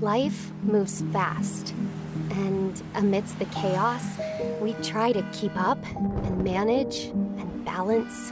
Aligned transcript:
Life 0.00 0.50
moves 0.62 1.02
fast, 1.10 1.72
and 2.30 2.82
amidst 2.96 3.38
the 3.38 3.46
chaos, 3.46 4.04
we 4.60 4.74
try 4.74 5.10
to 5.10 5.22
keep 5.32 5.56
up 5.56 5.78
and 5.94 6.44
manage 6.44 7.06
and 7.06 7.64
balance. 7.64 8.30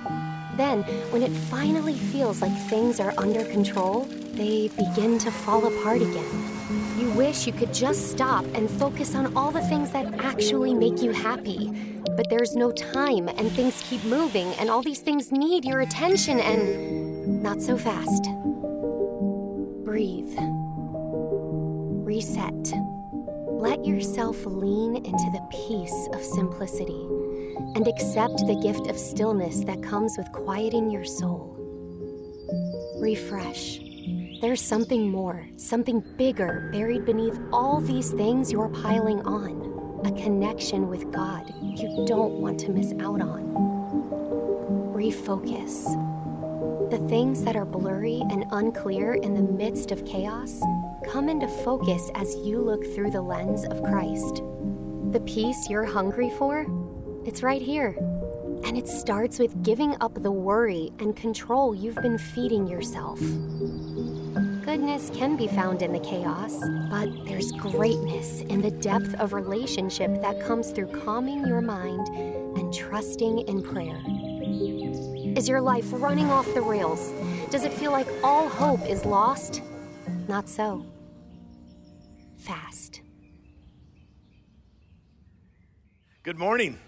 Then, 0.57 0.83
when 1.11 1.23
it 1.23 1.33
finally 1.33 1.95
feels 1.95 2.43
like 2.43 2.55
things 2.69 3.01
are 3.01 3.15
under 3.17 3.45
control, 3.47 4.07
they 4.35 4.69
begin 4.77 5.19
to 5.21 5.31
fall 5.31 5.67
apart 5.67 6.03
again. 6.03 6.51
You 6.99 7.11
wish 7.13 7.47
you 7.47 7.53
could 7.55 7.73
just 7.73 8.11
stop 8.11 8.45
and 8.55 8.71
focus 8.71 9.15
on 9.15 9.35
all 9.35 9.51
the 9.51 9.63
things 9.63 9.91
that 9.93 10.13
actually 10.21 10.75
make 10.75 11.01
you 11.03 11.13
happy. 11.13 11.71
But 12.15 12.29
there's 12.29 12.55
no 12.55 12.73
time, 12.73 13.29
and 13.29 13.51
things 13.51 13.83
keep 13.89 14.05
moving, 14.05 14.49
and 14.61 14.69
all 14.69 14.83
these 14.83 15.01
things 15.01 15.33
need 15.33 15.65
your 15.65 15.81
attention, 15.81 16.41
and 16.41 17.43
not 17.43 17.63
so 17.63 17.79
fast. 17.79 18.25
Breathe. 19.83 20.39
Reset. 22.15 22.73
Let 23.49 23.85
yourself 23.85 24.47
lean 24.47 24.95
into 24.95 25.31
the 25.33 25.45
peace 25.51 26.09
of 26.13 26.23
simplicity 26.23 27.09
and 27.75 27.89
accept 27.89 28.37
the 28.47 28.55
gift 28.63 28.87
of 28.87 28.97
stillness 28.97 29.65
that 29.65 29.83
comes 29.83 30.17
with 30.17 30.31
quieting 30.31 30.93
your 30.93 31.03
soul. 31.03 31.57
Refresh. 33.01 33.81
There's 34.41 34.61
something 34.61 35.11
more, 35.11 35.49
something 35.57 36.05
bigger 36.17 36.71
buried 36.73 37.05
beneath 37.05 37.37
all 37.53 37.81
these 37.81 38.13
things 38.13 38.53
you're 38.53 38.69
piling 38.69 39.21
on. 39.23 40.01
A 40.07 40.13
connection 40.13 40.87
with 40.87 41.11
God 41.11 41.53
you 41.61 42.05
don't 42.07 42.35
want 42.35 42.61
to 42.61 42.71
miss 42.71 42.93
out 43.01 43.23
on. 43.23 43.43
Refocus. 44.95 46.14
The 46.91 47.05
things 47.09 47.43
that 47.45 47.57
are 47.57 47.65
blurry 47.65 48.23
and 48.31 48.45
unclear 48.53 49.15
in 49.15 49.35
the 49.35 49.43
midst 49.43 49.91
of 49.91 50.05
chaos 50.05 50.61
come 51.11 51.29
into 51.29 51.49
focus 51.49 52.11
as 52.15 52.37
you 52.37 52.61
look 52.61 52.85
through 52.95 53.11
the 53.11 53.23
lens 53.23 53.65
of 53.65 53.83
Christ. 53.83 54.43
The 55.11 55.23
peace 55.27 55.69
you're 55.69 55.85
hungry 55.85 56.31
for, 56.39 56.67
it's 57.25 57.43
right 57.43 57.63
here. 57.63 57.97
And 58.65 58.77
it 58.77 58.87
starts 58.87 59.39
with 59.39 59.63
giving 59.63 59.97
up 60.01 60.23
the 60.23 60.31
worry 60.31 60.93
and 60.99 61.17
control 61.17 61.75
you've 61.75 61.97
been 61.97 62.19
feeding 62.19 62.67
yourself. 62.67 63.19
Goodness 64.65 65.11
can 65.15 65.37
be 65.37 65.49
found 65.49 65.83
in 65.83 65.93
the 65.93 66.01
chaos, 66.01 66.59
but 66.91 67.09
there's 67.27 67.53
greatness 67.53 68.41
in 68.41 68.61
the 68.61 68.71
depth 68.71 69.15
of 69.15 69.33
relationship 69.33 70.21
that 70.21 70.41
comes 70.41 70.71
through 70.71 70.89
calming 71.05 71.47
your 71.47 71.61
mind 71.61 72.07
and 72.57 72.73
trusting 72.73 73.41
in 73.41 73.63
prayer. 73.63 74.01
Is 75.37 75.49
your 75.49 75.61
life 75.61 75.87
running 75.91 76.31
off 76.31 76.53
the 76.55 76.63
rails? 76.63 77.13
Does 77.51 77.65
it 77.65 77.73
feel 77.73 77.91
like 77.91 78.07
all 78.23 78.49
hope 78.49 78.89
is 78.89 79.05
lost? 79.05 79.63
Not 80.29 80.49
so. 80.49 80.87
Fast. 82.39 83.01
Good 86.23 86.39
morning. 86.39 86.79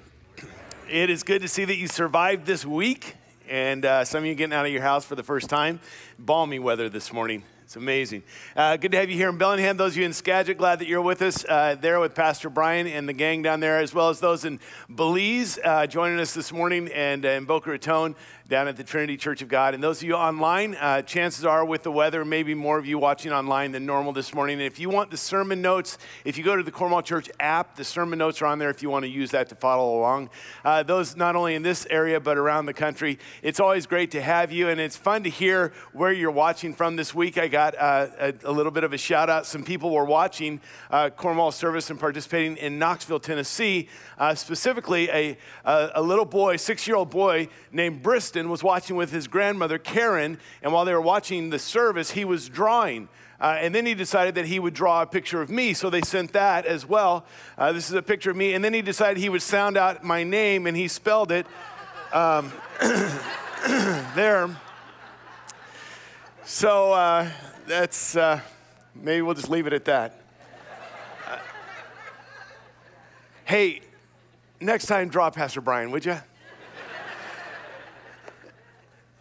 It 0.89 1.11
is 1.11 1.25
good 1.25 1.43
to 1.43 1.49
see 1.49 1.65
that 1.65 1.77
you 1.77 1.89
survived 1.89 2.47
this 2.47 2.65
week, 2.65 3.17
and 3.49 3.85
uh, 3.85 4.05
some 4.05 4.21
of 4.21 4.27
you 4.27 4.35
getting 4.37 4.55
out 4.55 4.65
of 4.65 4.73
your 4.73 4.83
house 4.83 5.05
for 5.05 5.17
the 5.17 5.25
first 5.25 5.51
time. 5.51 5.81
Balmy 6.19 6.61
weather 6.61 6.89
this 6.89 7.13
morning. 7.13 7.43
It's 7.67 7.75
amazing. 7.75 8.23
Uh, 8.55 8.77
good 8.77 8.93
to 8.93 8.99
have 8.99 9.11
you 9.11 9.17
here 9.17 9.29
in 9.29 9.39
Bellingham. 9.39 9.77
Those 9.77 9.95
of 9.95 9.97
you 9.97 10.05
in 10.05 10.13
Skagit, 10.13 10.57
glad 10.57 10.79
that 10.79 10.87
you're 10.87 11.03
with 11.03 11.21
us 11.21 11.45
uh, 11.49 11.75
there 11.75 11.99
with 11.99 12.15
Pastor 12.15 12.49
Brian 12.49 12.87
and 12.87 13.09
the 13.09 13.13
gang 13.13 13.43
down 13.43 13.59
there, 13.59 13.81
as 13.81 13.93
well 13.93 14.09
as 14.09 14.21
those 14.21 14.45
in 14.45 14.61
Belize 14.89 15.59
uh, 15.65 15.85
joining 15.89 16.21
us 16.21 16.33
this 16.33 16.53
morning 16.53 16.89
and 16.93 17.27
uh, 17.27 17.31
in 17.31 17.45
Boca 17.45 17.71
Raton 17.71 18.15
down 18.49 18.69
at 18.69 18.77
the 18.77 18.85
Trinity 18.85 19.17
Church 19.17 19.43
of 19.43 19.49
God. 19.49 19.75
And 19.75 19.83
those 19.83 19.99
of 19.99 20.05
you 20.07 20.15
online, 20.15 20.77
uh, 20.77 21.03
chances 21.03 21.45
are 21.45 21.65
with 21.65 21.83
the 21.83 21.91
weather, 21.91 22.25
maybe 22.25 22.55
more 22.55 22.79
of 22.79 22.87
you 22.87 22.97
watching 22.97 23.33
online 23.33 23.73
than 23.73 23.85
normal 23.85 24.13
this 24.13 24.33
morning. 24.33 24.55
And 24.55 24.63
if 24.63 24.79
you 24.79 24.89
want 24.89 25.11
the 25.11 25.17
sermon 25.17 25.61
notes, 25.61 25.99
if 26.25 26.39
you 26.39 26.45
go 26.45 26.55
to 26.55 26.63
the 26.63 26.71
Cornwall 26.71 27.03
Church 27.03 27.29
app, 27.41 27.75
the 27.75 27.83
sermon 27.83 28.21
notes 28.21 28.41
are 28.43 28.47
on 28.47 28.61
there 28.61 28.71
if 28.71 28.85
you 28.85 28.91
want 28.91 29.05
to 29.05 29.09
use 29.09 29.33
that 29.33 29.49
to 29.49 29.57
follow 29.57 29.99
along. 29.99 30.31
Uh, 30.65 30.85
those 30.85 31.17
not 31.17 31.35
only 31.35 31.57
in 31.57 31.63
this 31.63 31.89
area, 31.91 32.21
but 32.21 32.39
around 32.39 32.67
the 32.67 32.73
country. 32.73 33.19
It's 33.43 33.59
always 33.59 33.85
great 33.85 34.13
to 34.13 34.23
have 34.23 34.53
you, 34.53 34.69
and 34.69 34.81
it's 34.81 34.97
fun 34.97 35.25
to 35.25 35.31
hear 35.31 35.73
where 35.93 36.13
you're 36.13 36.31
watching 36.31 36.73
from 36.73 36.95
this 36.95 37.13
week. 37.13 37.39
I 37.39 37.49
got 37.49 37.77
uh, 37.77 38.07
a, 38.19 38.35
a, 38.45 38.53
little 38.53 38.73
bit 38.73 38.85
of 38.85 38.93
a 38.93 38.99
shout 38.99 39.29
out. 39.29 39.47
Some 39.47 39.65
people 39.65 39.91
were 39.91 40.05
watching 40.05 40.61
uh, 40.93 41.11
Cornwall 41.11 41.51
service 41.51 41.91
and 41.91 41.99
participating 41.99 42.57
in 42.59 42.79
Knoxville, 42.79 43.21
Tennessee. 43.21 43.89
Uh, 44.19 44.37
specifically, 44.37 45.11
a, 45.11 45.37
a, 45.65 45.91
a 45.97 46.03
little 46.03 46.25
boy, 46.25 46.57
six 46.57 46.87
year 46.87 46.97
old 46.97 47.11
boy 47.11 47.49
named 47.73 48.03
Bristol 48.03 48.36
was 48.45 48.63
watching 48.63 48.97
with 48.97 49.11
his 49.11 49.27
grandmother, 49.27 49.79
Karen, 49.79 50.39
and 50.63 50.73
while 50.73 50.85
they 50.85 50.93
were 50.93 51.01
watching 51.01 51.51
the 51.51 51.59
service, 51.59 52.11
he 52.11 52.25
was 52.25 52.49
drawing. 52.49 53.09
Uh, 53.41 53.57
and 53.61 53.75
then 53.75 53.85
he 53.85 53.95
decided 53.95 54.35
that 54.37 54.47
he 54.47 54.59
would 54.59 54.75
draw 54.75 55.03
a 55.03 55.07
picture 55.07 55.43
of 55.43 55.51
me, 55.51 55.75
so 55.75 55.91
they 55.91 56.01
sent 56.01 56.33
that 56.33 56.65
as 56.65 56.87
well. 56.87 57.27
Uh, 57.59 57.73
this 57.73 57.89
is 57.89 57.95
a 57.95 58.03
picture 58.03 58.31
of 58.31 58.37
me. 58.37 58.55
And 58.55 58.65
then 58.65 58.73
he 58.73 58.83
decided 58.83 59.19
he 59.19 59.29
would 59.29 59.43
sound 59.43 59.77
out 59.77 60.03
my 60.05 60.25
name, 60.25 60.67
and 60.67 60.77
he 60.77 60.89
spelled 60.89 61.33
it 61.33 61.47
um, 62.13 62.53
there. 64.15 64.57
So 66.45 66.93
uh, 66.93 67.31
that's, 67.67 68.17
uh, 68.17 68.41
maybe 68.95 69.21
we'll 69.23 69.35
just 69.35 69.51
leave 69.51 69.67
it 69.67 69.73
at 69.73 69.85
that. 69.87 70.21
Uh, 71.27 71.39
hey, 73.45 73.83
next 74.61 74.87
time, 74.87 75.09
draw 75.09 75.29
Pastor 75.31 75.61
Brian, 75.61 75.91
would 75.91 76.05
you? 76.05 76.17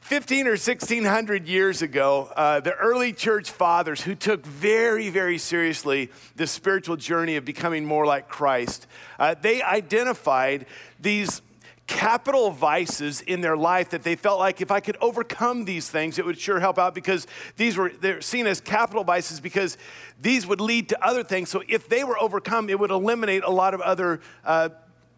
15 0.05 0.45
or 0.45 0.51
1600 0.51 1.47
years 1.47 1.81
ago, 1.81 2.31
uh, 2.35 2.59
the 2.59 2.75
early 2.75 3.11
church 3.11 3.49
fathers 3.49 4.03
who 4.03 4.13
took 4.13 4.45
very, 4.45 5.09
very 5.09 5.39
seriously 5.39 6.11
the 6.35 6.45
spiritual 6.45 6.95
journey 6.95 7.37
of 7.37 7.43
becoming 7.43 7.83
more 7.83 8.05
like 8.05 8.27
Christ, 8.27 8.85
uh, 9.17 9.33
they 9.41 9.63
identified 9.63 10.67
these 10.99 11.41
capital 11.87 12.51
vices 12.51 13.21
in 13.21 13.41
their 13.41 13.57
life 13.57 13.89
that 13.89 14.03
they 14.03 14.15
felt 14.15 14.37
like 14.37 14.61
if 14.61 14.69
I 14.69 14.79
could 14.79 14.95
overcome 15.01 15.65
these 15.65 15.89
things, 15.89 16.19
it 16.19 16.25
would 16.25 16.37
sure 16.37 16.59
help 16.59 16.77
out 16.77 16.93
because 16.93 17.25
these 17.57 17.75
were 17.75 17.89
they're 17.89 18.21
seen 18.21 18.45
as 18.45 18.61
capital 18.61 19.03
vices 19.03 19.39
because 19.39 19.75
these 20.21 20.45
would 20.45 20.61
lead 20.61 20.89
to 20.89 21.03
other 21.03 21.23
things. 21.23 21.49
So 21.49 21.63
if 21.67 21.89
they 21.89 22.03
were 22.03 22.19
overcome, 22.19 22.69
it 22.69 22.79
would 22.79 22.91
eliminate 22.91 23.43
a 23.43 23.49
lot 23.49 23.73
of 23.73 23.81
other 23.81 24.21
uh, 24.43 24.69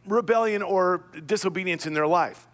rebellion 0.06 0.62
or 0.62 1.04
disobedience 1.26 1.86
in 1.86 1.94
their 1.94 2.08
life. 2.08 2.47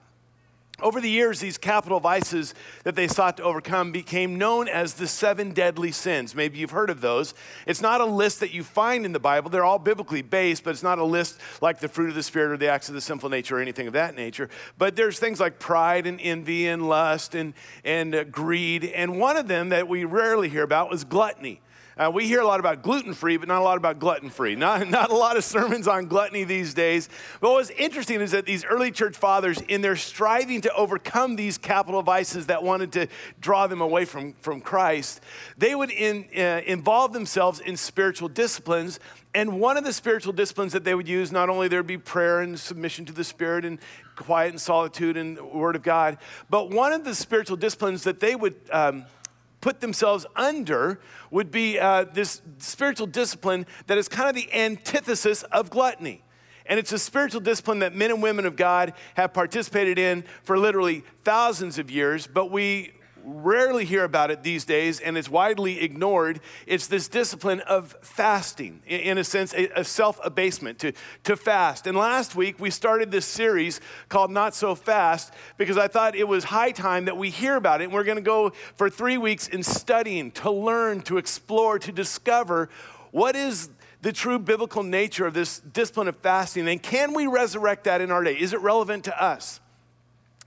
Over 0.81 0.99
the 0.99 1.09
years, 1.09 1.39
these 1.39 1.59
capital 1.59 1.99
vices 1.99 2.55
that 2.83 2.95
they 2.95 3.07
sought 3.07 3.37
to 3.37 3.43
overcome 3.43 3.91
became 3.91 4.39
known 4.39 4.67
as 4.67 4.95
the 4.95 5.07
seven 5.07 5.51
deadly 5.51 5.91
sins. 5.91 6.33
Maybe 6.33 6.57
you've 6.57 6.71
heard 6.71 6.89
of 6.89 6.99
those. 6.99 7.35
It's 7.67 7.79
not 7.79 8.01
a 8.01 8.05
list 8.05 8.39
that 8.39 8.53
you 8.53 8.63
find 8.63 9.05
in 9.05 9.11
the 9.11 9.19
Bible. 9.19 9.51
They're 9.51 9.63
all 9.63 9.77
biblically 9.77 10.23
based, 10.23 10.63
but 10.63 10.71
it's 10.71 10.81
not 10.81 10.97
a 10.97 11.03
list 11.03 11.39
like 11.61 11.79
the 11.79 11.87
fruit 11.87 12.09
of 12.09 12.15
the 12.15 12.23
Spirit 12.23 12.53
or 12.53 12.57
the 12.57 12.69
acts 12.69 12.89
of 12.89 12.95
the 12.95 13.01
sinful 13.01 13.29
nature 13.29 13.57
or 13.57 13.61
anything 13.61 13.85
of 13.85 13.93
that 13.93 14.15
nature. 14.15 14.49
But 14.79 14.95
there's 14.95 15.19
things 15.19 15.39
like 15.39 15.59
pride 15.59 16.07
and 16.07 16.19
envy 16.19 16.67
and 16.67 16.89
lust 16.89 17.35
and, 17.35 17.53
and 17.85 18.15
uh, 18.15 18.23
greed. 18.23 18.83
And 18.83 19.19
one 19.19 19.37
of 19.37 19.47
them 19.47 19.69
that 19.69 19.87
we 19.87 20.05
rarely 20.05 20.49
hear 20.49 20.63
about 20.63 20.89
was 20.89 21.03
gluttony. 21.03 21.61
Uh, 21.95 22.09
we 22.11 22.27
hear 22.27 22.41
a 22.41 22.45
lot 22.45 22.59
about 22.59 22.81
gluten 22.81 23.13
free, 23.13 23.37
but 23.37 23.47
not 23.47 23.59
a 23.59 23.63
lot 23.63 23.77
about 23.77 23.99
glutton 23.99 24.29
free. 24.29 24.55
Not, 24.55 24.87
not 24.89 25.11
a 25.11 25.15
lot 25.15 25.37
of 25.37 25.43
sermons 25.43 25.87
on 25.87 26.07
gluttony 26.07 26.43
these 26.43 26.73
days. 26.73 27.07
But 27.39 27.51
what's 27.51 27.69
interesting 27.71 28.21
is 28.21 28.31
that 28.31 28.45
these 28.45 28.65
early 28.65 28.91
church 28.91 29.15
fathers, 29.15 29.61
in 29.61 29.81
their 29.81 29.95
striving 29.95 30.61
to 30.61 30.73
overcome 30.73 31.35
these 31.35 31.57
capital 31.57 32.01
vices 32.01 32.47
that 32.47 32.63
wanted 32.63 32.91
to 32.93 33.07
draw 33.39 33.67
them 33.67 33.81
away 33.81 34.05
from, 34.05 34.33
from 34.41 34.59
Christ, 34.59 35.21
they 35.57 35.75
would 35.75 35.91
in, 35.91 36.25
uh, 36.35 36.61
involve 36.65 37.13
themselves 37.13 37.59
in 37.59 37.77
spiritual 37.77 38.29
disciplines. 38.29 38.99
And 39.35 39.59
one 39.59 39.77
of 39.77 39.83
the 39.83 39.93
spiritual 39.93 40.33
disciplines 40.33 40.73
that 40.73 40.83
they 40.83 40.95
would 40.95 41.07
use, 41.07 41.31
not 41.31 41.49
only 41.49 41.67
there'd 41.67 41.87
be 41.87 41.97
prayer 41.97 42.41
and 42.41 42.59
submission 42.59 43.05
to 43.05 43.13
the 43.13 43.23
Spirit 43.23 43.65
and 43.65 43.79
quiet 44.15 44.49
and 44.49 44.61
solitude 44.61 45.17
and 45.17 45.39
Word 45.39 45.75
of 45.75 45.83
God, 45.83 46.17
but 46.49 46.69
one 46.69 46.93
of 46.93 47.03
the 47.03 47.15
spiritual 47.15 47.57
disciplines 47.57 48.03
that 48.03 48.19
they 48.19 48.35
would 48.35 48.55
um, 48.71 49.05
put 49.63 49.79
themselves 49.79 50.25
under 50.35 50.99
would 51.31 51.49
be 51.49 51.79
uh, 51.79 52.03
this 52.03 52.41
spiritual 52.57 53.07
discipline 53.07 53.65
that 53.87 53.97
is 53.97 54.09
kind 54.09 54.27
of 54.27 54.35
the 54.35 54.53
antithesis 54.53 55.43
of 55.43 55.69
gluttony. 55.69 56.21
And 56.65 56.77
it's 56.77 56.91
a 56.91 56.99
spiritual 56.99 57.39
discipline 57.39 57.79
that 57.79 57.95
men 57.95 58.11
and 58.11 58.21
women 58.21 58.45
of 58.45 58.57
God 58.57 58.91
have 59.15 59.33
participated 59.33 59.97
in 59.97 60.25
for 60.43 60.57
literally 60.57 61.05
thousands 61.23 61.79
of 61.79 61.89
years, 61.89 62.27
but 62.27 62.51
we 62.51 62.91
rarely 63.23 63.85
hear 63.85 64.03
about 64.03 64.31
it 64.31 64.43
these 64.43 64.65
days 64.65 64.99
and 64.99 65.17
it's 65.17 65.29
widely 65.29 65.81
ignored. 65.81 66.39
It's 66.67 66.87
this 66.87 67.07
discipline 67.07 67.61
of 67.61 67.95
fasting, 68.01 68.81
in 68.85 69.17
a 69.17 69.23
sense, 69.23 69.53
a 69.53 69.83
self 69.83 70.19
abasement, 70.23 70.79
to, 70.79 70.93
to 71.23 71.35
fast. 71.35 71.87
And 71.87 71.97
last 71.97 72.35
week 72.35 72.59
we 72.59 72.69
started 72.69 73.11
this 73.11 73.25
series 73.25 73.81
called 74.09 74.31
Not 74.31 74.55
So 74.55 74.75
Fast 74.75 75.33
because 75.57 75.77
I 75.77 75.87
thought 75.87 76.15
it 76.15 76.27
was 76.27 76.43
high 76.43 76.71
time 76.71 77.05
that 77.05 77.17
we 77.17 77.29
hear 77.29 77.55
about 77.55 77.81
it. 77.81 77.85
And 77.85 77.93
we're 77.93 78.03
going 78.03 78.17
to 78.17 78.21
go 78.21 78.51
for 78.75 78.89
three 78.89 79.17
weeks 79.17 79.47
in 79.47 79.63
studying, 79.63 80.31
to 80.31 80.51
learn, 80.51 81.01
to 81.03 81.17
explore, 81.17 81.79
to 81.79 81.91
discover 81.91 82.69
what 83.11 83.35
is 83.35 83.69
the 84.01 84.11
true 84.11 84.37
biblical 84.37 84.83
nature 84.83 85.25
of 85.25 85.33
this 85.33 85.59
discipline 85.59 86.09
of 86.09 86.17
fasting 86.17 86.67
and 86.67 86.83
can 86.83 87.13
we 87.13 87.25
resurrect 87.25 87.85
that 87.85 88.01
in 88.01 88.11
our 88.11 88.23
day? 88.23 88.33
Is 88.33 88.51
it 88.51 88.59
relevant 88.59 89.05
to 89.05 89.23
us? 89.23 89.61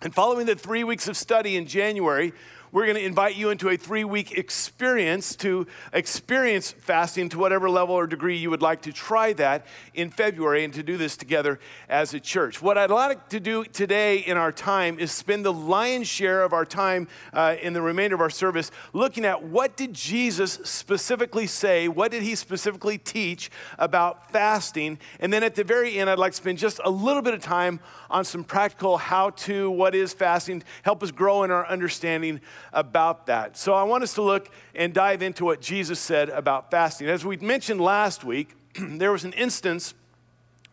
And 0.02 0.14
following 0.14 0.44
the 0.44 0.54
three 0.54 0.84
weeks 0.84 1.08
of 1.08 1.16
study 1.16 1.56
in 1.56 1.66
January, 1.66 2.34
we're 2.76 2.84
going 2.84 2.94
to 2.94 3.02
invite 3.02 3.36
you 3.36 3.48
into 3.48 3.70
a 3.70 3.76
three 3.78 4.04
week 4.04 4.32
experience 4.32 5.34
to 5.34 5.66
experience 5.94 6.72
fasting 6.72 7.26
to 7.30 7.38
whatever 7.38 7.70
level 7.70 7.94
or 7.94 8.06
degree 8.06 8.36
you 8.36 8.50
would 8.50 8.60
like 8.60 8.82
to 8.82 8.92
try 8.92 9.32
that 9.32 9.64
in 9.94 10.10
February 10.10 10.62
and 10.62 10.74
to 10.74 10.82
do 10.82 10.98
this 10.98 11.16
together 11.16 11.58
as 11.88 12.12
a 12.12 12.20
church. 12.20 12.60
What 12.60 12.76
I'd 12.76 12.90
like 12.90 13.30
to 13.30 13.40
do 13.40 13.64
today 13.64 14.18
in 14.18 14.36
our 14.36 14.52
time 14.52 14.98
is 14.98 15.10
spend 15.10 15.42
the 15.42 15.54
lion's 15.54 16.06
share 16.06 16.42
of 16.42 16.52
our 16.52 16.66
time 16.66 17.08
uh, 17.32 17.56
in 17.62 17.72
the 17.72 17.80
remainder 17.80 18.14
of 18.14 18.20
our 18.20 18.28
service 18.28 18.70
looking 18.92 19.24
at 19.24 19.42
what 19.42 19.78
did 19.78 19.94
Jesus 19.94 20.60
specifically 20.64 21.46
say, 21.46 21.88
what 21.88 22.10
did 22.10 22.22
he 22.22 22.34
specifically 22.34 22.98
teach 22.98 23.50
about 23.78 24.30
fasting, 24.32 24.98
and 25.18 25.32
then 25.32 25.42
at 25.42 25.54
the 25.54 25.64
very 25.64 25.98
end, 25.98 26.10
I'd 26.10 26.18
like 26.18 26.32
to 26.32 26.36
spend 26.36 26.58
just 26.58 26.78
a 26.84 26.90
little 26.90 27.22
bit 27.22 27.32
of 27.32 27.40
time 27.40 27.80
on 28.10 28.24
some 28.24 28.44
practical 28.44 28.96
how 28.96 29.30
to, 29.30 29.70
what 29.70 29.94
is 29.94 30.12
fasting, 30.12 30.62
help 30.82 31.02
us 31.02 31.10
grow 31.10 31.42
in 31.42 31.50
our 31.50 31.66
understanding 31.66 32.40
about 32.72 33.26
that. 33.26 33.56
So 33.56 33.74
I 33.74 33.82
want 33.84 34.02
us 34.02 34.14
to 34.14 34.22
look 34.22 34.50
and 34.74 34.92
dive 34.92 35.22
into 35.22 35.44
what 35.44 35.60
Jesus 35.60 35.98
said 35.98 36.28
about 36.28 36.70
fasting. 36.70 37.08
As 37.08 37.24
we 37.24 37.36
mentioned 37.38 37.80
last 37.80 38.24
week, 38.24 38.54
there 38.78 39.12
was 39.12 39.24
an 39.24 39.32
instance 39.32 39.94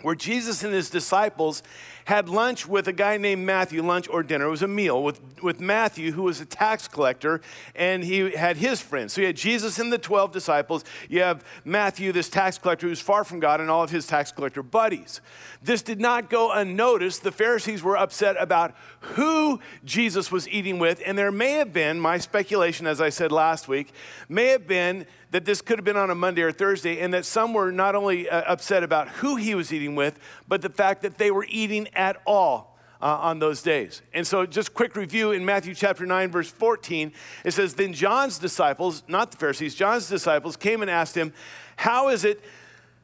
where 0.01 0.15
Jesus 0.15 0.63
and 0.63 0.73
his 0.73 0.89
disciples 0.89 1.63
had 2.05 2.29
lunch 2.29 2.67
with 2.67 2.87
a 2.87 2.93
guy 2.93 3.17
named 3.17 3.45
Matthew, 3.45 3.81
lunch 3.81 4.07
or 4.09 4.23
dinner. 4.23 4.45
It 4.45 4.51
was 4.51 4.61
a 4.61 4.67
meal 4.67 5.03
with, 5.03 5.21
with 5.41 5.59
Matthew, 5.59 6.11
who 6.11 6.23
was 6.23 6.41
a 6.41 6.45
tax 6.45 6.87
collector, 6.87 7.41
and 7.75 8.03
he 8.03 8.31
had 8.31 8.57
his 8.57 8.81
friends. 8.81 9.13
So 9.13 9.21
you 9.21 9.27
had 9.27 9.37
Jesus 9.37 9.79
and 9.79 9.91
the 9.91 9.97
12 9.97 10.31
disciples. 10.31 10.83
You 11.09 11.21
have 11.21 11.43
Matthew, 11.63 12.11
this 12.11 12.29
tax 12.29 12.57
collector 12.57 12.87
who's 12.87 12.99
far 12.99 13.23
from 13.23 13.39
God, 13.39 13.61
and 13.61 13.69
all 13.69 13.83
of 13.83 13.89
his 13.89 14.07
tax 14.07 14.31
collector 14.31 14.63
buddies. 14.63 15.21
This 15.61 15.81
did 15.81 15.99
not 15.99 16.29
go 16.29 16.51
unnoticed. 16.51 17.23
The 17.23 17.31
Pharisees 17.31 17.83
were 17.83 17.97
upset 17.97 18.35
about 18.39 18.75
who 18.99 19.59
Jesus 19.85 20.31
was 20.31 20.47
eating 20.49 20.79
with, 20.79 21.01
and 21.05 21.17
there 21.17 21.31
may 21.31 21.51
have 21.53 21.71
been, 21.71 21.99
my 21.99 22.17
speculation, 22.17 22.87
as 22.87 22.99
I 22.99 23.09
said 23.09 23.31
last 23.31 23.67
week, 23.67 23.93
may 24.27 24.47
have 24.47 24.67
been 24.67 25.05
that 25.33 25.45
this 25.45 25.61
could 25.61 25.79
have 25.79 25.83
been 25.83 25.97
on 25.97 26.11
a 26.11 26.15
Monday 26.15 26.43
or 26.43 26.51
Thursday, 26.51 26.99
and 26.99 27.11
that 27.11 27.25
some 27.25 27.53
were 27.53 27.71
not 27.71 27.95
only 27.95 28.29
uh, 28.29 28.41
upset 28.41 28.83
about 28.83 29.09
who 29.09 29.35
he 29.35 29.55
was 29.55 29.73
eating 29.73 29.95
with, 29.95 30.19
but 30.47 30.61
the 30.61 30.69
fact 30.69 31.01
that 31.01 31.17
they 31.17 31.31
were 31.31 31.47
eating 31.49 31.87
at 31.95 32.21
all. 32.25 32.71
Uh, 33.01 33.17
on 33.19 33.37
those 33.37 33.61
days. 33.61 34.01
And 34.13 34.25
so, 34.25 34.45
just 34.45 34.73
quick 34.73 34.95
review 34.95 35.33
in 35.33 35.43
Matthew 35.43 35.75
chapter 35.75 36.05
9, 36.05 36.31
verse 36.31 36.49
14, 36.49 37.11
it 37.43 37.51
says, 37.51 37.73
Then 37.73 37.91
John's 37.91 38.39
disciples, 38.39 39.03
not 39.09 39.29
the 39.29 39.35
Pharisees, 39.35 39.75
John's 39.75 40.07
disciples 40.07 40.55
came 40.55 40.81
and 40.81 40.89
asked 40.89 41.13
him, 41.13 41.33
How 41.75 42.07
is 42.07 42.23
it 42.23 42.39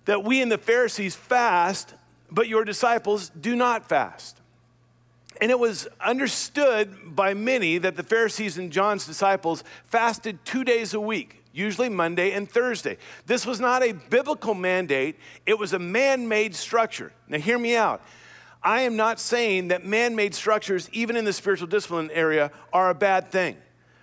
that 0.06 0.24
we 0.24 0.42
and 0.42 0.50
the 0.50 0.58
Pharisees 0.58 1.18
fast, 1.18 1.96
but 2.32 2.48
your 2.48 2.64
disciples 2.64 3.28
do 3.28 3.58
not 3.58 3.90
fast? 3.90 4.40
And 5.42 5.52
it 5.52 5.60
was 5.60 5.86
understood 6.00 7.14
by 7.14 7.34
many 7.34 7.78
that 7.78 7.98
the 7.98 8.04
Pharisees 8.04 8.58
and 8.58 8.72
John's 8.72 9.06
disciples 9.06 9.66
fasted 9.84 10.46
two 10.46 10.64
days 10.64 10.94
a 10.94 11.02
week 11.02 11.40
usually 11.52 11.90
Monday 11.90 12.32
and 12.32 12.50
Thursday. 12.50 12.98
This 13.26 13.46
was 13.46 13.60
not 13.60 13.84
a 13.84 13.94
biblical 13.94 14.54
mandate, 14.54 15.18
it 15.46 15.58
was 15.58 15.74
a 15.74 15.80
man 15.80 16.28
made 16.28 16.56
structure. 16.56 17.12
Now, 17.28 17.40
hear 17.40 17.60
me 17.60 17.76
out. 17.76 18.02
I 18.62 18.82
am 18.82 18.96
not 18.96 19.20
saying 19.20 19.70
that 19.70 19.86
man 19.86 20.16
made 20.16 20.36
structures, 20.36 20.90
even 20.92 21.16
in 21.16 21.26
the 21.26 21.34
spiritual 21.34 21.68
discipline 21.68 22.10
area, 22.12 22.52
are 22.74 22.90
a 22.90 22.96
bad 22.96 23.32
thing. 23.32 23.58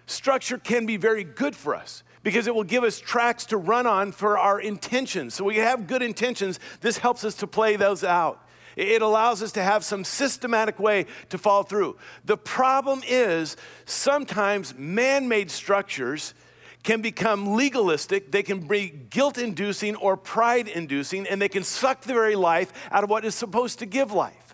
Structure 0.06 0.56
can 0.56 0.86
be 0.86 0.96
very 0.96 1.24
good 1.24 1.54
for 1.54 1.74
us 1.74 2.02
because 2.22 2.46
it 2.46 2.54
will 2.54 2.64
give 2.64 2.82
us 2.82 2.98
tracks 2.98 3.46
to 3.46 3.56
run 3.56 3.86
on 3.86 4.12
for 4.12 4.38
our 4.38 4.60
intentions. 4.60 5.34
So 5.34 5.44
we 5.44 5.56
have 5.56 5.86
good 5.86 6.02
intentions. 6.02 6.58
This 6.80 6.98
helps 6.98 7.24
us 7.24 7.34
to 7.36 7.46
play 7.46 7.76
those 7.76 8.02
out. 8.02 8.42
It 8.76 9.00
allows 9.00 9.42
us 9.42 9.52
to 9.52 9.62
have 9.62 9.84
some 9.84 10.04
systematic 10.04 10.78
way 10.78 11.06
to 11.30 11.38
follow 11.38 11.62
through. 11.62 11.96
The 12.24 12.36
problem 12.36 13.02
is 13.06 13.56
sometimes 13.84 14.74
man 14.76 15.28
made 15.28 15.50
structures 15.50 16.34
can 16.82 17.02
become 17.02 17.56
legalistic, 17.56 18.30
they 18.30 18.44
can 18.44 18.60
be 18.60 18.88
guilt 18.88 19.38
inducing 19.38 19.96
or 19.96 20.16
pride 20.16 20.68
inducing, 20.68 21.26
and 21.26 21.42
they 21.42 21.48
can 21.48 21.64
suck 21.64 22.02
the 22.02 22.12
very 22.12 22.36
life 22.36 22.72
out 22.92 23.02
of 23.02 23.10
what 23.10 23.24
is 23.24 23.34
supposed 23.34 23.80
to 23.80 23.86
give 23.86 24.12
life. 24.12 24.45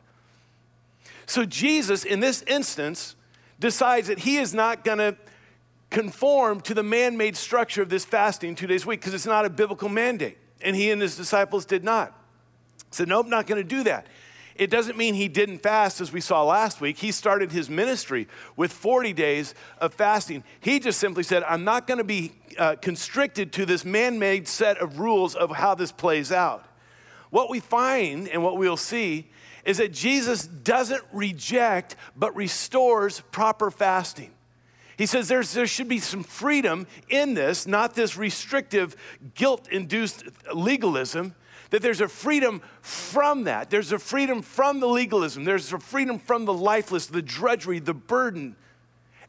So, 1.27 1.45
Jesus, 1.45 2.05
in 2.05 2.21
this 2.21 2.43
instance, 2.43 3.17
decides 3.59 4.09
that 4.09 4.21
he 4.21 4.39
is 4.39 4.53
not 4.53 4.85
going 4.85 4.99
to 4.99 5.17
conform 5.91 6.61
to 6.63 6.75
the 6.75 6.83
man 6.83 7.17
made 7.17 7.37
structure 7.37 7.83
of 7.83 7.89
this 7.89 8.05
fasting 8.05 8.55
two 8.55 8.67
days 8.67 8.85
a 8.85 8.89
week 8.89 9.01
because 9.01 9.15
it's 9.15 9.27
not 9.27 9.45
a 9.45 9.51
biblical 9.51 9.89
mandate. 9.89 10.39
And 10.63 10.75
he 10.75 10.91
and 10.91 11.01
his 11.01 11.17
disciples 11.17 11.65
did 11.65 11.85
not. 11.85 12.19
Said, 12.91 13.09
Nope, 13.09 13.27
not 13.27 13.47
going 13.47 13.63
to 13.63 13.69
do 13.69 13.85
that. 13.85 14.07
It 14.55 14.71
doesn't 14.71 14.99
mean 14.99 15.15
he 15.15 15.29
didn't 15.29 15.59
fast 15.61 16.01
as 16.01 16.13
we 16.13 16.21
saw 16.21 16.45
last 16.45 16.81
week. 16.81 16.99
He 16.99 17.11
started 17.11 17.53
his 17.53 17.71
ministry 17.71 18.29
with 18.55 18.73
40 18.73 19.13
days 19.13 19.55
of 19.79 19.95
fasting. 19.95 20.45
He 20.61 20.79
just 20.79 21.01
simply 21.01 21.23
said, 21.23 21.43
I'm 21.45 21.65
not 21.65 21.87
going 21.87 21.99
to 21.99 22.05
be 22.05 22.33
uh, 22.59 22.77
constricted 22.77 23.53
to 23.55 23.67
this 23.67 23.85
man 23.85 24.19
made 24.19 24.47
set 24.47 24.79
of 24.79 24.99
rules 24.99 25.35
of 25.35 25.51
how 25.51 25.75
this 25.75 25.91
plays 25.91 26.31
out. 26.31 26.67
What 27.31 27.49
we 27.49 27.61
find 27.61 28.29
and 28.29 28.43
what 28.43 28.59
we'll 28.59 28.77
see 28.77 29.31
is 29.65 29.79
that 29.79 29.93
Jesus 29.93 30.47
doesn't 30.47 31.03
reject 31.13 31.97
but 32.17 32.35
restores 32.35 33.21
proper 33.31 33.71
fasting. 33.71 34.33
He 34.97 35.07
says 35.07 35.29
there 35.29 35.67
should 35.67 35.89
be 35.89 35.99
some 35.99 36.23
freedom 36.23 36.87
in 37.09 37.35
this, 37.35 37.67
not 37.67 37.95
this 37.95 38.17
restrictive, 38.17 38.95
guilt 39.35 39.69
induced 39.71 40.25
legalism 40.55 41.35
that 41.71 41.81
there's 41.81 42.03
a 42.03 42.09
freedom 42.09 42.61
from 42.83 43.45
that. 43.45 43.71
There's 43.71 43.93
a 43.93 43.99
freedom 43.99 44.43
from 44.43 44.81
the 44.81 44.87
legalism. 44.87 45.45
There's 45.45 45.73
a 45.73 45.79
freedom 45.79 46.19
from 46.19 46.45
the 46.45 46.53
lifeless, 46.53 47.07
the 47.07 47.23
drudgery, 47.23 47.79
the 47.79 47.95
burden. 47.95 48.57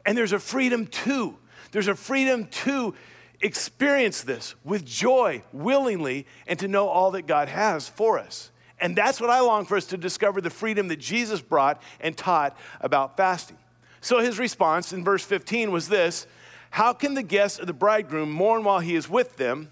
And 0.04 0.16
there's 0.16 0.32
a 0.32 0.38
freedom 0.38 0.86
too. 0.86 1.38
There's 1.72 1.88
a 1.88 1.94
freedom 1.94 2.46
to 2.46 2.94
experience 3.40 4.22
this 4.22 4.54
with 4.62 4.84
joy, 4.84 5.42
willingly, 5.52 6.26
and 6.46 6.58
to 6.58 6.68
know 6.68 6.88
all 6.88 7.12
that 7.12 7.26
God 7.26 7.48
has 7.48 7.88
for 7.88 8.18
us. 8.18 8.50
And 8.80 8.96
that's 8.96 9.20
what 9.20 9.30
I 9.30 9.40
long 9.40 9.64
for 9.66 9.76
us 9.76 9.86
to 9.86 9.96
discover 9.96 10.40
the 10.40 10.50
freedom 10.50 10.88
that 10.88 10.98
Jesus 10.98 11.40
brought 11.40 11.80
and 12.00 12.16
taught 12.16 12.56
about 12.80 13.16
fasting. 13.16 13.58
So 14.00 14.18
his 14.18 14.38
response 14.38 14.92
in 14.92 15.04
verse 15.04 15.24
15 15.24 15.70
was 15.70 15.88
this 15.88 16.26
How 16.70 16.92
can 16.92 17.14
the 17.14 17.22
guests 17.22 17.58
of 17.58 17.66
the 17.66 17.72
bridegroom 17.72 18.30
mourn 18.30 18.64
while 18.64 18.80
he 18.80 18.94
is 18.94 19.08
with 19.08 19.36
them? 19.36 19.70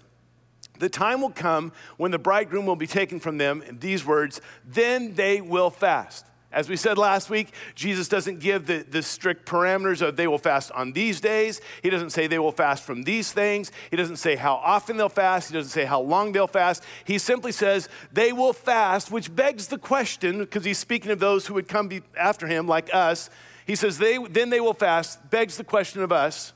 The 0.79 0.89
time 0.89 1.21
will 1.21 1.29
come 1.29 1.71
when 1.97 2.11
the 2.11 2.19
bridegroom 2.19 2.65
will 2.65 2.75
be 2.75 2.87
taken 2.87 3.19
from 3.19 3.37
them, 3.37 3.61
in 3.61 3.79
these 3.79 4.05
words, 4.05 4.41
then 4.65 5.13
they 5.13 5.39
will 5.39 5.69
fast. 5.69 6.25
As 6.53 6.69
we 6.69 6.75
said 6.75 6.97
last 6.97 7.29
week, 7.29 7.49
Jesus 7.75 8.07
doesn't 8.07 8.39
give 8.39 8.67
the, 8.67 8.85
the 8.89 9.01
strict 9.01 9.45
parameters 9.45 10.01
of 10.01 10.15
they 10.15 10.27
will 10.27 10.37
fast 10.37 10.71
on 10.71 10.93
these 10.93 11.19
days. 11.19 11.59
He 11.81 11.89
doesn't 11.89 12.11
say 12.11 12.27
they 12.27 12.39
will 12.39 12.51
fast 12.51 12.83
from 12.83 13.03
these 13.03 13.31
things. 13.31 13.71
He 13.89 13.97
doesn't 13.97 14.17
say 14.17 14.35
how 14.35 14.55
often 14.55 14.97
they'll 14.97 15.09
fast. 15.09 15.49
He 15.49 15.55
doesn't 15.55 15.71
say 15.71 15.85
how 15.85 16.01
long 16.01 16.31
they'll 16.31 16.47
fast. 16.47 16.83
He 17.03 17.17
simply 17.17 17.51
says 17.51 17.89
they 18.11 18.31
will 18.31 18.53
fast, 18.53 19.11
which 19.11 19.35
begs 19.35 19.67
the 19.67 19.77
question, 19.79 20.39
because 20.39 20.63
he's 20.63 20.77
speaking 20.77 21.11
of 21.11 21.19
those 21.19 21.47
who 21.47 21.55
would 21.55 21.67
come 21.67 21.91
after 22.17 22.47
him, 22.47 22.67
like 22.67 22.93
us. 22.93 23.29
He 23.65 23.75
says, 23.75 23.97
they, 23.97 24.17
then 24.17 24.49
they 24.49 24.59
will 24.61 24.73
fast, 24.73 25.29
begs 25.29 25.57
the 25.57 25.63
question 25.63 26.03
of 26.03 26.11
us 26.11 26.53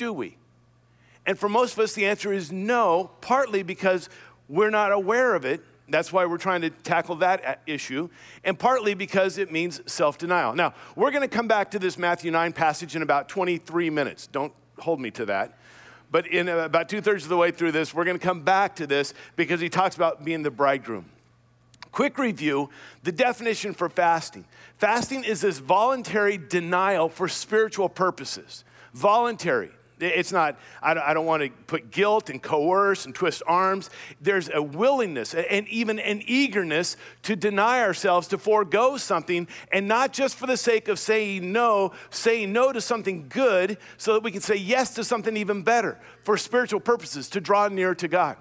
do 0.00 0.14
we? 0.14 0.34
And 1.26 1.38
for 1.38 1.48
most 1.48 1.74
of 1.74 1.80
us, 1.80 1.92
the 1.92 2.06
answer 2.06 2.32
is 2.32 2.50
no, 2.50 3.10
partly 3.20 3.62
because 3.62 4.08
we're 4.48 4.70
not 4.70 4.90
aware 4.90 5.34
of 5.34 5.44
it. 5.44 5.60
That's 5.90 6.12
why 6.12 6.26
we're 6.26 6.38
trying 6.38 6.62
to 6.62 6.70
tackle 6.70 7.16
that 7.16 7.44
uh, 7.44 7.54
issue, 7.66 8.08
and 8.44 8.58
partly 8.58 8.94
because 8.94 9.38
it 9.38 9.50
means 9.50 9.80
self 9.90 10.18
denial. 10.18 10.54
Now, 10.54 10.74
we're 10.96 11.10
going 11.10 11.22
to 11.22 11.28
come 11.28 11.48
back 11.48 11.70
to 11.72 11.78
this 11.78 11.98
Matthew 11.98 12.30
9 12.30 12.52
passage 12.52 12.96
in 12.96 13.02
about 13.02 13.28
23 13.28 13.90
minutes. 13.90 14.26
Don't 14.26 14.52
hold 14.78 15.00
me 15.00 15.10
to 15.12 15.26
that. 15.26 15.58
But 16.10 16.26
in 16.26 16.48
uh, 16.48 16.58
about 16.58 16.88
two 16.88 17.00
thirds 17.00 17.24
of 17.24 17.28
the 17.28 17.36
way 17.36 17.50
through 17.50 17.72
this, 17.72 17.94
we're 17.94 18.04
going 18.04 18.18
to 18.18 18.24
come 18.24 18.42
back 18.42 18.76
to 18.76 18.86
this 18.86 19.14
because 19.36 19.60
he 19.60 19.68
talks 19.68 19.96
about 19.96 20.24
being 20.24 20.42
the 20.42 20.50
bridegroom. 20.50 21.06
Quick 21.92 22.18
review 22.18 22.70
the 23.02 23.12
definition 23.12 23.74
for 23.74 23.88
fasting 23.88 24.44
fasting 24.78 25.24
is 25.24 25.40
this 25.42 25.58
voluntary 25.58 26.38
denial 26.38 27.08
for 27.08 27.28
spiritual 27.28 27.88
purposes. 27.88 28.64
Voluntary. 28.94 29.70
It's 30.02 30.32
not, 30.32 30.58
I 30.82 30.94
don't, 30.94 31.02
I 31.02 31.14
don't 31.14 31.26
want 31.26 31.42
to 31.42 31.50
put 31.66 31.90
guilt 31.90 32.30
and 32.30 32.42
coerce 32.42 33.04
and 33.04 33.14
twist 33.14 33.42
arms. 33.46 33.90
There's 34.20 34.48
a 34.52 34.62
willingness 34.62 35.34
and 35.34 35.68
even 35.68 35.98
an 35.98 36.22
eagerness 36.26 36.96
to 37.22 37.36
deny 37.36 37.80
ourselves, 37.80 38.28
to 38.28 38.38
forego 38.38 38.96
something, 38.96 39.48
and 39.72 39.86
not 39.88 40.12
just 40.12 40.36
for 40.36 40.46
the 40.46 40.56
sake 40.56 40.88
of 40.88 40.98
saying 40.98 41.52
no, 41.52 41.92
saying 42.10 42.52
no 42.52 42.72
to 42.72 42.80
something 42.80 43.26
good 43.28 43.78
so 43.96 44.14
that 44.14 44.22
we 44.22 44.30
can 44.30 44.40
say 44.40 44.56
yes 44.56 44.94
to 44.94 45.04
something 45.04 45.36
even 45.36 45.62
better 45.62 45.98
for 46.24 46.36
spiritual 46.36 46.80
purposes, 46.80 47.28
to 47.30 47.40
draw 47.40 47.68
near 47.68 47.94
to 47.94 48.08
God. 48.08 48.36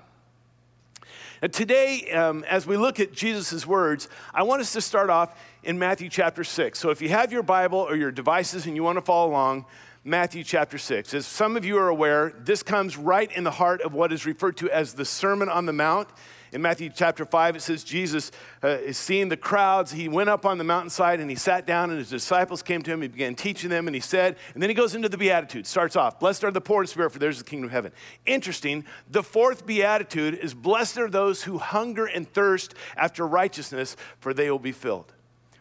Now, 1.42 1.48
today, 1.48 2.12
um, 2.12 2.44
as 2.50 2.68
we 2.68 2.76
look 2.76 3.00
at 3.00 3.14
Jesus' 3.14 3.66
words, 3.66 4.10
I 4.34 4.44
want 4.44 4.62
us 4.62 4.74
to 4.74 4.82
start 4.82 5.10
off 5.10 5.40
in 5.64 5.80
Matthew 5.80 6.10
chapter 6.10 6.44
6. 6.44 6.78
So 6.78 6.90
if 6.90 7.02
you 7.02 7.10
have 7.10 7.32
your 7.32 7.44
Bible 7.44 7.80
or 7.80 7.96
your 7.96 8.12
devices 8.12 8.66
and 8.66 8.76
you 8.76 8.84
want 8.84 8.98
to 8.98 9.02
follow 9.02 9.30
along, 9.30 9.66
Matthew 10.10 10.44
chapter 10.44 10.80
6. 10.80 11.14
As 11.14 11.28
some 11.28 11.56
of 11.56 11.64
you 11.64 11.78
are 11.78 11.88
aware, 11.88 12.34
this 12.40 12.64
comes 12.64 12.98
right 12.98 13.32
in 13.32 13.44
the 13.44 13.52
heart 13.52 13.82
of 13.82 13.94
what 13.94 14.12
is 14.12 14.26
referred 14.26 14.58
to 14.58 14.70
as 14.72 14.96
the 14.96 15.06
Sermon 15.06 15.50
on 15.50 15.68
the 15.68 15.74
Mount. 15.74 16.10
In 16.52 16.64
Matthew 16.64 16.90
chapter 16.90 17.26
5, 17.26 17.58
it 17.58 17.62
says 17.62 17.84
Jesus 17.84 18.32
uh, 18.64 18.70
is 18.70 18.98
seeing 18.98 19.30
the 19.30 19.38
crowds. 19.38 19.92
He 19.92 20.08
went 20.08 20.28
up 20.28 20.48
on 20.48 20.58
the 20.58 20.64
mountainside 20.64 21.20
and 21.20 21.30
he 21.30 21.36
sat 21.36 21.68
down, 21.68 21.92
and 21.92 22.00
his 22.00 22.10
disciples 22.10 22.64
came 22.64 22.82
to 22.82 22.92
him. 22.92 23.04
He 23.04 23.08
began 23.08 23.36
teaching 23.36 23.70
them, 23.70 23.88
and 23.88 23.94
he 23.94 24.02
said, 24.02 24.36
and 24.56 24.64
then 24.64 24.72
he 24.72 24.74
goes 24.74 24.96
into 24.96 25.10
the 25.10 25.18
Beatitudes, 25.18 25.70
starts 25.70 25.96
off, 25.96 26.20
Blessed 26.20 26.44
are 26.44 26.50
the 26.50 26.60
poor 26.60 26.82
in 26.82 26.88
spirit, 26.88 27.12
for 27.12 27.20
theirs 27.20 27.36
is 27.36 27.44
the 27.44 27.50
kingdom 27.50 27.66
of 27.66 27.72
heaven. 27.72 27.92
Interesting, 28.26 28.86
the 29.12 29.22
fourth 29.22 29.68
Beatitude 29.68 30.40
is, 30.40 30.56
Blessed 30.56 30.98
are 30.98 31.10
those 31.10 31.44
who 31.44 31.60
hunger 31.60 32.08
and 32.08 32.28
thirst 32.34 32.74
after 32.98 33.28
righteousness, 33.28 33.96
for 34.20 34.34
they 34.34 34.50
will 34.50 34.58
be 34.58 34.72
filled. 34.72 35.14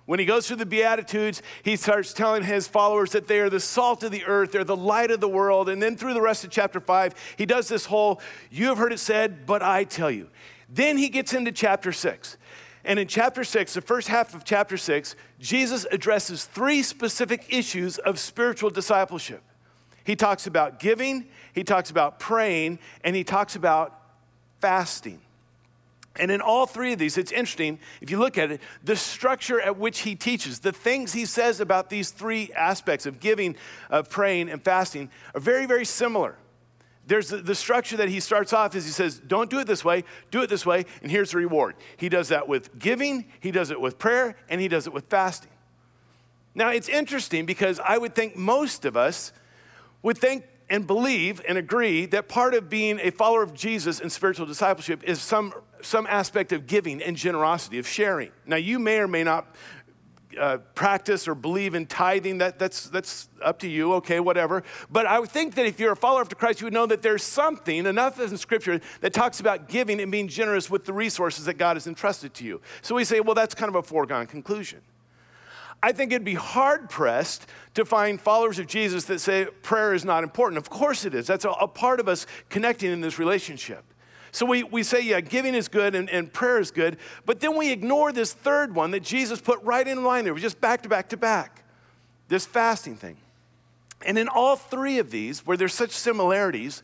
When 0.09 0.19
he 0.19 0.25
goes 0.25 0.47
through 0.47 0.57
the 0.57 0.65
Beatitudes, 0.65 1.43
he 1.63 1.77
starts 1.77 2.15
telling 2.15 2.43
his 2.43 2.67
followers 2.67 3.11
that 3.11 3.29
they 3.29 3.41
are 3.41 3.51
the 3.51 3.61
salt 3.61 4.03
of 4.03 4.11
the 4.11 4.25
earth, 4.25 4.53
they're 4.53 4.65
the 4.65 4.75
light 4.75 5.11
of 5.11 5.21
the 5.21 5.29
world. 5.29 5.69
And 5.69 5.83
then 5.83 5.99
through 5.99 6.15
the 6.15 6.23
rest 6.23 6.45
of 6.45 6.51
chapter 6.51 6.81
five, 6.81 7.15
he 7.37 7.45
does 7.45 7.69
this 7.69 7.85
whole, 7.85 8.23
you 8.51 8.69
have 8.69 8.79
heard 8.79 8.95
it 8.95 9.01
said, 9.01 9.45
but 9.45 9.63
I 9.63 9.85
tell 9.85 10.11
you. 10.11 10.31
Then 10.67 10.97
he 10.97 11.11
gets 11.11 11.35
into 11.35 11.53
chapter 11.53 11.93
six. 11.93 12.39
And 12.87 12.99
in 12.99 13.07
chapter 13.07 13.45
six, 13.45 13.75
the 13.75 13.83
first 13.83 14.09
half 14.09 14.35
of 14.35 14.45
chapter 14.45 14.79
six, 14.79 15.15
Jesus 15.41 15.87
addresses 15.93 16.47
three 16.47 16.83
specific 16.83 17.45
issues 17.51 17.99
of 17.99 18.19
spiritual 18.19 18.71
discipleship. 18.71 19.43
He 20.05 20.17
talks 20.17 20.47
about 20.47 20.81
giving, 20.81 21.29
he 21.53 21.65
talks 21.65 21.91
about 21.91 22.19
praying, 22.19 22.79
and 23.05 23.15
he 23.15 23.25
talks 23.25 23.57
about 23.57 24.01
fasting. 24.63 25.21
And 26.19 26.31
in 26.31 26.41
all 26.41 26.67
three 26.67 26.93
of 26.93 26.99
these, 26.99 27.17
it's 27.17 27.33
interesting, 27.33 27.79
if 28.01 28.11
you 28.11 28.19
look 28.19 28.39
at 28.39 28.51
it, 28.51 28.61
the 28.83 28.97
structure 28.97 29.61
at 29.61 29.79
which 29.79 30.01
he 30.01 30.15
teaches, 30.15 30.61
the 30.61 30.73
things 30.73 31.13
he 31.13 31.25
says 31.25 31.61
about 31.61 31.91
these 31.91 32.11
three 32.11 32.51
aspects 32.55 33.07
of 33.07 33.21
giving, 33.21 33.57
of 33.91 34.11
praying, 34.11 34.49
and 34.51 34.63
fasting 34.63 35.11
are 35.35 35.41
very, 35.41 35.67
very 35.67 35.85
similar. 35.85 36.37
There's 37.07 37.31
the, 37.31 37.55
structure 37.55 37.97
that 37.97 38.11
he 38.11 38.21
starts 38.21 38.53
off 38.53 38.75
is 38.75 38.85
he 38.85 38.91
says, 38.91 39.19
Don't 39.19 39.49
do 39.49 39.61
it 39.61 39.67
this 39.67 39.83
way, 39.83 40.05
do 40.31 40.43
it 40.43 40.51
this 40.51 40.67
way, 40.67 40.85
and 41.03 41.11
here's 41.11 41.31
the 41.31 41.39
reward. 41.39 41.75
He 41.97 42.11
does 42.11 42.29
that 42.29 42.49
with 42.49 42.79
giving, 42.79 43.25
he 43.41 43.51
does 43.51 43.71
it 43.71 43.81
with 43.81 43.99
prayer, 43.99 44.37
and 44.51 44.61
he 44.61 44.69
does 44.69 44.87
it 44.87 44.93
with 44.93 45.07
fasting. 45.07 45.51
Now, 46.55 46.69
it's 46.69 46.89
interesting 46.89 47.47
because 47.47 47.81
I 47.81 47.97
would 47.97 48.15
think 48.15 48.37
most 48.37 48.85
of 48.85 48.95
us 48.95 49.33
would 50.03 50.19
think 50.19 50.45
and 50.69 50.87
believe 50.87 51.41
and 51.49 51.57
agree 51.57 52.05
that 52.07 52.29
part 52.29 52.53
of 52.53 52.69
being 52.69 53.01
a 53.01 53.11
follower 53.11 53.43
of 53.43 53.55
Jesus 53.55 54.01
in 54.01 54.11
spiritual 54.11 54.45
discipleship 54.45 55.03
is 55.05 55.21
some, 55.21 55.55
some 55.83 56.07
aspect 56.07 56.53
of 56.53 56.67
giving 56.67 57.03
and 57.03 57.17
generosity, 57.17 57.79
of 57.79 57.87
sharing. 57.87 58.31
Now, 58.47 58.57
you 58.57 58.79
may 58.79 58.99
or 58.99 59.09
may 59.09 59.25
not 59.25 59.55
uh, 60.39 60.59
practice 60.75 61.27
or 61.27 61.35
believe 61.35 61.75
in 61.75 61.87
tithing. 61.87 62.39
That, 62.39 62.59
that's, 62.59 62.89
that's 62.89 63.29
up 63.43 63.59
to 63.61 63.69
you, 63.69 63.95
okay, 63.95 64.21
whatever. 64.21 64.63
But 64.91 65.07
I 65.07 65.19
would 65.19 65.31
think 65.31 65.55
that 65.55 65.67
if 65.67 65.81
you're 65.81 65.93
a 65.93 65.97
follower 65.97 66.23
of 66.23 66.37
Christ, 66.37 66.61
you 66.61 66.67
would 66.67 66.75
know 66.75 66.87
that 66.87 67.03
there's 67.03 67.23
something, 67.23 67.87
enough 67.87 68.21
in 68.21 68.37
Scripture, 68.37 68.81
that 69.01 69.13
talks 69.13 69.41
about 69.41 69.69
giving 69.69 70.01
and 70.01 70.13
being 70.13 70.29
generous 70.29 70.71
with 70.71 70.85
the 70.85 70.93
resources 70.93 71.47
that 71.47 71.55
God 71.55 71.77
has 71.77 71.87
entrusted 71.87 72.35
to 72.35 72.45
you. 72.45 72.61
So 72.83 72.95
we 72.95 73.05
say, 73.05 73.21
well, 73.21 73.35
that's 73.35 73.55
kind 73.55 73.69
of 73.69 73.75
a 73.75 73.83
foregone 73.83 74.27
conclusion. 74.27 74.81
I 75.83 75.93
think 75.93 76.13
it'd 76.13 76.25
be 76.25 76.35
hard 76.35 76.91
pressed 76.91 77.47
to 77.75 77.85
find 77.85 78.21
followers 78.21 78.59
of 78.59 78.67
Jesus 78.67 79.05
that 79.05 79.21
say 79.21 79.47
prayer 79.63 79.95
is 79.95 80.05
not 80.05 80.25
important. 80.25 80.59
Of 80.59 80.69
course 80.69 81.05
it 81.05 81.15
is. 81.15 81.27
That's 81.27 81.45
a, 81.45 81.51
a 81.51 81.69
part 81.69 82.01
of 82.01 82.09
us 82.09 82.27
connecting 82.49 82.91
in 82.91 83.01
this 83.01 83.19
relationship. 83.19 83.85
So 84.33 84.47
we, 84.47 84.63
we 84.63 84.83
say, 84.83 85.01
yeah, 85.01 85.21
giving 85.21 85.55
is 85.55 85.69
good 85.69 85.95
and, 85.95 86.09
and 86.11 86.33
prayer 86.33 86.59
is 86.59 86.71
good, 86.71 86.99
but 87.25 87.41
then 87.41 87.57
we 87.57 87.71
ignore 87.71 88.13
this 88.13 88.33
third 88.33 88.75
one 88.75 88.91
that 88.93 89.03
Jesus 89.03 89.41
put 89.41 89.63
right 89.63 89.87
in 89.87 90.05
line 90.05 90.25
there. 90.25 90.35
We 90.35 90.41
just 90.41 90.61
back 90.61 90.83
to 90.83 90.89
back 90.89 91.09
to 91.11 91.17
back. 91.17 91.65
This 92.29 92.45
fasting 92.45 92.97
thing. 92.97 93.17
And 94.05 94.19
in 94.19 94.29
all 94.29 94.57
three 94.57 94.99
of 94.99 95.11
these, 95.11 95.47
where 95.47 95.57
there's 95.57 95.75
such 95.75 95.91
similarities, 95.91 96.83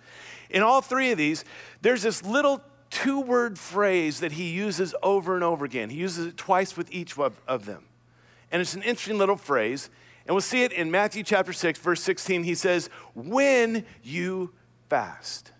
in 0.51 0.63
all 0.63 0.81
three 0.81 1.13
of 1.13 1.19
these, 1.19 1.45
there's 1.83 2.03
this 2.03 2.25
little 2.25 2.61
two 2.91 3.21
word 3.21 3.59
phrase 3.59 4.21
that 4.21 4.33
he 4.33 4.51
uses 4.51 4.95
over 5.03 5.35
and 5.35 5.45
over 5.45 5.65
again. 5.65 5.91
He 5.91 5.99
uses 5.99 6.27
it 6.27 6.37
twice 6.37 6.77
with 6.77 6.93
each 6.93 7.19
of, 7.19 7.41
of 7.47 7.67
them. 7.67 7.85
And 8.51 8.63
it's 8.63 8.75
an 8.75 8.83
interesting 8.83 9.19
little 9.19 9.37
phrase. 9.37 9.91
And 10.27 10.35
we'll 10.35 10.41
see 10.41 10.63
it 10.63 10.73
in 10.73 10.91
Matthew 10.91 11.23
chapter 11.23 11.53
6, 11.53 11.79
verse 11.81 12.01
16. 12.03 12.45
He 12.45 12.55
says, 12.55 12.89
When 13.15 13.85
you 14.03 14.53
fast. 14.89 15.51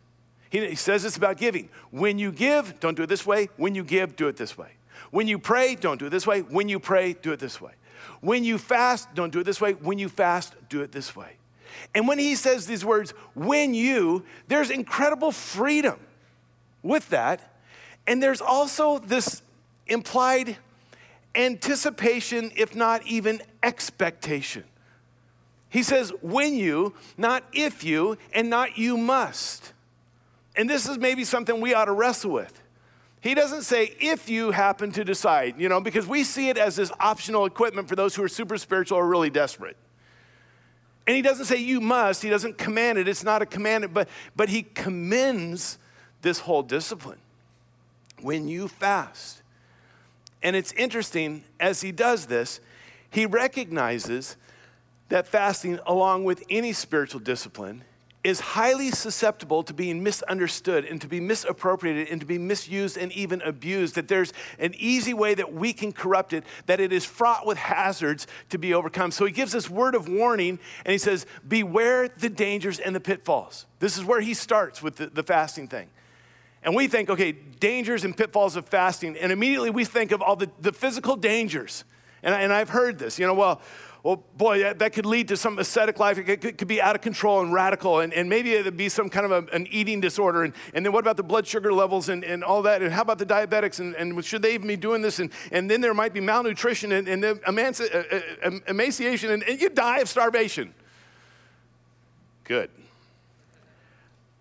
He, 0.55 0.65
he 0.69 0.75
says 0.77 1.03
this 1.03 1.17
about 1.17 1.37
giving. 1.37 1.69
When 1.91 2.17
you 2.17 2.31
give, 2.31 2.79
don't 2.79 2.97
do 2.97 3.03
it 3.03 3.09
this 3.09 3.27
way. 3.27 3.49
When 3.57 3.75
you 3.75 3.83
give, 3.83 4.15
do 4.15 4.29
it 4.29 4.37
this 4.37 4.57
way. 4.57 4.69
When 5.11 5.27
you 5.27 5.37
pray, 5.37 5.75
don't 5.75 5.99
do 5.99 6.07
it 6.07 6.11
this 6.11 6.29
way. 6.29 6.43
When 6.43 6.69
you 6.69 6.79
pray, 6.79 7.15
do 7.15 7.33
it 7.33 7.41
this 7.41 7.61
way. 7.61 7.73
When 8.21 8.45
you 8.45 8.59
fast, 8.59 9.13
don't 9.17 9.33
do 9.33 9.41
it 9.41 9.45
this 9.45 9.61
way. 9.61 9.73
When 9.73 9.99
you 9.99 10.09
fast, 10.09 10.55
do 10.69 10.83
it 10.83 10.93
this 10.93 11.17
way. 11.17 11.39
And 11.93 12.07
when 12.07 12.21
he 12.21 12.37
says 12.37 12.69
these 12.69 12.85
words, 12.85 13.11
when 13.35 13.75
you, 13.75 14.23
there's 14.47 14.71
incredible 14.71 15.33
freedom 15.33 15.99
with 16.85 17.09
that. 17.09 17.57
And 18.07 18.23
there's 18.23 18.41
also 18.41 19.01
this 19.01 19.43
implied 19.89 20.57
anticipation, 21.35 22.53
if 22.55 22.77
not 22.77 23.05
even 23.09 23.43
expectation. 23.61 24.63
He 25.69 25.83
says, 25.83 26.13
when 26.23 26.55
you, 26.55 26.95
not 27.17 27.43
if 27.53 27.83
you, 27.83 28.19
and 28.33 28.49
not 28.49 28.79
you 28.79 28.97
must. 28.97 29.73
And 30.57 30.69
this 30.69 30.89
is 30.89 30.99
maybe 30.99 31.25
something 31.25 31.61
we 31.61 31.75
ought 31.75 31.87
to 31.87 31.93
wrestle 31.93 32.31
with. 32.31 32.61
He 33.21 33.35
doesn't 33.35 33.63
say 33.63 33.97
if 34.01 34.29
you 34.29 34.51
happen 34.51 34.93
to 34.93 35.05
decide, 35.05 35.59
you 35.59 35.69
know, 35.69 35.81
because 35.81 36.07
we 36.07 36.25
see 36.25 36.51
it 36.51 36.59
as 36.59 36.77
this 36.77 36.93
optional 37.01 37.47
equipment 37.47 37.89
for 37.89 37.97
those 37.97 38.15
who 38.15 38.23
are 38.23 38.29
super 38.29 38.59
spiritual 38.59 38.99
or 38.99 39.09
really 39.09 39.31
desperate. 39.31 39.77
And 41.07 41.17
he 41.17 41.23
doesn't 41.23 41.47
say 41.47 41.57
you 41.57 41.81
must, 41.81 42.23
he 42.23 42.31
doesn't 42.31 42.59
command 42.59 42.99
it. 42.99 43.09
It's 43.09 43.25
not 43.25 43.43
a 43.43 43.47
commandment, 43.47 43.95
but, 43.95 44.09
but 44.37 44.49
he 44.49 44.63
commends 44.63 45.79
this 46.23 46.41
whole 46.41 46.63
discipline. 46.63 47.19
When 48.21 48.49
you 48.49 48.69
fast, 48.69 49.43
and 50.43 50.55
it's 50.55 50.73
interesting, 50.73 51.45
as 51.59 51.81
he 51.81 51.93
does 51.93 52.27
this, 52.27 52.61
he 53.11 53.27
recognizes 53.27 54.37
that 55.09 55.27
fasting, 55.27 55.79
along 55.87 56.25
with 56.25 56.43
any 56.51 56.73
spiritual 56.73 57.21
discipline, 57.21 57.85
is 58.25 58.41
highly 58.41 58.91
susceptible 58.91 59.63
to 59.63 59.75
being 59.75 60.03
misunderstood 60.03 60.87
and 60.87 60.99
to 61.03 61.07
be 61.07 61.21
misappropriated 61.21 62.09
and 62.09 62.21
to 62.21 62.27
be 62.27 62.39
misused 62.39 62.97
and 62.97 63.13
even 63.13 63.43
abused. 63.43 63.95
That 63.97 64.09
there's 64.09 64.33
an 64.59 64.75
easy 64.79 65.13
way 65.13 65.35
that 65.35 65.53
we 65.53 65.75
can 65.75 65.93
corrupt 65.93 66.33
it, 66.33 66.43
that 66.65 66.81
it 66.81 66.91
is 66.91 67.05
fraught 67.05 67.47
with 67.47 67.59
hazards 67.59 68.27
to 68.49 68.59
be 68.59 68.73
overcome. 68.73 69.11
So 69.11 69.27
he 69.27 69.33
gives 69.33 69.53
this 69.53 69.69
word 69.69 69.95
of 69.95 70.09
warning 70.09 70.59
and 70.87 70.93
he 70.93 70.99
says, 70.99 71.27
Beware 71.47 72.09
the 72.09 72.31
dangers 72.31 72.79
and 72.81 72.97
the 72.97 73.01
pitfalls. 73.01 73.67
This 73.79 73.99
is 73.99 74.05
where 74.05 74.23
he 74.23 74.33
starts 74.33 74.83
with 74.83 74.97
the, 74.97 75.07
the 75.09 75.23
fasting 75.23 75.69
thing. 75.69 75.91
And 76.63 76.75
we 76.75 76.89
think, 76.89 77.11
okay, 77.11 77.33
dangers 77.33 78.05
and 78.05 78.17
pitfalls 78.17 78.57
of 78.57 78.67
fasting. 78.67 79.19
And 79.19 79.31
immediately 79.31 79.69
we 79.69 79.85
think 79.85 80.13
of 80.13 80.23
all 80.23 80.35
the, 80.35 80.51
the 80.61 80.73
physical 80.73 81.15
dangers. 81.15 81.85
And, 82.23 82.35
and 82.35 82.53
I've 82.55 82.71
heard 82.71 82.99
this, 82.99 83.19
you 83.19 83.27
know, 83.27 83.35
well, 83.35 83.61
well, 84.05 84.23
boy, 84.37 84.59
that, 84.59 84.79
that 84.81 84.93
could 84.93 85.07
lead 85.07 85.29
to 85.29 85.37
some 85.37 85.59
ascetic 85.59 85.99
life. 85.99 86.19
It 86.19 86.25
could, 86.25 86.59
could, 86.59 86.69
be 86.69 86.79
out 86.79 86.95
of 86.95 87.01
control 87.01 87.41
and 87.41 87.55
radical. 87.55 88.01
And, 88.01 88.13
and 88.13 88.29
maybe 88.29 88.53
it'd 88.53 88.77
be 88.77 88.91
some 88.91 89.09
kind 89.09 89.25
of 89.25 89.33
a, 89.33 89.57
an 89.57 89.67
eating 89.71 89.99
disorder. 90.03 90.45
And, 90.45 90.53
and 90.75 90.85
then 90.85 90.93
what 90.93 91.01
about 91.01 91.17
the 91.17 91.23
blood 91.23 91.47
sugar 91.47 91.73
levels 91.73 92.11
and, 92.11 92.23
and 92.23 92.45
all 92.45 92.61
that? 92.63 92.83
And 92.83 92.93
how 92.93 93.01
about 93.01 93.17
the 93.17 93.25
diabetics? 93.25 93.81
And, 93.81 93.95
and 93.95 94.23
should 94.23 94.43
they 94.43 94.53
even 94.53 94.69
be 94.69 94.77
doing 94.77 95.01
this? 95.01 95.21
And, 95.21 95.33
and 95.51 95.71
then 95.71 95.81
there 95.81 95.95
might 95.95 96.13
be 96.13 96.21
malnutrition 96.21 96.93
and, 96.93 97.09
and 97.09 97.25
uh, 97.25 97.35
uh, 97.47 98.51
emaciation. 98.69 99.31
And, 99.31 99.43
and 99.43 99.59
you 99.59 99.71
die 99.71 100.01
of 100.01 100.09
starvation. 100.11 100.75
Good. 102.45 102.69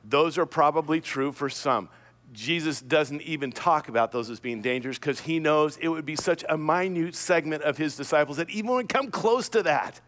Those 0.04 0.38
are 0.38 0.46
probably 0.46 1.00
true 1.00 1.32
for 1.32 1.50
some. 1.50 1.88
Jesus 2.34 2.82
doesn't 2.82 3.22
even 3.22 3.52
talk 3.52 3.88
about 3.90 4.12
those 4.12 4.30
as 4.30 4.40
being 4.40 4.62
dangerous 4.62 4.98
because 4.98 5.22
he 5.22 5.40
knows 5.40 5.78
it 5.78 5.88
would 5.88 6.06
be 6.06 6.16
such 6.16 6.44
a 6.50 6.58
minute 6.58 7.16
segment 7.16 7.62
of 7.64 7.78
his 7.78 7.96
disciples 7.96 8.38
that 8.38 8.50
even 8.50 8.72
would 8.72 8.90
come 8.90 9.12
close 9.12 9.48
to 9.50 9.64
that. 9.64 10.02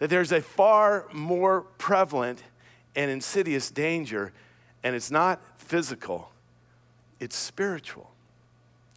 That 0.00 0.10
there's 0.10 0.32
a 0.32 0.40
far 0.40 1.06
more 1.12 1.62
prevalent 1.62 2.42
and 2.96 3.10
insidious 3.10 3.70
danger, 3.70 4.32
and 4.82 4.96
it's 4.96 5.10
not 5.10 5.40
physical, 5.58 6.32
it's 7.20 7.36
spiritual. 7.36 8.10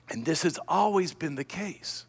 And 0.10 0.26
this 0.26 0.44
has 0.44 0.60
always 0.68 1.14
been 1.14 1.36
the 1.36 1.44
case. 1.44 2.06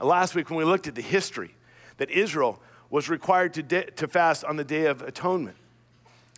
Last 0.00 0.34
week, 0.34 0.50
when 0.50 0.58
we 0.58 0.64
looked 0.64 0.88
at 0.88 0.94
the 0.94 1.02
history, 1.02 1.54
that 1.98 2.10
Israel 2.10 2.60
was 2.90 3.08
required 3.08 3.54
to, 3.54 3.62
de- 3.62 3.90
to 3.92 4.08
fast 4.08 4.44
on 4.44 4.56
the 4.56 4.64
Day 4.64 4.86
of 4.86 5.02
Atonement 5.02 5.56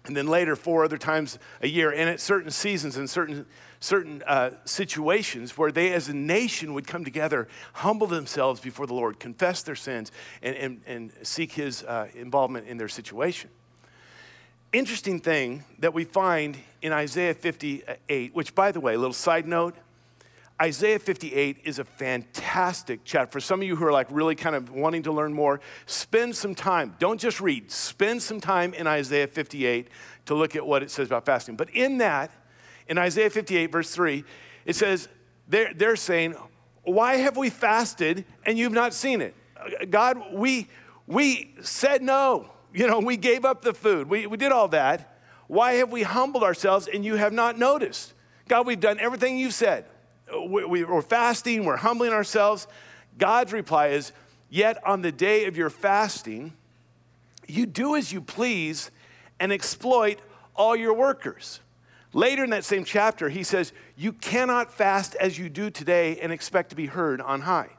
and 0.07 0.17
then 0.17 0.27
later 0.27 0.57
four 0.57 0.85
other 0.85 0.99
times 0.99 1.39
a 1.63 1.69
year 1.69 1.91
and 1.91 2.09
at 2.09 2.21
certain 2.21 2.51
seasons 2.51 2.97
and 2.97 3.09
certain 3.09 3.47
certain 3.79 4.23
uh, 4.27 4.51
situations 4.65 5.59
where 5.59 5.71
they 5.71 5.93
as 5.93 6.09
a 6.09 6.15
nation 6.15 6.73
would 6.75 6.87
come 6.87 7.05
together 7.05 7.47
humble 7.75 8.07
themselves 8.07 8.61
before 8.61 8.87
the 8.87 8.95
lord 8.95 9.19
confess 9.21 9.63
their 9.63 9.75
sins 9.75 10.11
and, 10.43 10.57
and, 10.57 10.81
and 10.87 11.13
seek 11.23 11.53
his 11.53 11.83
uh, 11.85 12.09
involvement 12.15 12.67
in 12.67 12.77
their 12.77 12.89
situation. 12.89 13.51
Interesting 14.73 15.21
thing 15.21 15.65
that 15.79 15.95
we 15.95 16.05
find 16.05 16.57
in 16.83 16.93
isaiah 16.93 17.35
58 17.35 18.35
which 18.35 18.55
by 18.55 18.73
the 18.73 18.81
way 18.81 18.95
a 18.95 18.99
little 18.99 19.13
side 19.13 19.47
note 19.47 19.75
Isaiah 20.61 20.99
58 20.99 21.59
is 21.65 21.79
a 21.79 21.85
fantastic 21.85 23.01
chapter. 23.05 23.33
For 23.33 23.41
some 23.41 23.61
of 23.61 23.67
you 23.67 23.77
who 23.77 23.85
are 23.85 23.93
like 23.93 24.07
really 24.11 24.35
kind 24.35 24.57
of 24.57 24.71
wanting 24.71 25.03
to 25.03 25.13
learn 25.13 25.35
more, 25.35 25.61
spend 25.85 26.35
some 26.35 26.55
time. 26.55 26.97
Don't 26.99 27.21
just 27.21 27.41
read, 27.41 27.71
spend 27.71 28.23
some 28.23 28.41
time 28.41 28.73
in 28.73 28.87
Isaiah 28.87 29.27
58 29.27 29.89
to 30.27 30.35
look 30.35 30.57
at 30.57 30.67
what 30.67 30.83
it 30.83 30.91
says 30.91 31.09
about 31.09 31.27
fasting. 31.27 31.57
But 31.57 31.71
in 31.71 31.99
that, 31.99 32.31
In 32.89 32.99
Isaiah 32.99 33.31
58, 33.31 33.73
verse 33.73 33.91
3, 33.91 34.25
it 34.65 34.77
says, 34.77 35.09
they're, 35.49 35.75
they're 35.75 35.97
saying, 35.97 36.35
Why 36.85 37.17
have 37.17 37.37
we 37.37 37.51
fasted 37.51 38.25
and 38.45 38.57
you've 38.57 38.73
not 38.73 38.95
seen 38.95 39.21
it? 39.21 39.35
Uh, 39.57 39.85
God, 39.91 40.33
we, 40.33 40.69
we 41.07 41.55
said 41.63 42.03
no. 42.03 42.51
You 42.73 42.87
know, 42.87 43.01
we 43.01 43.17
gave 43.17 43.45
up 43.45 43.63
the 43.63 43.75
food, 43.75 44.09
we, 44.09 44.27
we 44.27 44.37
did 44.37 44.53
all 44.53 44.69
that. 44.69 45.19
Why 45.49 45.75
have 45.75 45.93
we 45.93 46.03
humbled 46.03 46.43
ourselves 46.43 46.89
and 46.93 47.05
you 47.05 47.15
have 47.17 47.33
not 47.33 47.59
noticed? 47.59 48.15
God, 48.49 48.67
we've 48.67 48.81
done 48.81 48.99
everything 49.01 49.39
you've 49.39 49.55
said. 49.55 49.85
We, 50.33 50.65
we, 50.65 50.85
we're 50.85 51.03
fasting, 51.03 51.65
we're 51.65 51.77
humbling 51.77 52.13
ourselves. 52.13 52.67
God's 53.19 53.53
reply 53.53 53.89
is, 53.89 54.13
Yet 54.49 54.85
on 54.87 55.03
the 55.03 55.13
day 55.13 55.47
of 55.47 55.57
your 55.57 55.71
fasting, 55.71 56.53
you 57.47 57.67
do 57.67 57.97
as 57.97 58.13
you 58.13 58.21
please 58.21 58.91
and 59.41 59.53
exploit 59.53 60.21
all 60.55 60.77
your 60.77 60.95
workers. 60.95 61.61
Later 62.13 62.45
in 62.45 62.51
that 62.51 62.65
same 62.65 62.85
chapter, 62.85 63.29
he 63.29 63.43
says, 63.43 63.73
You 63.97 64.13
cannot 64.13 64.73
fast 64.73 65.15
as 65.17 65.39
you 65.39 65.49
do 65.49 65.71
today 65.71 66.19
and 66.21 66.33
expect 66.33 66.71
to 66.71 66.77
be 66.77 66.87
heard 66.87 67.21
on 67.21 67.43
high. 67.43 67.71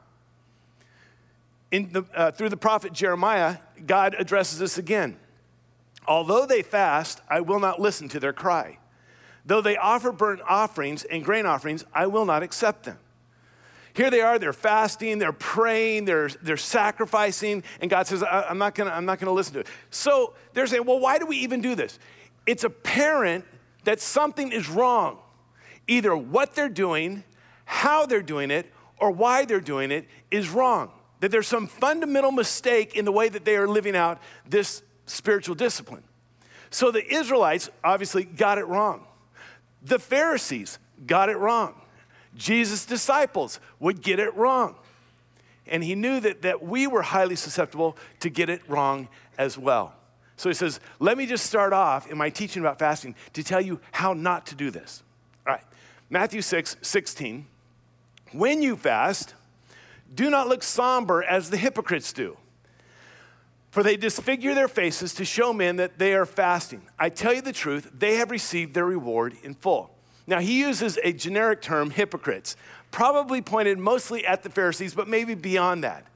The, 1.70 2.04
uh, 2.14 2.30
through 2.30 2.50
the 2.50 2.56
prophet 2.56 2.92
Jeremiah, 2.92 3.58
God 3.86 4.14
addresses 4.18 4.58
this 4.58 4.78
again. 4.78 5.18
Although 6.06 6.46
they 6.46 6.62
fast, 6.62 7.20
I 7.28 7.40
will 7.40 7.60
not 7.60 7.80
listen 7.80 8.08
to 8.10 8.20
their 8.20 8.32
cry. 8.32 8.78
Though 9.48 9.62
they 9.62 9.78
offer 9.78 10.12
burnt 10.12 10.42
offerings 10.46 11.04
and 11.04 11.24
grain 11.24 11.46
offerings, 11.46 11.82
I 11.94 12.06
will 12.06 12.26
not 12.26 12.42
accept 12.42 12.84
them. 12.84 12.98
Here 13.94 14.10
they 14.10 14.20
are, 14.20 14.38
they're 14.38 14.52
fasting, 14.52 15.18
they're 15.18 15.32
praying, 15.32 16.04
they're, 16.04 16.28
they're 16.42 16.58
sacrificing, 16.58 17.64
and 17.80 17.90
God 17.90 18.06
says, 18.06 18.22
I'm 18.30 18.58
not 18.58 18.74
gonna, 18.74 18.90
I'm 18.90 19.06
not 19.06 19.18
gonna 19.18 19.32
listen 19.32 19.54
to 19.54 19.60
it. 19.60 19.66
So 19.88 20.34
they're 20.52 20.66
saying, 20.66 20.84
well, 20.84 21.00
why 21.00 21.18
do 21.18 21.24
we 21.24 21.38
even 21.38 21.62
do 21.62 21.74
this? 21.74 21.98
It's 22.46 22.62
apparent 22.62 23.46
that 23.84 24.02
something 24.02 24.52
is 24.52 24.68
wrong. 24.68 25.16
Either 25.88 26.14
what 26.14 26.54
they're 26.54 26.68
doing, 26.68 27.24
how 27.64 28.04
they're 28.04 28.20
doing 28.20 28.50
it, 28.50 28.70
or 28.98 29.10
why 29.10 29.46
they're 29.46 29.60
doing 29.60 29.90
it 29.90 30.06
is 30.30 30.50
wrong. 30.50 30.90
That 31.20 31.30
there's 31.30 31.48
some 31.48 31.68
fundamental 31.68 32.32
mistake 32.32 32.96
in 32.96 33.06
the 33.06 33.12
way 33.12 33.30
that 33.30 33.46
they 33.46 33.56
are 33.56 33.66
living 33.66 33.96
out 33.96 34.20
this 34.46 34.82
spiritual 35.06 35.54
discipline. 35.54 36.04
So 36.68 36.90
the 36.90 37.02
Israelites 37.02 37.70
obviously 37.82 38.24
got 38.24 38.58
it 38.58 38.66
wrong. 38.66 39.06
The 39.82 39.98
Pharisees 39.98 40.78
got 41.06 41.28
it 41.28 41.36
wrong. 41.36 41.74
Jesus' 42.36 42.84
disciples 42.84 43.60
would 43.78 44.02
get 44.02 44.18
it 44.18 44.34
wrong. 44.34 44.76
And 45.66 45.84
he 45.84 45.94
knew 45.94 46.20
that, 46.20 46.42
that 46.42 46.62
we 46.62 46.86
were 46.86 47.02
highly 47.02 47.36
susceptible 47.36 47.96
to 48.20 48.30
get 48.30 48.48
it 48.48 48.62
wrong 48.68 49.08
as 49.36 49.58
well. 49.58 49.94
So 50.36 50.48
he 50.48 50.54
says, 50.54 50.80
Let 50.98 51.18
me 51.18 51.26
just 51.26 51.46
start 51.46 51.72
off 51.72 52.10
in 52.10 52.16
my 52.16 52.30
teaching 52.30 52.62
about 52.62 52.78
fasting 52.78 53.14
to 53.34 53.42
tell 53.42 53.60
you 53.60 53.80
how 53.92 54.12
not 54.12 54.46
to 54.46 54.54
do 54.54 54.70
this. 54.70 55.02
All 55.46 55.52
right, 55.52 55.64
Matthew 56.08 56.42
6 56.42 56.76
16. 56.80 57.46
When 58.32 58.62
you 58.62 58.76
fast, 58.76 59.34
do 60.14 60.30
not 60.30 60.48
look 60.48 60.62
somber 60.62 61.22
as 61.22 61.50
the 61.50 61.56
hypocrites 61.56 62.12
do, 62.12 62.36
for 63.70 63.82
they 63.82 63.96
disfigure 63.96 64.54
their 64.54 64.68
faces 64.68 65.14
to 65.14 65.24
show 65.24 65.52
men 65.52 65.76
that 65.76 65.98
they 65.98 66.14
are 66.14 66.26
fasting. 66.26 66.82
I 66.98 67.08
tell 67.10 67.32
you 67.32 67.42
the 67.42 67.52
truth, 67.52 67.90
they 67.92 68.16
have 68.16 68.30
received 68.30 68.74
their 68.74 68.86
reward 68.86 69.36
in 69.42 69.54
full. 69.54 69.90
Now, 70.26 70.40
he 70.40 70.60
uses 70.60 70.98
a 71.02 71.12
generic 71.12 71.62
term, 71.62 71.90
hypocrites, 71.90 72.56
probably 72.90 73.40
pointed 73.40 73.78
mostly 73.78 74.26
at 74.26 74.42
the 74.42 74.50
Pharisees, 74.50 74.94
but 74.94 75.08
maybe 75.08 75.34
beyond 75.34 75.84
that. 75.84 76.06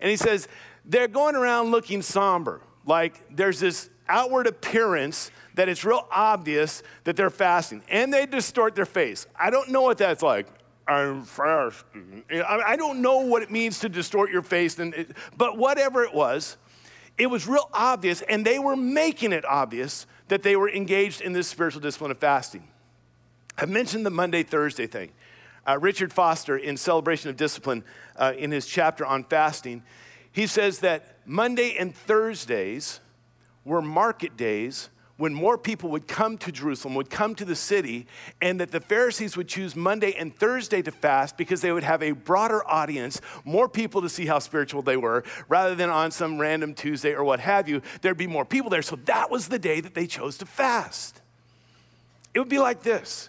And 0.00 0.10
he 0.10 0.16
says, 0.16 0.48
they're 0.84 1.08
going 1.08 1.36
around 1.36 1.70
looking 1.70 2.02
somber, 2.02 2.60
like 2.86 3.20
there's 3.34 3.60
this 3.60 3.88
outward 4.08 4.46
appearance 4.46 5.30
that 5.54 5.68
it's 5.68 5.84
real 5.84 6.06
obvious 6.10 6.82
that 7.04 7.14
they're 7.16 7.30
fasting, 7.30 7.82
and 7.88 8.12
they 8.12 8.26
distort 8.26 8.74
their 8.74 8.86
face. 8.86 9.26
I 9.38 9.50
don't 9.50 9.70
know 9.70 9.82
what 9.82 9.98
that's 9.98 10.22
like. 10.22 10.46
I'm 10.88 11.24
fasting. 11.24 12.24
I 12.30 12.74
don't 12.76 13.00
know 13.00 13.20
what 13.20 13.42
it 13.42 13.50
means 13.50 13.78
to 13.80 13.88
distort 13.88 14.30
your 14.30 14.42
face, 14.42 14.78
but 15.36 15.56
whatever 15.56 16.02
it 16.02 16.12
was, 16.12 16.56
it 17.18 17.26
was 17.26 17.46
real 17.46 17.68
obvious, 17.72 18.22
and 18.22 18.44
they 18.44 18.58
were 18.58 18.76
making 18.76 19.32
it 19.32 19.44
obvious 19.44 20.06
that 20.28 20.42
they 20.42 20.56
were 20.56 20.70
engaged 20.70 21.20
in 21.20 21.32
this 21.32 21.46
spiritual 21.46 21.80
discipline 21.80 22.10
of 22.10 22.18
fasting. 22.18 22.66
I 23.56 23.66
mentioned 23.66 24.06
the 24.06 24.10
Monday, 24.10 24.42
Thursday 24.42 24.86
thing. 24.86 25.12
Uh, 25.66 25.78
Richard 25.78 26.12
Foster, 26.12 26.56
in 26.56 26.76
Celebration 26.76 27.30
of 27.30 27.36
Discipline, 27.36 27.84
uh, 28.16 28.32
in 28.36 28.50
his 28.50 28.66
chapter 28.66 29.06
on 29.06 29.24
fasting, 29.24 29.82
he 30.32 30.46
says 30.46 30.80
that 30.80 31.18
Monday 31.26 31.76
and 31.78 31.94
Thursdays 31.94 33.00
were 33.64 33.82
market 33.82 34.36
days 34.36 34.88
when 35.16 35.34
more 35.34 35.58
people 35.58 35.90
would 35.90 36.08
come 36.08 36.38
to 36.38 36.50
Jerusalem, 36.50 36.94
would 36.94 37.10
come 37.10 37.34
to 37.34 37.44
the 37.44 37.54
city, 37.54 38.06
and 38.40 38.58
that 38.60 38.70
the 38.70 38.80
Pharisees 38.80 39.36
would 39.36 39.46
choose 39.46 39.76
Monday 39.76 40.14
and 40.14 40.34
Thursday 40.34 40.82
to 40.82 40.90
fast 40.90 41.36
because 41.36 41.60
they 41.60 41.70
would 41.70 41.84
have 41.84 42.02
a 42.02 42.12
broader 42.12 42.66
audience, 42.68 43.20
more 43.44 43.68
people 43.68 44.02
to 44.02 44.08
see 44.08 44.26
how 44.26 44.38
spiritual 44.38 44.82
they 44.82 44.96
were, 44.96 45.22
rather 45.48 45.74
than 45.74 45.90
on 45.90 46.10
some 46.10 46.38
random 46.38 46.74
Tuesday 46.74 47.12
or 47.12 47.24
what 47.24 47.40
have 47.40 47.68
you. 47.68 47.82
There'd 48.00 48.16
be 48.16 48.26
more 48.26 48.44
people 48.44 48.70
there. 48.70 48.82
So 48.82 48.96
that 49.04 49.30
was 49.30 49.48
the 49.48 49.58
day 49.58 49.80
that 49.80 49.94
they 49.94 50.06
chose 50.06 50.38
to 50.38 50.46
fast. 50.46 51.20
It 52.34 52.38
would 52.38 52.48
be 52.48 52.58
like 52.58 52.82
this 52.82 53.28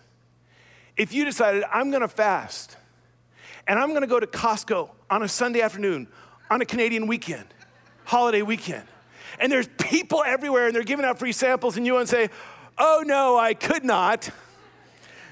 if 0.95 1.13
you 1.13 1.25
decided, 1.25 1.63
I'm 1.71 1.91
gonna 1.91 2.07
fast, 2.07 2.77
and 3.67 3.79
I'm 3.79 3.93
gonna 3.93 4.07
go 4.07 4.19
to 4.19 4.27
Costco 4.27 4.89
on 5.09 5.23
a 5.23 5.27
Sunday 5.27 5.61
afternoon, 5.61 6.07
on 6.49 6.61
a 6.61 6.65
Canadian 6.65 7.07
weekend, 7.07 7.45
holiday 8.05 8.41
weekend, 8.41 8.85
and 9.39 9.51
there's 9.51 9.67
people 9.79 10.23
everywhere 10.25 10.67
and 10.67 10.75
they're 10.75 10.83
giving 10.83 11.05
out 11.05 11.19
free 11.19 11.31
samples, 11.31 11.77
and 11.77 11.85
you 11.85 11.93
want 11.93 12.07
to 12.07 12.15
say, 12.15 12.29
Oh 12.77 13.03
no, 13.05 13.37
I 13.37 13.53
could 13.53 13.83
not. 13.83 14.29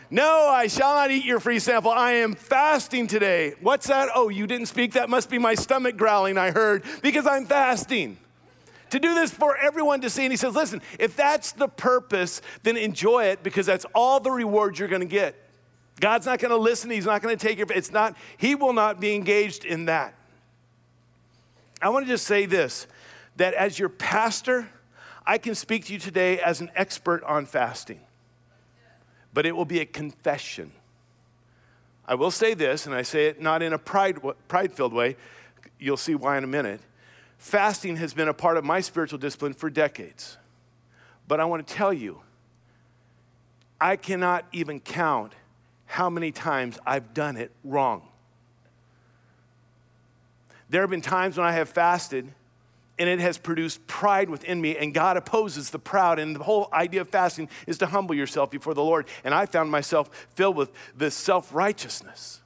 No, 0.09 0.49
I 0.49 0.67
shall 0.67 0.93
not 0.93 1.09
eat 1.09 1.23
your 1.23 1.39
free 1.39 1.59
sample. 1.59 1.89
I 1.89 2.11
am 2.11 2.35
fasting 2.35 3.07
today. 3.07 3.53
What's 3.61 3.87
that? 3.87 4.09
Oh, 4.13 4.27
you 4.27 4.45
didn't 4.45 4.65
speak? 4.65 4.93
That 4.93 5.09
must 5.09 5.29
be 5.29 5.37
my 5.37 5.55
stomach 5.55 5.95
growling, 5.95 6.37
I 6.37 6.51
heard, 6.51 6.83
because 7.01 7.25
I'm 7.25 7.45
fasting. 7.45 8.17
To 8.89 8.99
do 8.99 9.15
this 9.15 9.31
for 9.31 9.55
everyone 9.55 10.01
to 10.01 10.09
see. 10.09 10.23
And 10.23 10.33
he 10.33 10.37
says, 10.37 10.53
listen, 10.53 10.81
if 10.99 11.15
that's 11.15 11.53
the 11.53 11.69
purpose, 11.69 12.41
then 12.63 12.75
enjoy 12.75 13.23
it 13.27 13.41
because 13.41 13.65
that's 13.65 13.85
all 13.95 14.19
the 14.19 14.31
reward 14.31 14.77
you're 14.77 14.89
going 14.89 15.01
to 15.01 15.07
get. 15.07 15.33
God's 16.01 16.25
not 16.25 16.39
going 16.39 16.51
to 16.51 16.57
listen. 16.57 16.89
He's 16.89 17.05
not 17.05 17.21
going 17.21 17.37
to 17.37 17.47
take 17.47 17.59
it. 17.59 17.71
It's 17.71 17.91
not, 17.91 18.17
He 18.35 18.53
will 18.53 18.73
not 18.73 18.99
be 18.99 19.15
engaged 19.15 19.63
in 19.63 19.85
that. 19.85 20.13
I 21.81 21.87
want 21.87 22.05
to 22.05 22.11
just 22.11 22.27
say 22.27 22.45
this 22.45 22.85
that 23.37 23.53
as 23.53 23.79
your 23.79 23.89
pastor, 23.89 24.69
I 25.25 25.37
can 25.37 25.55
speak 25.55 25.85
to 25.85 25.93
you 25.93 25.99
today 25.99 26.39
as 26.39 26.61
an 26.61 26.71
expert 26.75 27.23
on 27.23 27.45
fasting, 27.45 27.99
but 29.33 29.45
it 29.45 29.55
will 29.55 29.65
be 29.65 29.79
a 29.79 29.85
confession. 29.85 30.71
I 32.05 32.15
will 32.15 32.31
say 32.31 32.53
this, 32.53 32.85
and 32.85 32.95
I 32.95 33.03
say 33.03 33.27
it 33.27 33.41
not 33.41 33.61
in 33.61 33.73
a 33.73 33.77
pride, 33.77 34.19
pride-filled 34.47 34.93
way. 34.93 35.15
You'll 35.79 35.97
see 35.97 36.15
why 36.15 36.37
in 36.37 36.43
a 36.43 36.47
minute. 36.47 36.81
Fasting 37.37 37.95
has 37.97 38.13
been 38.13 38.27
a 38.27 38.33
part 38.33 38.57
of 38.57 38.65
my 38.65 38.81
spiritual 38.81 39.17
discipline 39.17 39.53
for 39.53 39.69
decades. 39.69 40.37
But 41.27 41.39
I 41.39 41.45
want 41.45 41.65
to 41.65 41.73
tell 41.73 41.93
you, 41.93 42.21
I 43.79 43.95
cannot 43.95 44.45
even 44.51 44.79
count 44.79 45.33
how 45.85 46.09
many 46.09 46.31
times 46.31 46.77
I've 46.85 47.13
done 47.13 47.37
it 47.37 47.51
wrong. 47.63 48.07
There 50.69 50.81
have 50.81 50.89
been 50.89 51.01
times 51.01 51.37
when 51.37 51.45
I 51.45 51.53
have 51.53 51.69
fasted 51.69 52.33
and 52.99 53.09
it 53.09 53.19
has 53.19 53.37
produced 53.37 53.85
pride 53.87 54.29
within 54.29 54.61
me, 54.61 54.77
and 54.77 54.93
God 54.93 55.17
opposes 55.17 55.69
the 55.69 55.79
proud. 55.79 56.19
And 56.19 56.35
the 56.35 56.43
whole 56.43 56.69
idea 56.71 57.01
of 57.01 57.09
fasting 57.09 57.49
is 57.65 57.77
to 57.79 57.87
humble 57.87 58.13
yourself 58.13 58.51
before 58.51 58.73
the 58.73 58.83
Lord. 58.83 59.07
And 59.23 59.33
I 59.33 59.45
found 59.45 59.71
myself 59.71 60.09
filled 60.35 60.55
with 60.55 60.71
this 60.95 61.15
self 61.15 61.53
righteousness. 61.53 62.41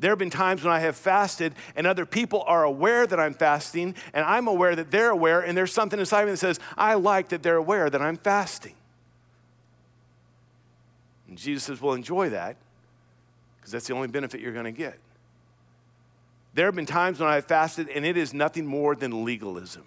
There 0.00 0.10
have 0.10 0.18
been 0.18 0.30
times 0.30 0.64
when 0.64 0.72
I 0.72 0.80
have 0.80 0.96
fasted 0.96 1.54
and 1.76 1.86
other 1.86 2.06
people 2.06 2.42
are 2.46 2.64
aware 2.64 3.06
that 3.06 3.20
I'm 3.20 3.34
fasting, 3.34 3.94
and 4.14 4.24
I'm 4.24 4.48
aware 4.48 4.74
that 4.74 4.90
they're 4.90 5.10
aware, 5.10 5.40
and 5.40 5.56
there's 5.56 5.72
something 5.72 6.00
inside 6.00 6.22
of 6.22 6.26
me 6.26 6.32
that 6.32 6.38
says, 6.38 6.58
I 6.76 6.94
like 6.94 7.28
that 7.28 7.42
they're 7.42 7.56
aware 7.56 7.90
that 7.90 8.00
I'm 8.00 8.16
fasting. 8.16 8.74
And 11.28 11.38
Jesus 11.38 11.64
says, 11.64 11.80
Well, 11.80 11.94
enjoy 11.94 12.30
that 12.30 12.56
because 13.56 13.72
that's 13.72 13.86
the 13.86 13.94
only 13.94 14.08
benefit 14.08 14.40
you're 14.40 14.52
going 14.52 14.64
to 14.64 14.72
get. 14.72 14.98
There 16.54 16.66
have 16.66 16.74
been 16.74 16.86
times 16.86 17.20
when 17.20 17.28
I 17.28 17.36
have 17.36 17.46
fasted 17.46 17.88
and 17.88 18.04
it 18.04 18.16
is 18.16 18.34
nothing 18.34 18.66
more 18.66 18.94
than 18.94 19.24
legalism. 19.24 19.84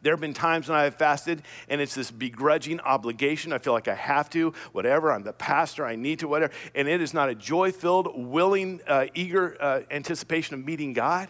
There 0.00 0.12
have 0.12 0.20
been 0.20 0.34
times 0.34 0.68
when 0.68 0.78
I 0.78 0.84
have 0.84 0.94
fasted 0.94 1.42
and 1.68 1.80
it's 1.80 1.94
this 1.94 2.10
begrudging 2.10 2.78
obligation. 2.80 3.52
I 3.52 3.58
feel 3.58 3.72
like 3.72 3.88
I 3.88 3.94
have 3.94 4.30
to, 4.30 4.52
whatever. 4.72 5.12
I'm 5.12 5.24
the 5.24 5.32
pastor, 5.32 5.84
I 5.84 5.96
need 5.96 6.20
to, 6.20 6.28
whatever. 6.28 6.52
And 6.74 6.86
it 6.86 7.00
is 7.00 7.12
not 7.12 7.28
a 7.28 7.34
joy 7.34 7.72
filled, 7.72 8.08
willing, 8.14 8.80
uh, 8.86 9.06
eager 9.14 9.56
uh, 9.60 9.80
anticipation 9.90 10.54
of 10.54 10.64
meeting 10.64 10.92
God. 10.92 11.28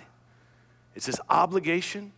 It's 0.94 1.06
this 1.06 1.20
obligation. 1.30 2.12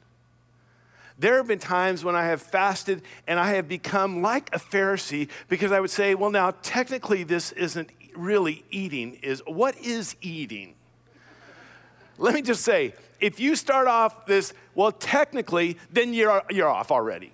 There 1.18 1.36
have 1.36 1.46
been 1.46 1.58
times 1.58 2.02
when 2.02 2.16
I 2.16 2.24
have 2.24 2.42
fasted 2.42 3.02
and 3.28 3.38
I 3.38 3.50
have 3.54 3.68
become 3.68 4.22
like 4.22 4.54
a 4.54 4.58
Pharisee 4.58 5.28
because 5.48 5.70
I 5.70 5.78
would 5.78 5.90
say, 5.90 6.14
well, 6.14 6.30
now 6.30 6.52
technically 6.62 7.22
this 7.22 7.52
isn't 7.52 7.90
really 8.16 8.64
eating. 8.70 9.14
Is 9.22 9.40
what 9.46 9.78
is 9.78 10.16
eating? 10.20 10.74
Let 12.20 12.34
me 12.34 12.42
just 12.42 12.62
say, 12.62 12.92
if 13.18 13.40
you 13.40 13.56
start 13.56 13.88
off 13.88 14.26
this, 14.26 14.52
well, 14.74 14.92
technically, 14.92 15.78
then 15.90 16.12
you're, 16.12 16.42
you're 16.50 16.68
off 16.68 16.92
already. 16.92 17.32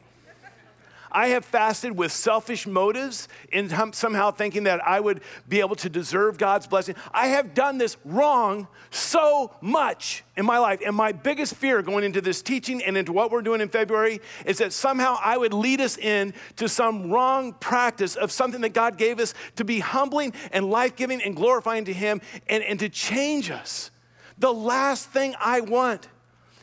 I 1.10 1.28
have 1.28 1.44
fasted 1.44 1.96
with 1.96 2.12
selfish 2.12 2.66
motives 2.66 3.26
in 3.50 3.70
somehow 3.92 4.30
thinking 4.30 4.64
that 4.64 4.86
I 4.86 5.00
would 5.00 5.22
be 5.48 5.60
able 5.60 5.74
to 5.76 5.88
deserve 5.88 6.36
God's 6.36 6.66
blessing. 6.66 6.94
I 7.12 7.28
have 7.28 7.54
done 7.54 7.78
this 7.78 7.96
wrong 8.04 8.68
so 8.90 9.52
much 9.60 10.24
in 10.36 10.44
my 10.44 10.58
life. 10.58 10.80
And 10.84 10.94
my 10.94 11.12
biggest 11.12 11.54
fear 11.54 11.82
going 11.82 12.04
into 12.04 12.20
this 12.20 12.42
teaching 12.42 12.82
and 12.82 12.96
into 12.96 13.12
what 13.12 13.30
we're 13.30 13.42
doing 13.42 13.60
in 13.60 13.68
February 13.68 14.20
is 14.44 14.58
that 14.58 14.72
somehow 14.72 15.16
I 15.24 15.36
would 15.36 15.54
lead 15.54 15.80
us 15.80 15.96
in 15.96 16.34
to 16.56 16.68
some 16.68 17.10
wrong 17.10 17.54
practice 17.54 18.14
of 18.14 18.30
something 18.30 18.60
that 18.60 18.74
God 18.74 18.98
gave 18.98 19.18
us 19.18 19.34
to 19.56 19.64
be 19.64 19.80
humbling 19.80 20.32
and 20.52 20.70
life 20.70 20.94
giving 20.96 21.22
and 21.22 21.34
glorifying 21.34 21.86
to 21.86 21.92
Him 21.92 22.20
and, 22.46 22.62
and 22.62 22.78
to 22.80 22.88
change 22.88 23.50
us. 23.50 23.90
The 24.38 24.52
last 24.52 25.08
thing 25.10 25.34
I 25.40 25.60
want 25.60 26.08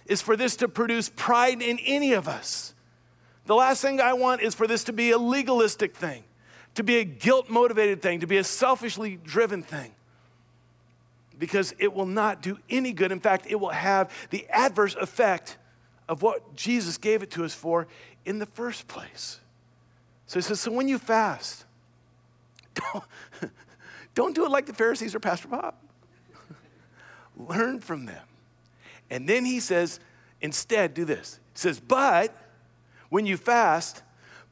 is 0.06 0.22
for 0.22 0.36
this 0.36 0.58
to 0.58 0.68
produce 0.68 1.10
pride 1.10 1.62
in 1.62 1.80
any 1.80 2.14
of 2.14 2.28
us. 2.28 2.74
The 3.46 3.56
last 3.56 3.82
thing 3.82 4.00
I 4.00 4.14
want 4.14 4.42
is 4.42 4.54
for 4.56 4.68
this 4.68 4.84
to 4.86 4.94
be 4.94 5.12
a 5.12 5.18
legalistic 5.18 5.96
thing, 5.96 6.24
to 6.76 6.84
be 6.84 6.98
a 6.98 7.04
guilt 7.04 7.50
motivated 7.50 8.02
thing, 8.02 8.20
to 8.22 8.28
be 8.28 8.38
a 8.38 8.44
selfishly 8.44 9.18
driven 9.24 9.64
thing. 9.64 9.94
Because 11.38 11.74
it 11.80 11.94
will 11.94 12.06
not 12.06 12.42
do 12.42 12.60
any 12.70 12.94
good. 12.94 13.12
In 13.12 13.20
fact, 13.20 13.48
it 13.50 13.56
will 13.56 13.70
have 13.70 14.12
the 14.30 14.48
adverse 14.50 14.96
effect 14.96 15.58
of 16.08 16.22
what 16.22 16.56
Jesus 16.56 16.98
gave 16.98 17.24
it 17.24 17.32
to 17.32 17.44
us 17.44 17.54
for 17.54 17.88
in 18.24 18.40
the 18.40 18.46
first 18.46 18.88
place. 18.88 19.40
So 20.28 20.40
he 20.40 20.42
says, 20.42 20.60
So 20.60 20.72
when 20.72 20.88
you 20.88 21.00
fast, 21.00 21.66
don't, 22.76 23.04
don't 24.14 24.36
do 24.36 24.46
it 24.46 24.52
like 24.52 24.68
the 24.68 24.74
Pharisees 24.74 25.16
or 25.16 25.20
Pastor 25.20 25.48
Bob. 25.48 25.76
Learn 27.38 27.80
from 27.80 28.06
them. 28.06 28.26
And 29.10 29.28
then 29.28 29.46
he 29.46 29.60
says, 29.60 30.00
instead, 30.42 30.94
do 30.94 31.06
this. 31.06 31.40
He 31.54 31.60
says, 31.60 31.80
but 31.80 32.36
when 33.10 33.26
you 33.26 33.38
fast, 33.38 34.02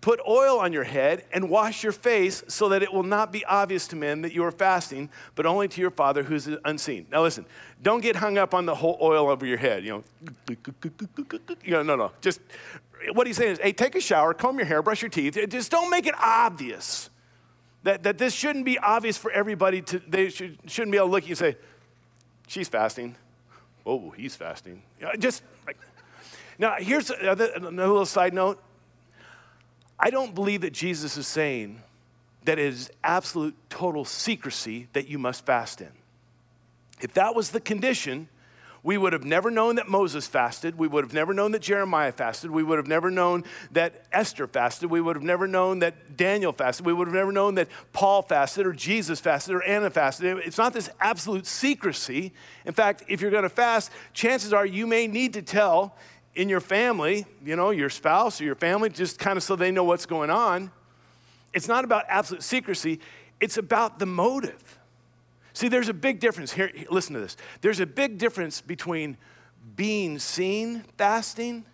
put 0.02 0.20
oil 0.28 0.60
on 0.60 0.74
your 0.74 0.84
head 0.84 1.24
and 1.32 1.50
wash 1.50 1.84
your 1.84 1.92
face 1.92 2.44
so 2.48 2.70
that 2.70 2.82
it 2.82 2.92
will 2.92 3.04
not 3.04 3.32
be 3.32 3.46
obvious 3.46 3.88
to 3.88 3.96
men 3.96 4.24
that 4.24 4.34
you 4.34 4.44
are 4.44 4.52
fasting, 4.52 5.10
but 5.36 5.46
only 5.46 5.68
to 5.68 5.80
your 5.80 5.92
Father 5.92 6.24
who's 6.24 6.50
unseen. 6.66 7.06
Now 7.12 7.22
listen, 7.22 7.46
don't 7.82 8.02
get 8.02 8.16
hung 8.16 8.38
up 8.38 8.54
on 8.54 8.66
the 8.66 8.76
whole 8.76 8.98
oil 9.02 9.30
over 9.30 9.46
your 9.46 9.58
head. 9.58 9.84
You 9.84 10.04
know, 10.48 10.56
you 11.64 11.72
know 11.72 11.84
no, 11.84 11.96
no. 11.96 12.12
Just 12.22 12.42
what 13.14 13.28
he's 13.28 13.38
saying 13.38 13.54
is, 13.54 13.60
hey, 13.60 13.74
take 13.74 13.96
a 13.96 14.02
shower, 14.02 14.34
comb 14.34 14.58
your 14.58 14.66
hair, 14.66 14.82
brush 14.82 15.02
your 15.02 15.10
teeth. 15.10 15.38
Just 15.50 15.72
don't 15.72 15.90
make 15.90 16.08
it 16.08 16.16
obvious. 16.20 17.10
That, 17.84 18.04
that 18.04 18.20
this 18.20 18.34
shouldn't 18.34 18.66
be 18.66 18.78
obvious 18.78 19.18
for 19.18 19.32
everybody 19.32 19.82
to, 19.82 20.00
they 20.08 20.30
should, 20.30 20.60
shouldn't 20.68 20.92
be 20.92 20.98
able 20.98 21.08
to 21.08 21.12
look 21.14 21.24
at 21.24 21.30
you 21.30 21.34
and 21.34 21.40
say, 21.40 21.58
she's 22.52 22.68
fasting 22.68 23.16
oh, 23.86 24.12
he's 24.12 24.36
fasting. 24.36 24.82
Just 25.20 25.44
like, 25.66 25.78
now, 26.58 26.76
here's 26.78 27.10
another, 27.10 27.52
another 27.56 27.88
little 27.88 28.06
side 28.06 28.34
note. 28.34 28.62
I 30.00 30.10
don't 30.10 30.34
believe 30.34 30.62
that 30.62 30.74
Jesus 30.74 31.18
is 31.18 31.28
saying 31.28 31.82
that 32.46 32.58
it 32.58 32.66
is 32.66 32.92
absolute 33.04 33.56
total 33.70 34.04
secrecy 34.04 34.88
that 34.94 35.08
you 35.08 35.20
must 35.20 35.46
fast 35.46 35.82
in. 35.82 35.92
If 37.02 37.14
that 37.14 37.36
was 37.36 37.52
the 37.52 37.60
condition, 37.60 38.28
we 38.84 38.98
would 38.98 39.14
have 39.14 39.24
never 39.24 39.52
known 39.52 39.76
that 39.76 39.88
Moses 39.88 40.26
fasted. 40.26 40.78
We 40.78 40.88
would 40.88 41.04
have 41.04 41.14
never 41.14 41.34
known 41.34 41.52
that 41.52 41.62
Jeremiah 41.62 42.12
fasted. 42.12 42.50
We 42.50 42.64
would 42.64 42.78
have 42.78 42.88
never 42.88 43.12
known 43.12 43.44
that 43.72 44.06
Esther 44.12 44.48
fasted. 44.48 44.90
We 44.90 45.02
would 45.02 45.16
have 45.16 45.24
never 45.24 45.48
known 45.48 45.80
that 45.80 46.18
Daniel 46.18 46.52
fasted. 46.52 46.86
We 46.86 46.94
would 46.94 47.08
have 47.08 47.14
never 47.14 47.32
known 47.32 47.56
that 47.56 47.68
Paul 47.94 48.24
fasted 48.24 48.66
or 48.66 48.74
Jesus 48.74 49.20
fasted 49.20 49.54
or 49.54 49.62
Anna 49.62 49.92
fasted. 49.92 50.40
It's 50.40 50.58
not 50.58 50.74
this 50.74 50.90
absolute 51.00 51.46
secrecy. 51.46 52.34
In 52.66 52.74
fact, 52.74 53.04
if 53.08 53.22
you're 53.22 53.30
going 53.30 53.44
to 53.44 53.50
fast, 53.50 53.92
chances 54.14 54.52
are 54.52 54.66
you 54.66 54.88
may 54.88 55.06
need 55.06 55.34
to 55.34 55.44
tell 55.44 55.96
in 56.34 56.50
your 56.50 56.62
family, 56.62 57.26
you 57.46 57.56
know, 57.56 57.70
your 57.70 57.90
spouse 57.90 58.42
or 58.42 58.46
your 58.46 58.56
family, 58.56 58.90
just 58.90 59.20
kind 59.20 59.38
of 59.38 59.44
so 59.44 59.56
they 59.56 59.70
know 59.70 59.84
what's 59.84 60.08
going 60.08 60.32
on. 60.32 60.72
It's 61.54 61.68
not 61.68 61.84
about 61.84 62.06
absolute 62.08 62.42
secrecy, 62.42 63.00
it's 63.40 63.58
about 63.58 64.00
the 64.00 64.06
motive. 64.06 64.80
See, 65.54 65.68
there's 65.68 65.90
a 65.90 65.94
big 65.94 66.20
difference. 66.20 66.54
Here, 66.54 66.72
listen 66.90 67.14
to 67.14 67.20
this. 67.20 67.38
There's 67.62 67.80
a 67.80 67.86
big 67.86 68.18
difference 68.18 68.62
between 68.62 69.18
being 69.76 70.20
seen 70.20 70.84
fasting 70.98 71.66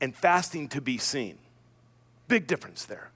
and 0.00 0.14
fasting 0.14 0.68
to 0.68 0.80
be 0.80 0.98
seen. 0.98 1.38
Big 2.28 2.46
difference 2.46 2.84
there. 2.84 3.10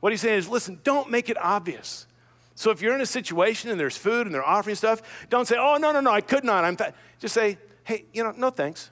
What 0.00 0.12
he's 0.12 0.20
saying 0.20 0.38
is 0.38 0.48
listen, 0.48 0.80
don't 0.84 1.10
make 1.10 1.28
it 1.28 1.36
obvious. 1.38 2.06
So 2.54 2.70
if 2.70 2.82
you're 2.82 2.94
in 2.94 3.00
a 3.00 3.06
situation 3.06 3.70
and 3.70 3.78
there's 3.78 3.96
food 3.96 4.26
and 4.26 4.34
they're 4.34 4.44
offering 4.44 4.74
stuff, 4.74 5.00
don't 5.30 5.46
say, 5.46 5.56
oh, 5.58 5.76
no, 5.76 5.92
no, 5.92 6.00
no, 6.00 6.10
I 6.10 6.20
could 6.20 6.42
not. 6.42 6.64
I'm 6.64 6.76
fa-. 6.76 6.92
Just 7.20 7.34
say, 7.34 7.56
hey, 7.84 8.04
you 8.12 8.24
know, 8.24 8.32
no 8.36 8.50
thanks. 8.50 8.90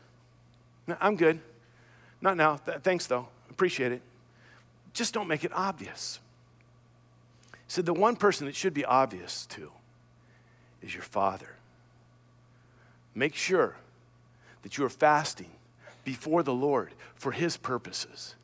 No, 0.87 0.97
I'm 1.01 1.17
good. 1.17 1.41
Not 2.21 2.37
now. 2.37 2.59
Th- 2.59 2.79
thanks, 2.79 3.09
though. 3.09 3.27
Appreciate 3.51 3.91
it. 3.91 4.03
Just 4.93 5.13
don't 5.13 5.27
make 5.27 5.43
it 5.45 5.53
obvious. 5.53 6.21
So 7.67 7.83
the 7.83 7.93
one 7.93 8.15
person 8.15 8.47
that 8.47 8.55
should 8.55 8.73
be 8.73 8.85
obvious 8.85 9.47
to 9.47 9.73
is 10.83 10.95
your 10.95 11.03
Father. 11.03 11.49
Make 13.15 13.35
sure 13.35 13.77
that 14.63 14.77
you 14.77 14.85
are 14.85 14.91
fasting 14.91 15.51
before 16.05 16.43
the 16.43 16.55
Lord 16.55 16.93
for 17.15 17.33
His 17.33 17.57
purposes. 17.57 18.35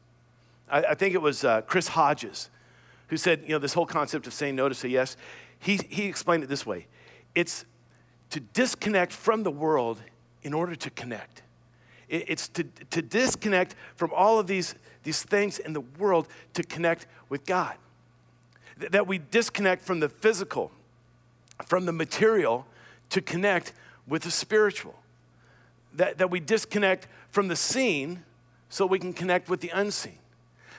I, 0.71 0.83
I 0.83 0.95
think 0.95 1.15
it 1.15 1.23
was 1.23 1.45
uh, 1.45 1.63
Chris 1.63 1.89
Hodges 1.89 2.49
who 3.09 3.17
said, 3.17 3.43
you 3.43 3.51
know, 3.51 3.59
this 3.59 3.75
whole 3.75 3.87
concept 3.87 4.27
of 4.27 4.33
saying 4.33 4.57
no 4.57 4.69
to 4.69 4.75
say 4.75 4.89
yes. 4.89 5.17
He, 5.59 5.79
he 5.91 6.07
explained 6.07 6.43
it 6.43 6.49
this 6.49 6.65
way 6.65 6.87
it's 7.35 7.65
to 8.31 8.41
disconnect 8.41 9.13
from 9.13 9.43
the 9.43 9.51
world 9.51 10.01
in 10.43 10.55
order 10.55 10.75
to 10.75 10.91
connect. 10.91 11.43
It, 12.09 12.25
it's 12.29 12.49
to, 12.49 12.65
to 12.91 13.03
disconnect 13.03 13.75
from 13.95 14.11
all 14.15 14.39
of 14.39 14.47
these, 14.47 14.75
these 15.03 15.23
things 15.23 15.59
in 15.59 15.75
the 15.75 15.83
world 15.99 16.27
to 16.55 16.63
connect 16.63 17.07
with 17.29 17.45
God. 17.45 17.75
That 18.79 19.07
we 19.07 19.19
disconnect 19.19 19.83
from 19.83 20.01
the 20.01 20.09
physical 20.09 20.73
from 21.67 21.87
the 21.87 21.93
material 21.93 22.67
to 23.11 23.21
connect 23.21 23.73
with 24.07 24.23
the 24.23 24.31
spiritual. 24.31 24.95
That, 25.95 26.19
that 26.19 26.31
we 26.31 26.41
disconnect 26.41 27.07
from 27.31 27.49
the 27.49 27.57
seen 27.57 28.25
so 28.69 28.87
we 28.87 28.99
can 28.99 29.13
connect 29.13 29.49
with 29.49 29.61
the 29.61 29.71
unseen. 29.71 30.19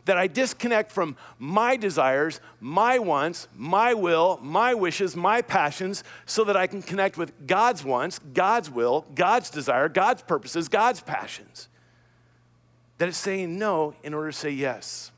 That 0.05 0.17
I 0.17 0.27
disconnect 0.27 0.91
from 0.91 1.15
my 1.39 1.77
desires, 1.77 2.41
my 2.59 2.99
wants, 2.99 3.47
my 3.55 3.93
will, 3.93 4.39
my 4.41 4.73
wishes, 4.73 5.15
my 5.15 5.41
passions, 5.41 6.03
so 6.25 6.43
that 6.43 6.57
I 6.57 6.67
can 6.67 6.81
connect 6.81 7.17
with 7.17 7.47
God's 7.47 7.85
wants, 7.85 8.19
God's 8.33 8.69
will, 8.69 9.05
God's 9.15 9.49
desire, 9.49 9.87
God's 9.87 10.23
purposes, 10.23 10.67
God's 10.67 11.01
passions. 11.01 11.69
That 12.97 13.07
is 13.07 13.17
saying 13.17 13.57
no 13.57 13.95
in 14.03 14.13
order 14.13 14.31
to 14.31 14.37
say 14.37 14.49
yes. 14.49 15.11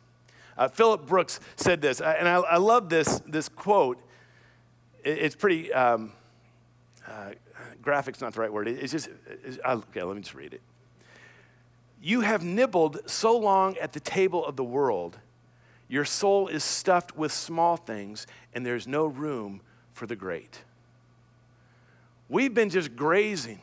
Uh, 0.58 0.68
Philip 0.68 1.06
Brooks 1.06 1.40
said 1.56 1.82
this, 1.82 2.00
and 2.00 2.28
I, 2.28 2.36
I 2.36 2.58
love 2.58 2.90
this, 2.90 3.22
this 3.28 3.50
quote 3.50 4.00
it's 5.06 5.36
pretty, 5.36 5.72
um, 5.72 6.12
uh, 7.08 7.32
graphic's 7.82 8.20
not 8.20 8.34
the 8.34 8.42
right 8.42 8.52
word. 8.52 8.68
It's 8.68 8.92
just, 8.92 9.10
it's, 9.44 9.60
okay, 9.64 10.04
let 10.04 10.16
me 10.16 10.22
just 10.22 10.36
read 10.36 10.54
it. 10.54 10.62
You 12.02 12.22
have 12.22 12.44
nibbled 12.44 13.02
so 13.10 13.38
long 13.38 13.78
at 13.78 13.94
the 13.94 14.00
table 14.00 14.46
of 14.46 14.56
the 14.56 14.64
world, 14.64 15.18
your 15.88 16.06
soul 16.06 16.48
is 16.48 16.64
stuffed 16.64 17.16
with 17.16 17.32
small 17.32 17.78
things, 17.78 18.28
and 18.54 18.66
there's 18.66 18.88
no 18.88 19.06
room 19.06 19.62
for 19.94 20.08
the 20.08 20.16
great. 20.16 20.62
We've 22.28 22.54
been 22.54 22.72
just 22.72 22.96
grazing 22.96 23.60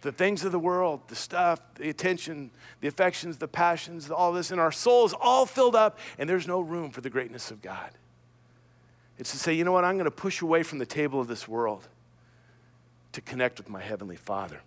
the 0.00 0.12
things 0.12 0.44
of 0.44 0.52
the 0.52 0.58
world, 0.58 1.00
the 1.08 1.16
stuff, 1.16 1.60
the 1.74 1.90
attention, 1.90 2.50
the 2.80 2.88
affections, 2.88 3.38
the 3.38 3.48
passions, 3.48 4.10
all 4.10 4.32
this, 4.32 4.50
and 4.50 4.60
our 4.60 4.72
soul 4.72 5.04
is 5.04 5.14
all 5.20 5.44
filled 5.46 5.76
up, 5.76 5.98
and 6.18 6.28
there's 6.28 6.46
no 6.46 6.60
room 6.60 6.90
for 6.90 7.02
the 7.02 7.10
greatness 7.10 7.50
of 7.50 7.60
God. 7.60 7.90
It's 9.18 9.32
to 9.32 9.38
say, 9.38 9.54
you 9.54 9.64
know 9.64 9.72
what, 9.72 9.84
I'm 9.84 9.96
going 9.96 10.04
to 10.04 10.10
push 10.10 10.42
away 10.42 10.62
from 10.62 10.78
the 10.78 10.86
table 10.86 11.20
of 11.20 11.28
this 11.28 11.48
world 11.48 11.88
to 13.12 13.20
connect 13.20 13.58
with 13.58 13.68
my 13.68 13.80
Heavenly 13.80 14.16
Father. 14.16 14.60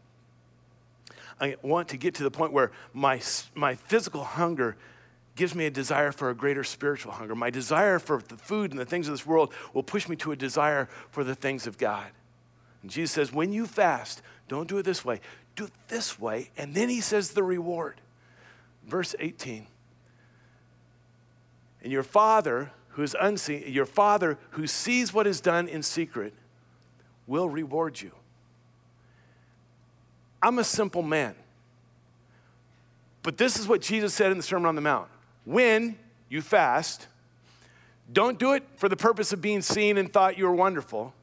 I 1.40 1.56
want 1.62 1.90
to 1.90 1.98
get 1.98 2.16
to 2.16 2.24
the 2.24 2.32
point 2.32 2.52
where 2.52 2.72
my, 2.94 3.22
my 3.56 3.76
physical 3.76 4.24
hunger 4.24 4.76
gives 5.36 5.56
me 5.56 5.66
a 5.66 5.70
desire 5.70 6.12
for 6.12 6.30
a 6.30 6.36
greater 6.36 6.64
spiritual 6.64 7.14
hunger. 7.14 7.34
My 7.34 7.50
desire 7.50 7.98
for 8.00 8.22
the 8.28 8.36
food 8.36 8.72
and 8.72 8.80
the 8.80 8.86
things 8.86 9.08
of 9.08 9.14
this 9.14 9.26
world 9.26 9.54
will 9.74 9.84
push 9.84 10.10
me 10.10 10.16
to 10.18 10.32
a 10.32 10.36
desire 10.36 10.90
for 11.12 11.24
the 11.24 11.36
things 11.36 11.66
of 11.66 11.78
God. 11.78 12.08
And 12.82 12.92
Jesus 12.92 13.12
says, 13.12 13.32
when 13.32 13.54
you 13.54 13.66
fast, 13.66 14.22
don't 14.48 14.68
do 14.68 14.78
it 14.80 14.84
this 14.84 15.06
way, 15.06 15.22
do 15.56 15.66
it 15.66 15.72
this 15.88 16.20
way. 16.20 16.50
And 16.58 16.74
then 16.74 16.90
he 16.90 17.02
says 17.02 17.32
the 17.32 17.44
reward. 17.44 18.02
Verse 18.86 19.16
18. 19.20 19.68
And 21.84 21.92
your 21.92 22.04
Father 22.04 22.72
who 22.90 23.04
is 23.04 23.16
unseen, 23.20 23.64
your 23.68 23.86
Father 23.86 24.38
who 24.52 24.68
sees 24.68 25.14
what 25.14 25.28
is 25.28 25.42
done 25.42 25.68
in 25.68 25.84
secret, 25.84 26.34
will 27.28 27.50
reward 27.50 28.02
you. 28.02 28.12
I'm 30.42 30.60
a 30.60 30.64
simple 30.64 31.02
man. 31.02 31.36
But 33.22 33.38
this 33.38 33.60
is 33.60 33.68
what 33.68 33.82
Jesus 33.82 34.14
said 34.14 34.32
in 34.32 34.38
the 34.38 34.44
Sermon 34.44 34.68
on 34.68 34.76
the 34.76 34.82
Mount. 34.82 35.10
When 35.46 35.98
you 36.30 36.42
fast, 36.42 37.08
don't 38.12 38.40
do 38.40 38.54
it 38.54 38.64
for 38.78 38.90
the 38.90 38.96
purpose 38.96 39.34
of 39.34 39.42
being 39.42 39.62
seen 39.62 39.98
and 39.98 40.12
thought 40.12 40.38
you 40.38 40.46
were 40.46 40.56
wonderful. 40.56 41.14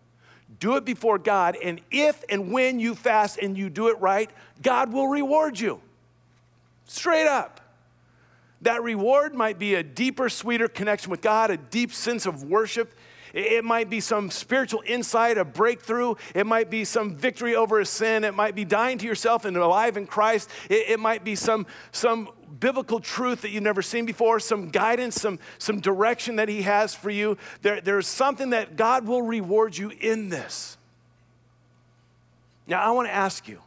Do 0.60 0.76
it 0.76 0.84
before 0.84 1.18
God, 1.18 1.56
and 1.62 1.80
if 1.90 2.22
and 2.28 2.52
when 2.52 2.78
you 2.78 2.94
fast 2.94 3.38
and 3.38 3.58
you 3.58 3.68
do 3.68 3.88
it 3.88 3.98
right, 4.00 4.30
God 4.62 4.92
will 4.92 5.08
reward 5.08 5.58
you. 5.58 5.80
Straight 6.86 7.26
up. 7.26 7.60
That 8.62 8.82
reward 8.82 9.34
might 9.34 9.58
be 9.58 9.74
a 9.74 9.82
deeper, 9.82 10.28
sweeter 10.28 10.68
connection 10.68 11.10
with 11.10 11.20
God, 11.20 11.50
a 11.50 11.56
deep 11.56 11.92
sense 11.92 12.26
of 12.26 12.44
worship. 12.44 12.94
It 13.34 13.64
might 13.64 13.90
be 13.90 14.00
some 14.00 14.30
spiritual 14.30 14.82
insight, 14.86 15.36
a 15.36 15.44
breakthrough. 15.44 16.14
It 16.34 16.46
might 16.46 16.70
be 16.70 16.86
some 16.86 17.14
victory 17.14 17.54
over 17.54 17.80
a 17.80 17.84
sin. 17.84 18.24
It 18.24 18.34
might 18.34 18.54
be 18.54 18.64
dying 18.64 18.96
to 18.98 19.06
yourself 19.06 19.44
and 19.44 19.54
alive 19.58 19.98
in 19.98 20.06
Christ. 20.06 20.48
It, 20.70 20.88
it 20.90 21.00
might 21.00 21.22
be 21.22 21.34
some, 21.34 21.66
some 21.92 22.30
biblical 22.58 22.98
truth 22.98 23.42
that 23.42 23.50
you've 23.50 23.62
never 23.62 23.82
seen 23.82 24.06
before, 24.06 24.40
some 24.40 24.70
guidance, 24.70 25.20
some, 25.20 25.38
some 25.58 25.80
direction 25.80 26.36
that 26.36 26.48
He 26.48 26.62
has 26.62 26.94
for 26.94 27.10
you. 27.10 27.36
There, 27.60 27.82
there's 27.82 28.06
something 28.06 28.50
that 28.50 28.76
God 28.76 29.06
will 29.06 29.22
reward 29.22 29.76
you 29.76 29.90
in 30.00 30.30
this. 30.30 30.78
Now, 32.66 32.80
I 32.80 32.90
want 32.92 33.08
to 33.08 33.14
ask 33.14 33.46
you 33.46 33.60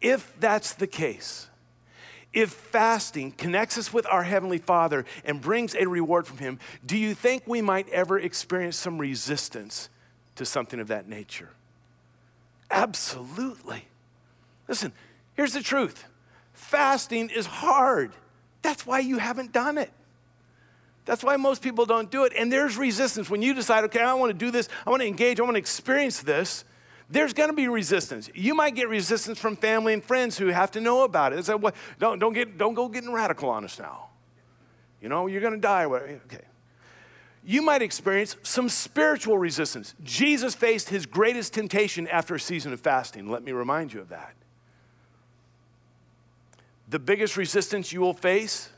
if 0.00 0.32
that's 0.40 0.72
the 0.72 0.86
case, 0.86 1.48
if 2.36 2.50
fasting 2.50 3.32
connects 3.32 3.78
us 3.78 3.94
with 3.94 4.06
our 4.06 4.22
Heavenly 4.22 4.58
Father 4.58 5.06
and 5.24 5.40
brings 5.40 5.74
a 5.74 5.88
reward 5.88 6.26
from 6.26 6.36
Him, 6.36 6.58
do 6.84 6.94
you 6.94 7.14
think 7.14 7.44
we 7.46 7.62
might 7.62 7.88
ever 7.88 8.18
experience 8.18 8.76
some 8.76 8.98
resistance 8.98 9.88
to 10.34 10.44
something 10.44 10.78
of 10.78 10.88
that 10.88 11.08
nature? 11.08 11.48
Absolutely. 12.70 13.86
Listen, 14.68 14.92
here's 15.34 15.54
the 15.54 15.62
truth 15.62 16.04
fasting 16.52 17.30
is 17.30 17.46
hard. 17.46 18.12
That's 18.60 18.84
why 18.84 18.98
you 18.98 19.16
haven't 19.16 19.52
done 19.52 19.78
it. 19.78 19.90
That's 21.06 21.24
why 21.24 21.36
most 21.36 21.62
people 21.62 21.86
don't 21.86 22.10
do 22.10 22.24
it. 22.24 22.34
And 22.36 22.52
there's 22.52 22.76
resistance. 22.76 23.30
When 23.30 23.40
you 23.40 23.54
decide, 23.54 23.84
okay, 23.84 24.00
I 24.00 24.12
want 24.12 24.30
to 24.30 24.38
do 24.38 24.50
this, 24.50 24.68
I 24.86 24.90
want 24.90 25.00
to 25.00 25.06
engage, 25.06 25.40
I 25.40 25.44
want 25.44 25.54
to 25.54 25.60
experience 25.60 26.20
this, 26.20 26.64
there's 27.08 27.32
going 27.32 27.50
to 27.50 27.56
be 27.56 27.68
resistance. 27.68 28.28
You 28.34 28.54
might 28.54 28.74
get 28.74 28.88
resistance 28.88 29.38
from 29.38 29.56
family 29.56 29.92
and 29.92 30.02
friends 30.02 30.36
who 30.36 30.48
have 30.48 30.72
to 30.72 30.80
know 30.80 31.04
about 31.04 31.32
it. 31.32 31.36
They 31.36 31.42
say, 31.42 31.54
well, 31.54 31.72
don't, 31.98 32.18
don't, 32.18 32.32
get, 32.32 32.58
don't 32.58 32.74
go 32.74 32.88
getting 32.88 33.12
radical 33.12 33.48
on 33.48 33.64
us 33.64 33.78
now. 33.78 34.08
You 35.00 35.08
know, 35.08 35.26
you're 35.26 35.40
going 35.40 35.54
to 35.54 35.60
die. 35.60 35.84
Okay. 35.84 36.40
You 37.44 37.62
might 37.62 37.80
experience 37.80 38.36
some 38.42 38.68
spiritual 38.68 39.38
resistance. 39.38 39.94
Jesus 40.02 40.56
faced 40.56 40.88
his 40.88 41.06
greatest 41.06 41.54
temptation 41.54 42.08
after 42.08 42.34
a 42.34 42.40
season 42.40 42.72
of 42.72 42.80
fasting. 42.80 43.30
Let 43.30 43.44
me 43.44 43.52
remind 43.52 43.92
you 43.92 44.00
of 44.00 44.08
that. 44.08 44.34
The 46.88 46.98
biggest 46.98 47.36
resistance 47.36 47.92
you 47.92 48.00
will 48.00 48.14
face 48.14 48.70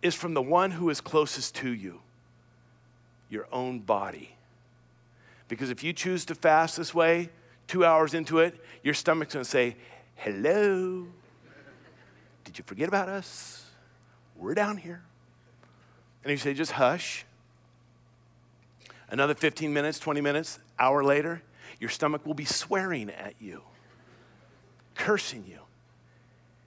is 0.00 0.14
from 0.14 0.32
the 0.32 0.42
one 0.42 0.70
who 0.70 0.88
is 0.88 1.00
closest 1.00 1.54
to 1.56 1.70
you 1.70 2.00
your 3.28 3.46
own 3.52 3.80
body. 3.80 4.36
Because 5.48 5.68
if 5.68 5.84
you 5.84 5.92
choose 5.92 6.24
to 6.26 6.34
fast 6.34 6.78
this 6.78 6.94
way, 6.94 7.28
two 7.68 7.84
hours 7.84 8.14
into 8.14 8.40
it, 8.40 8.58
your 8.82 8.94
stomach's 8.94 9.34
gonna 9.34 9.44
say, 9.44 9.76
Hello, 10.16 11.06
did 12.44 12.58
you 12.58 12.64
forget 12.66 12.88
about 12.88 13.08
us? 13.08 13.64
We're 14.34 14.54
down 14.54 14.78
here. 14.78 15.02
And 16.24 16.32
you 16.32 16.38
say, 16.38 16.54
Just 16.54 16.72
hush. 16.72 17.24
Another 19.10 19.34
15 19.34 19.72
minutes, 19.72 19.98
20 19.98 20.20
minutes, 20.20 20.58
hour 20.78 21.04
later, 21.04 21.42
your 21.78 21.88
stomach 21.88 22.26
will 22.26 22.34
be 22.34 22.44
swearing 22.44 23.10
at 23.10 23.34
you, 23.38 23.62
cursing 24.94 25.44
you. 25.46 25.60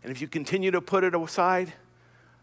And 0.03 0.11
if 0.11 0.21
you 0.21 0.27
continue 0.27 0.71
to 0.71 0.81
put 0.81 1.03
it 1.03 1.13
aside, 1.13 1.73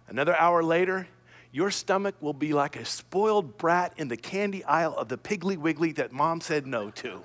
another 0.06 0.36
hour 0.36 0.62
later, 0.62 1.08
your 1.50 1.70
stomach 1.70 2.14
will 2.20 2.32
be 2.32 2.52
like 2.52 2.76
a 2.76 2.84
spoiled 2.84 3.58
brat 3.58 3.92
in 3.96 4.06
the 4.06 4.16
candy 4.16 4.62
aisle 4.64 4.94
of 4.96 5.08
the 5.08 5.18
Piggly 5.18 5.56
Wiggly 5.56 5.92
that 5.92 6.12
mom 6.12 6.40
said 6.40 6.66
no 6.66 6.90
to 6.90 7.24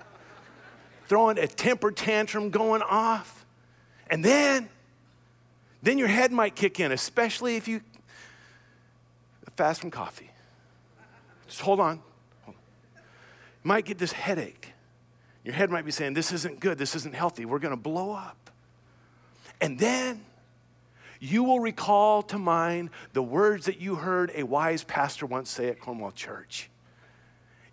throwing 1.13 1.37
a 1.37 1.45
temper 1.45 1.91
tantrum 1.91 2.49
going 2.49 2.81
off. 2.81 3.45
And 4.09 4.25
then, 4.25 4.67
then 5.83 5.99
your 5.99 6.07
head 6.07 6.31
might 6.31 6.55
kick 6.55 6.79
in, 6.79 6.91
especially 6.91 7.55
if 7.55 7.67
you 7.67 7.81
fast 9.55 9.79
from 9.79 9.91
coffee. 9.91 10.31
Just 11.45 11.61
hold 11.61 11.79
on. 11.79 12.01
You 12.47 12.53
might 13.63 13.85
get 13.85 13.99
this 13.99 14.11
headache. 14.11 14.73
Your 15.43 15.53
head 15.53 15.69
might 15.69 15.85
be 15.85 15.91
saying, 15.91 16.15
This 16.15 16.31
isn't 16.31 16.59
good. 16.59 16.79
This 16.79 16.95
isn't 16.95 17.13
healthy. 17.13 17.45
We're 17.45 17.59
going 17.59 17.75
to 17.75 17.79
blow 17.79 18.11
up. 18.13 18.49
And 19.61 19.77
then 19.77 20.25
you 21.19 21.43
will 21.43 21.59
recall 21.59 22.23
to 22.23 22.39
mind 22.39 22.89
the 23.13 23.21
words 23.21 23.67
that 23.67 23.79
you 23.79 23.93
heard 23.93 24.31
a 24.33 24.41
wise 24.41 24.83
pastor 24.83 25.27
once 25.27 25.51
say 25.51 25.69
at 25.69 25.79
Cornwall 25.79 26.11
Church. 26.11 26.71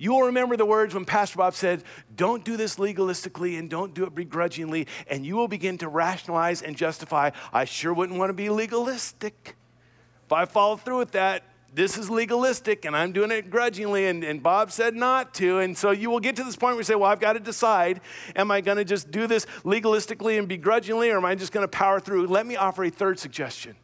You 0.01 0.13
will 0.13 0.23
remember 0.23 0.57
the 0.57 0.65
words 0.65 0.95
when 0.95 1.05
Pastor 1.05 1.37
Bob 1.37 1.55
said, 1.55 1.85
Don't 2.17 2.43
do 2.43 2.57
this 2.57 2.77
legalistically 2.77 3.59
and 3.59 3.69
don't 3.69 3.93
do 3.93 4.05
it 4.05 4.15
begrudgingly. 4.15 4.87
And 5.07 5.27
you 5.27 5.37
will 5.37 5.47
begin 5.47 5.77
to 5.77 5.89
rationalize 5.89 6.63
and 6.63 6.75
justify, 6.75 7.33
I 7.53 7.67
sure 7.67 7.93
wouldn't 7.93 8.19
want 8.19 8.31
to 8.31 8.35
be 8.35 8.49
legalistic. 8.49 9.57
If 10.25 10.33
I 10.33 10.47
follow 10.47 10.77
through 10.77 10.97
with 10.97 11.11
that, 11.11 11.43
this 11.75 11.99
is 11.99 12.09
legalistic 12.09 12.87
and 12.87 12.97
I'm 12.97 13.13
doing 13.13 13.31
it 13.31 13.51
grudgingly, 13.51 14.07
and, 14.07 14.25
and 14.25 14.43
Bob 14.43 14.73
said 14.73 14.95
not 14.95 15.35
to. 15.35 15.59
And 15.59 15.77
so 15.77 15.91
you 15.91 16.09
will 16.09 16.19
get 16.19 16.35
to 16.37 16.45
this 16.45 16.57
point 16.57 16.77
where 16.77 16.81
you 16.81 16.85
say, 16.85 16.95
Well, 16.95 17.11
I've 17.11 17.21
got 17.21 17.35
to 17.35 17.41
decide 17.41 18.01
am 18.35 18.51
I 18.51 18.63
going 18.63 18.79
to 18.79 18.87
just 18.87 19.11
do 19.11 19.27
this 19.27 19.45
legalistically 19.65 20.39
and 20.39 20.49
begrudgingly, 20.49 21.11
or 21.11 21.19
am 21.19 21.27
I 21.27 21.35
just 21.35 21.53
going 21.53 21.65
to 21.65 21.69
power 21.69 22.01
through? 22.01 22.27
Let 22.27 22.47
me 22.47 22.57
offer 22.57 22.85
a 22.85 22.91
third 22.91 23.19
suggestion 23.19 23.77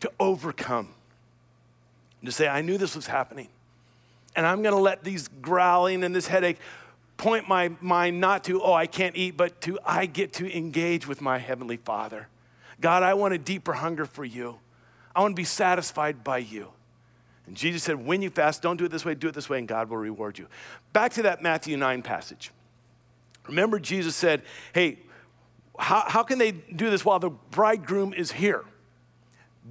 to 0.00 0.10
overcome. 0.18 0.94
To 2.24 2.32
say, 2.32 2.48
I 2.48 2.62
knew 2.62 2.78
this 2.78 2.96
was 2.96 3.06
happening 3.06 3.48
and 4.36 4.46
I'm 4.46 4.62
going 4.62 4.74
to 4.74 4.80
let 4.80 5.02
these 5.02 5.28
growling 5.40 6.04
and 6.04 6.14
this 6.14 6.28
headache 6.28 6.58
point 7.16 7.48
my 7.48 7.70
mind 7.80 8.20
not 8.20 8.44
to, 8.44 8.62
oh, 8.62 8.74
I 8.74 8.86
can't 8.86 9.16
eat, 9.16 9.36
but 9.36 9.60
to, 9.62 9.78
I 9.84 10.06
get 10.06 10.34
to 10.34 10.56
engage 10.56 11.06
with 11.06 11.20
my 11.20 11.38
Heavenly 11.38 11.78
Father. 11.78 12.28
God, 12.80 13.02
I 13.02 13.14
want 13.14 13.32
a 13.32 13.38
deeper 13.38 13.72
hunger 13.72 14.04
for 14.04 14.24
you. 14.24 14.58
I 15.14 15.20
want 15.20 15.32
to 15.32 15.40
be 15.40 15.44
satisfied 15.44 16.22
by 16.22 16.38
you. 16.38 16.70
And 17.46 17.56
Jesus 17.56 17.82
said, 17.82 18.04
when 18.04 18.20
you 18.20 18.28
fast, 18.28 18.60
don't 18.60 18.76
do 18.76 18.84
it 18.84 18.90
this 18.90 19.04
way, 19.04 19.14
do 19.14 19.28
it 19.28 19.34
this 19.34 19.48
way, 19.48 19.58
and 19.58 19.66
God 19.66 19.88
will 19.88 19.96
reward 19.96 20.38
you. 20.38 20.46
Back 20.92 21.12
to 21.14 21.22
that 21.22 21.42
Matthew 21.42 21.76
9 21.76 22.02
passage. 22.02 22.50
Remember, 23.46 23.78
Jesus 23.78 24.14
said, 24.14 24.42
hey, 24.74 24.98
how, 25.78 26.04
how 26.06 26.22
can 26.22 26.38
they 26.38 26.50
do 26.50 26.90
this 26.90 27.04
while 27.04 27.18
the 27.18 27.30
bridegroom 27.30 28.12
is 28.12 28.32
here? 28.32 28.64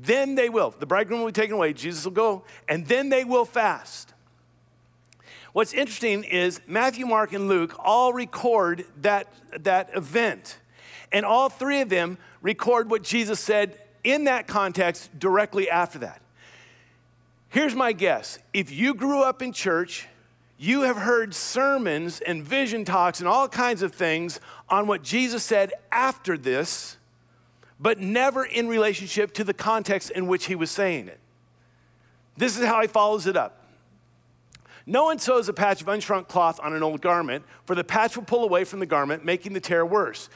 Then 0.01 0.35
they 0.35 0.49
will. 0.49 0.73
The 0.77 0.85
bridegroom 0.85 1.19
will 1.19 1.27
be 1.27 1.33
taken 1.33 1.55
away, 1.55 1.73
Jesus 1.73 2.05
will 2.05 2.11
go, 2.11 2.43
and 2.67 2.87
then 2.87 3.09
they 3.09 3.23
will 3.23 3.45
fast. 3.45 4.14
What's 5.55 5.73
interesting 5.73 6.25
is 6.25 6.59
Matthew, 6.67 7.05
Mark, 7.05 7.31
and 7.31 7.47
Luke 7.47 7.77
all 7.79 8.11
record 8.11 8.83
that, 9.03 9.31
that 9.57 9.89
event. 9.95 10.57
And 11.13 11.25
all 11.25 11.47
three 11.47 11.79
of 11.79 11.87
them 11.87 12.17
record 12.41 12.89
what 12.89 13.03
Jesus 13.03 13.39
said 13.39 13.79
in 14.03 14.25
that 14.25 14.47
context 14.47 15.17
directly 15.17 15.69
after 15.69 15.99
that. 15.99 16.21
Here's 17.47 17.73
my 17.73 17.93
guess 17.93 18.37
if 18.53 18.69
you 18.69 18.95
grew 18.95 19.21
up 19.21 19.41
in 19.41 19.53
church, 19.53 20.09
you 20.57 20.81
have 20.81 20.97
heard 20.97 21.33
sermons 21.33 22.19
and 22.19 22.43
vision 22.43 22.83
talks 22.83 23.21
and 23.21 23.29
all 23.29 23.47
kinds 23.47 23.81
of 23.81 23.95
things 23.95 24.41
on 24.67 24.87
what 24.87 25.03
Jesus 25.03 25.41
said 25.41 25.71
after 25.89 26.37
this, 26.37 26.97
but 27.79 27.97
never 27.97 28.43
in 28.43 28.67
relationship 28.67 29.33
to 29.35 29.45
the 29.45 29.53
context 29.53 30.11
in 30.11 30.27
which 30.27 30.47
he 30.47 30.55
was 30.55 30.69
saying 30.69 31.07
it. 31.07 31.19
This 32.35 32.59
is 32.59 32.65
how 32.65 32.81
he 32.81 32.87
follows 32.87 33.25
it 33.25 33.37
up. 33.37 33.64
No 34.85 35.05
one 35.05 35.17
sews 35.17 35.49
a 35.49 35.53
patch 35.53 35.81
of 35.81 35.87
unshrunk 35.87 36.27
cloth 36.27 36.59
on 36.61 36.73
an 36.73 36.83
old 36.83 37.01
garment, 37.01 37.43
for 37.65 37.75
the 37.75 37.83
patch 37.83 38.15
will 38.15 38.23
pull 38.23 38.43
away 38.43 38.63
from 38.63 38.79
the 38.79 38.85
garment, 38.85 39.25
making 39.25 39.53
the 39.53 39.59
tear 39.59 39.85
worse. 39.85 40.29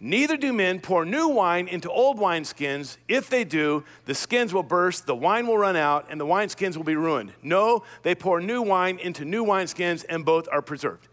Neither 0.00 0.36
do 0.36 0.52
men 0.52 0.80
pour 0.80 1.04
new 1.04 1.28
wine 1.28 1.68
into 1.68 1.88
old 1.88 2.18
wineskins. 2.18 2.96
If 3.06 3.30
they 3.30 3.44
do, 3.44 3.84
the 4.06 4.16
skins 4.16 4.52
will 4.52 4.64
burst, 4.64 5.06
the 5.06 5.14
wine 5.14 5.46
will 5.46 5.56
run 5.56 5.76
out, 5.76 6.06
and 6.10 6.20
the 6.20 6.26
wineskins 6.26 6.76
will 6.76 6.82
be 6.82 6.96
ruined. 6.96 7.32
No, 7.40 7.84
they 8.02 8.16
pour 8.16 8.40
new 8.40 8.62
wine 8.62 8.98
into 8.98 9.24
new 9.24 9.44
wineskins, 9.44 10.04
and 10.08 10.24
both 10.24 10.48
are 10.50 10.62
preserved. 10.62 11.06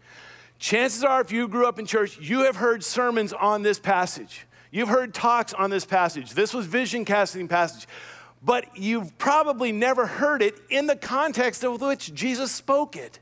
Chances 0.58 1.04
are, 1.04 1.20
if 1.20 1.30
you 1.30 1.46
grew 1.46 1.66
up 1.66 1.78
in 1.78 1.86
church, 1.86 2.18
you 2.18 2.40
have 2.40 2.56
heard 2.56 2.82
sermons 2.82 3.32
on 3.32 3.62
this 3.62 3.78
passage. 3.78 4.48
You've 4.72 4.88
heard 4.88 5.14
talks 5.14 5.54
on 5.54 5.70
this 5.70 5.84
passage. 5.84 6.32
This 6.32 6.52
was 6.52 6.66
vision 6.66 7.04
casting 7.04 7.46
passage 7.46 7.86
but 8.42 8.76
you've 8.76 9.16
probably 9.18 9.72
never 9.72 10.06
heard 10.06 10.42
it 10.42 10.54
in 10.70 10.86
the 10.86 10.96
context 10.96 11.62
of 11.64 11.80
which 11.80 12.14
Jesus 12.14 12.50
spoke 12.52 12.96
it. 12.96 13.18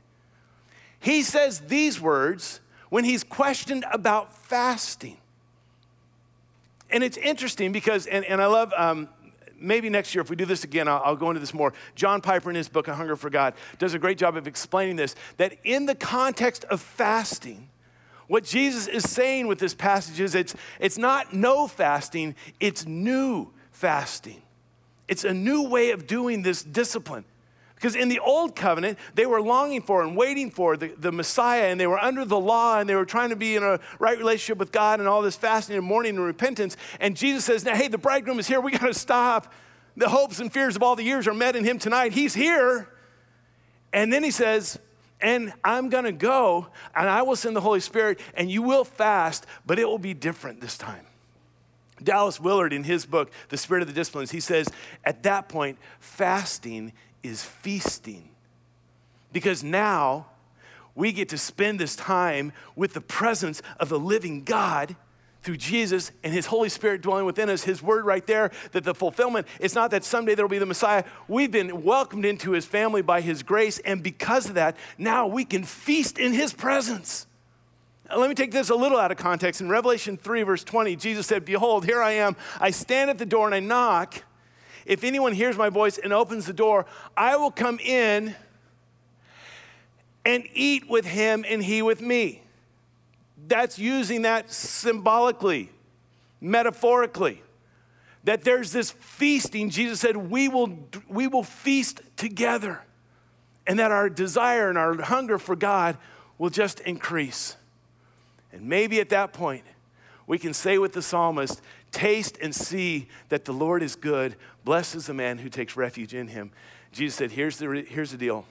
He 0.99 1.23
says 1.23 1.59
these 1.61 1.99
words 1.99 2.59
when 2.89 3.03
he's 3.03 3.23
questioned 3.23 3.85
about 3.91 4.33
fasting. 4.33 5.17
And 6.89 7.03
it's 7.03 7.17
interesting 7.17 7.71
because, 7.71 8.07
and, 8.07 8.25
and 8.25 8.41
I 8.41 8.47
love, 8.47 8.73
um, 8.75 9.09
maybe 9.59 9.89
next 9.89 10.15
year, 10.15 10.21
if 10.21 10.29
we 10.29 10.35
do 10.35 10.45
this 10.45 10.63
again, 10.63 10.87
I'll, 10.87 11.01
I'll, 11.05 11.15
go 11.15 11.29
into 11.29 11.39
this 11.39 11.53
more. 11.53 11.73
John 11.95 12.19
Piper, 12.21 12.49
in 12.49 12.55
his 12.55 12.67
book, 12.67 12.87
A 12.87 12.95
Hunger 12.95 13.15
for 13.15 13.29
God, 13.29 13.53
does 13.77 13.93
a 13.93 13.99
great 13.99 14.17
job 14.17 14.35
of 14.35 14.47
explaining 14.47 14.95
this 14.95 15.15
that 15.37 15.57
in 15.63 15.85
the 15.85 15.95
context 15.95 16.65
of 16.65 16.81
fasting, 16.81 17.69
what 18.27 18.43
Jesus 18.43 18.87
is 18.87 19.09
saying 19.09 19.47
with 19.47 19.59
this 19.59 19.73
passage 19.73 20.19
is 20.19 20.35
it's, 20.35 20.55
it's 20.79 20.97
not 20.97 21.33
no 21.33 21.67
fasting, 21.67 22.35
it's 22.59 22.85
new 22.85 23.51
fasting. 23.71 24.41
It's 25.09 25.25
a 25.25 25.33
new 25.33 25.63
way 25.63 25.91
of 25.91 26.07
doing 26.07 26.43
this 26.43 26.63
discipline. 26.63 27.25
Because 27.75 27.95
in 27.95 28.09
the 28.09 28.19
old 28.19 28.55
covenant, 28.55 28.99
they 29.15 29.25
were 29.25 29.41
longing 29.41 29.81
for 29.81 30.03
and 30.03 30.15
waiting 30.15 30.51
for 30.51 30.77
the, 30.77 30.89
the 30.97 31.11
Messiah, 31.11 31.63
and 31.63 31.79
they 31.79 31.87
were 31.87 31.97
under 31.97 32.25
the 32.25 32.39
law, 32.39 32.79
and 32.79 32.89
they 32.89 32.95
were 32.95 33.05
trying 33.05 33.29
to 33.29 33.37
be 33.37 33.55
in 33.55 33.63
a 33.63 33.79
right 33.99 34.17
relationship 34.17 34.57
with 34.57 34.71
God, 34.71 34.99
and 34.99 35.07
all 35.07 35.21
this 35.21 35.35
fasting 35.35 35.77
and 35.77 35.85
mourning 35.85 36.17
and 36.17 36.25
repentance. 36.25 36.77
And 36.99 37.15
Jesus 37.15 37.45
says, 37.45 37.63
Now, 37.63 37.75
hey, 37.75 37.87
the 37.87 37.97
bridegroom 37.97 38.37
is 38.37 38.47
here. 38.47 38.61
We 38.61 38.71
got 38.71 38.87
to 38.87 38.93
stop. 38.93 39.53
The 39.95 40.09
hopes 40.09 40.39
and 40.39 40.51
fears 40.51 40.75
of 40.75 40.83
all 40.83 40.95
the 40.95 41.03
years 41.03 41.27
are 41.27 41.33
met 41.33 41.55
in 41.55 41.63
him 41.63 41.79
tonight. 41.79 42.13
He's 42.13 42.33
here. 42.33 42.89
And 43.91 44.13
then 44.13 44.23
he 44.23 44.31
says, 44.31 44.77
and 45.21 45.51
I'm 45.63 45.89
gonna 45.89 46.11
go 46.11 46.67
and 46.95 47.09
I 47.09 47.23
will 47.23 47.35
send 47.35 47.55
the 47.55 47.61
Holy 47.61 47.79
Spirit 47.79 48.19
and 48.33 48.49
you 48.49 48.61
will 48.61 48.85
fast, 48.85 49.45
but 49.65 49.79
it 49.79 49.85
will 49.85 49.99
be 49.99 50.13
different 50.13 50.61
this 50.61 50.77
time. 50.77 51.05
Dallas 52.03 52.39
Willard, 52.39 52.73
in 52.73 52.83
his 52.83 53.05
book, 53.05 53.31
The 53.49 53.57
Spirit 53.57 53.81
of 53.81 53.87
the 53.87 53.93
Disciplines, 53.93 54.31
he 54.31 54.39
says, 54.39 54.67
at 55.03 55.23
that 55.23 55.49
point, 55.49 55.77
fasting 55.99 56.93
is 57.23 57.43
feasting. 57.43 58.29
Because 59.31 59.63
now 59.63 60.27
we 60.95 61.11
get 61.11 61.29
to 61.29 61.37
spend 61.37 61.79
this 61.79 61.95
time 61.95 62.51
with 62.75 62.93
the 62.93 63.01
presence 63.01 63.61
of 63.79 63.89
the 63.89 63.99
living 63.99 64.43
God 64.43 64.95
through 65.41 65.57
Jesus 65.57 66.11
and 66.23 66.33
His 66.33 66.47
Holy 66.47 66.69
Spirit 66.69 67.01
dwelling 67.01 67.25
within 67.25 67.49
us, 67.49 67.63
His 67.63 67.81
word 67.81 68.05
right 68.05 68.25
there, 68.27 68.51
that 68.71 68.83
the 68.83 68.93
fulfillment 68.93 69.47
is 69.59 69.75
not 69.75 69.91
that 69.91 70.03
someday 70.03 70.35
there 70.35 70.45
will 70.45 70.49
be 70.49 70.59
the 70.59 70.65
Messiah. 70.65 71.05
We've 71.27 71.51
been 71.51 71.83
welcomed 71.83 72.25
into 72.25 72.51
His 72.51 72.65
family 72.65 73.01
by 73.01 73.21
His 73.21 73.43
grace, 73.43 73.79
and 73.79 74.03
because 74.03 74.47
of 74.47 74.55
that, 74.55 74.75
now 74.97 75.27
we 75.27 75.45
can 75.45 75.63
feast 75.63 76.19
in 76.19 76.33
His 76.33 76.51
presence. 76.51 77.25
Let 78.15 78.27
me 78.27 78.35
take 78.35 78.51
this 78.51 78.69
a 78.69 78.75
little 78.75 78.97
out 78.97 79.11
of 79.11 79.17
context. 79.17 79.61
In 79.61 79.69
Revelation 79.69 80.17
3, 80.17 80.43
verse 80.43 80.63
20, 80.63 80.95
Jesus 80.95 81.27
said, 81.27 81.45
Behold, 81.45 81.85
here 81.85 82.01
I 82.01 82.13
am. 82.13 82.35
I 82.59 82.71
stand 82.71 83.09
at 83.09 83.17
the 83.19 83.25
door 83.25 83.45
and 83.45 83.53
I 83.53 83.59
knock. 83.59 84.23
If 84.85 85.03
anyone 85.03 85.33
hears 85.33 85.57
my 85.57 85.69
voice 85.69 85.99
and 85.99 86.11
opens 86.11 86.47
the 86.47 86.53
door, 86.53 86.87
I 87.15 87.35
will 87.37 87.51
come 87.51 87.77
in 87.79 88.35
and 90.25 90.43
eat 90.53 90.89
with 90.89 91.05
him 91.05 91.45
and 91.47 91.63
he 91.63 91.83
with 91.83 92.01
me. 92.01 92.41
That's 93.47 93.77
using 93.77 94.23
that 94.23 94.51
symbolically, 94.51 95.69
metaphorically. 96.41 97.43
That 98.23 98.43
there's 98.43 98.71
this 98.71 98.91
feasting. 98.91 99.69
Jesus 99.69 99.99
said, 99.99 100.17
we 100.17 100.49
will, 100.49 100.77
we 101.07 101.27
will 101.27 101.43
feast 101.43 102.01
together. 102.17 102.81
And 103.67 103.77
that 103.77 103.91
our 103.91 104.09
desire 104.09 104.69
and 104.69 104.77
our 104.77 104.99
hunger 104.99 105.37
for 105.37 105.55
God 105.55 105.97
will 106.39 106.49
just 106.49 106.79
increase. 106.79 107.55
And 108.51 108.63
maybe 108.63 108.99
at 108.99 109.09
that 109.09 109.33
point, 109.33 109.63
we 110.27 110.37
can 110.37 110.53
say 110.53 110.77
with 110.77 110.93
the 110.93 111.01
psalmist, 111.01 111.61
Taste 111.91 112.37
and 112.39 112.53
see 112.53 113.07
that 113.29 113.45
the 113.45 113.51
Lord 113.51 113.81
is 113.81 113.95
good. 113.95 114.35
Blessed 114.63 114.95
is 114.95 115.07
the 115.07 115.13
man 115.13 115.39
who 115.39 115.49
takes 115.49 115.75
refuge 115.75 116.13
in 116.13 116.27
him. 116.27 116.51
Jesus 116.91 117.15
said, 117.15 117.31
Here's 117.31 117.57
the, 117.57 117.85
here's 117.87 118.11
the 118.11 118.17
deal. 118.17 118.45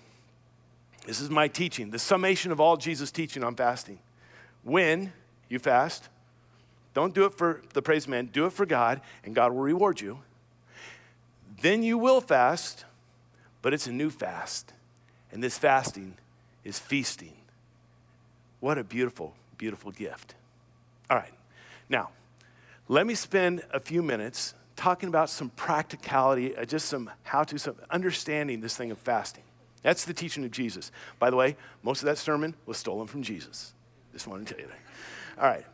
This 1.07 1.21
is 1.21 1.31
my 1.31 1.49
teaching, 1.49 1.91
the 1.91 1.99
summation 1.99 2.53
of 2.53 2.61
all 2.61 2.77
Jesus' 2.77 3.11
teaching 3.11 3.43
on 3.43 3.55
fasting. 3.55 3.99
When 4.63 5.13
you 5.49 5.59
fast, 5.59 6.09
don't 6.93 7.15
do 7.15 7.25
it 7.25 7.35
for 7.35 7.63
the 7.73 7.81
praise 7.81 8.09
man, 8.09 8.27
do 8.27 8.45
it 8.47 8.53
for 8.53 8.67
God, 8.67 9.01
and 9.25 9.35
God 9.35 9.53
will 9.53 9.63
reward 9.63 10.01
you. 10.01 10.19
Then 11.63 11.83
you 11.83 11.97
will 11.97 12.21
fast, 12.21 12.85
but 13.63 13.73
it's 13.73 13.87
a 13.87 13.93
new 13.93 14.11
fast. 14.11 14.73
And 15.33 15.43
this 15.43 15.57
fasting 15.57 16.15
is 16.65 16.79
feasting. 16.79 17.35
What 18.61 18.79
a 18.79 18.85
beautiful, 18.85 19.35
beautiful 19.59 19.91
gift. 19.91 20.35
All 21.11 21.17
right, 21.17 21.33
now, 21.89 22.11
let 22.89 23.07
me 23.07 23.15
spend 23.15 23.63
a 23.73 23.81
few 23.81 24.03
minutes 24.03 24.55
talking 24.77 25.09
about 25.09 25.29
some 25.29 25.51
practicality, 25.51 26.57
uh, 26.57 26.65
just 26.65 26.87
some 26.87 27.11
how 27.25 27.43
to, 27.45 27.59
some 27.59 27.75
understanding 27.91 28.61
this 28.61 28.77
thing 28.77 28.91
of 28.91 28.99
fasting. 28.99 29.43
That's 29.83 30.05
the 30.05 30.15
teaching 30.15 30.45
of 30.45 30.51
Jesus. 30.51 30.91
By 31.19 31.31
the 31.31 31.37
way, 31.37 31.57
most 31.83 32.01
of 32.01 32.07
that 32.07 32.19
sermon 32.19 32.55
was 32.65 32.79
stolen 32.79 33.07
from 33.07 33.23
Jesus. 33.23 33.75
Just 34.13 34.27
wanted 34.27 34.47
to 34.47 34.55
tell 34.55 34.63
you 34.63 34.69
that. 34.69 35.43
All 35.43 35.49
right. 35.49 35.67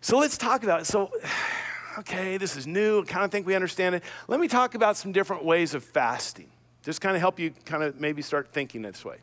So 0.00 0.18
let's 0.18 0.36
talk 0.36 0.62
about 0.62 0.82
it. 0.82 0.86
So, 0.86 1.10
okay, 1.98 2.36
this 2.36 2.56
is 2.56 2.66
new. 2.66 3.02
I 3.02 3.04
kind 3.04 3.24
of 3.24 3.30
think 3.30 3.46
we 3.46 3.54
understand 3.54 3.94
it. 3.94 4.02
Let 4.28 4.40
me 4.40 4.48
talk 4.48 4.74
about 4.74 4.96
some 4.96 5.12
different 5.12 5.44
ways 5.44 5.74
of 5.74 5.84
fasting. 5.84 6.48
Just 6.82 7.00
kind 7.00 7.14
of 7.14 7.20
help 7.20 7.38
you 7.38 7.52
kind 7.64 7.82
of 7.82 8.00
maybe 8.00 8.22
start 8.22 8.48
thinking 8.52 8.82
this 8.82 9.04
way. 9.04 9.16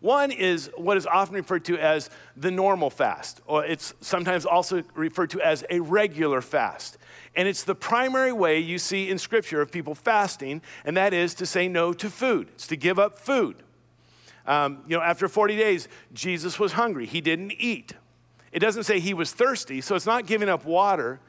One 0.00 0.30
is 0.30 0.70
what 0.76 0.96
is 0.96 1.06
often 1.06 1.34
referred 1.34 1.64
to 1.66 1.78
as 1.78 2.10
the 2.36 2.50
normal 2.50 2.90
fast, 2.90 3.40
or 3.46 3.64
it's 3.64 3.94
sometimes 4.00 4.46
also 4.46 4.82
referred 4.94 5.30
to 5.30 5.40
as 5.40 5.64
a 5.70 5.80
regular 5.80 6.40
fast. 6.40 6.98
And 7.34 7.48
it's 7.48 7.64
the 7.64 7.74
primary 7.74 8.32
way 8.32 8.58
you 8.58 8.78
see 8.78 9.10
in 9.10 9.18
Scripture 9.18 9.60
of 9.60 9.70
people 9.70 9.94
fasting, 9.94 10.62
and 10.84 10.96
that 10.96 11.12
is 11.12 11.34
to 11.34 11.46
say 11.46 11.68
no 11.68 11.92
to 11.94 12.10
food. 12.10 12.48
It's 12.54 12.66
to 12.68 12.76
give 12.76 12.98
up 12.98 13.18
food. 13.18 13.62
Um, 14.46 14.82
you 14.86 14.96
know, 14.96 15.02
after 15.02 15.28
40 15.28 15.56
days, 15.56 15.88
Jesus 16.12 16.58
was 16.58 16.72
hungry. 16.72 17.06
He 17.06 17.20
didn't 17.20 17.52
eat. 17.58 17.92
It 18.50 18.60
doesn't 18.60 18.84
say 18.84 18.98
he 18.98 19.14
was 19.14 19.32
thirsty, 19.32 19.80
so 19.80 19.94
it's 19.94 20.06
not 20.06 20.26
giving 20.26 20.48
up 20.48 20.64
water. 20.64 21.20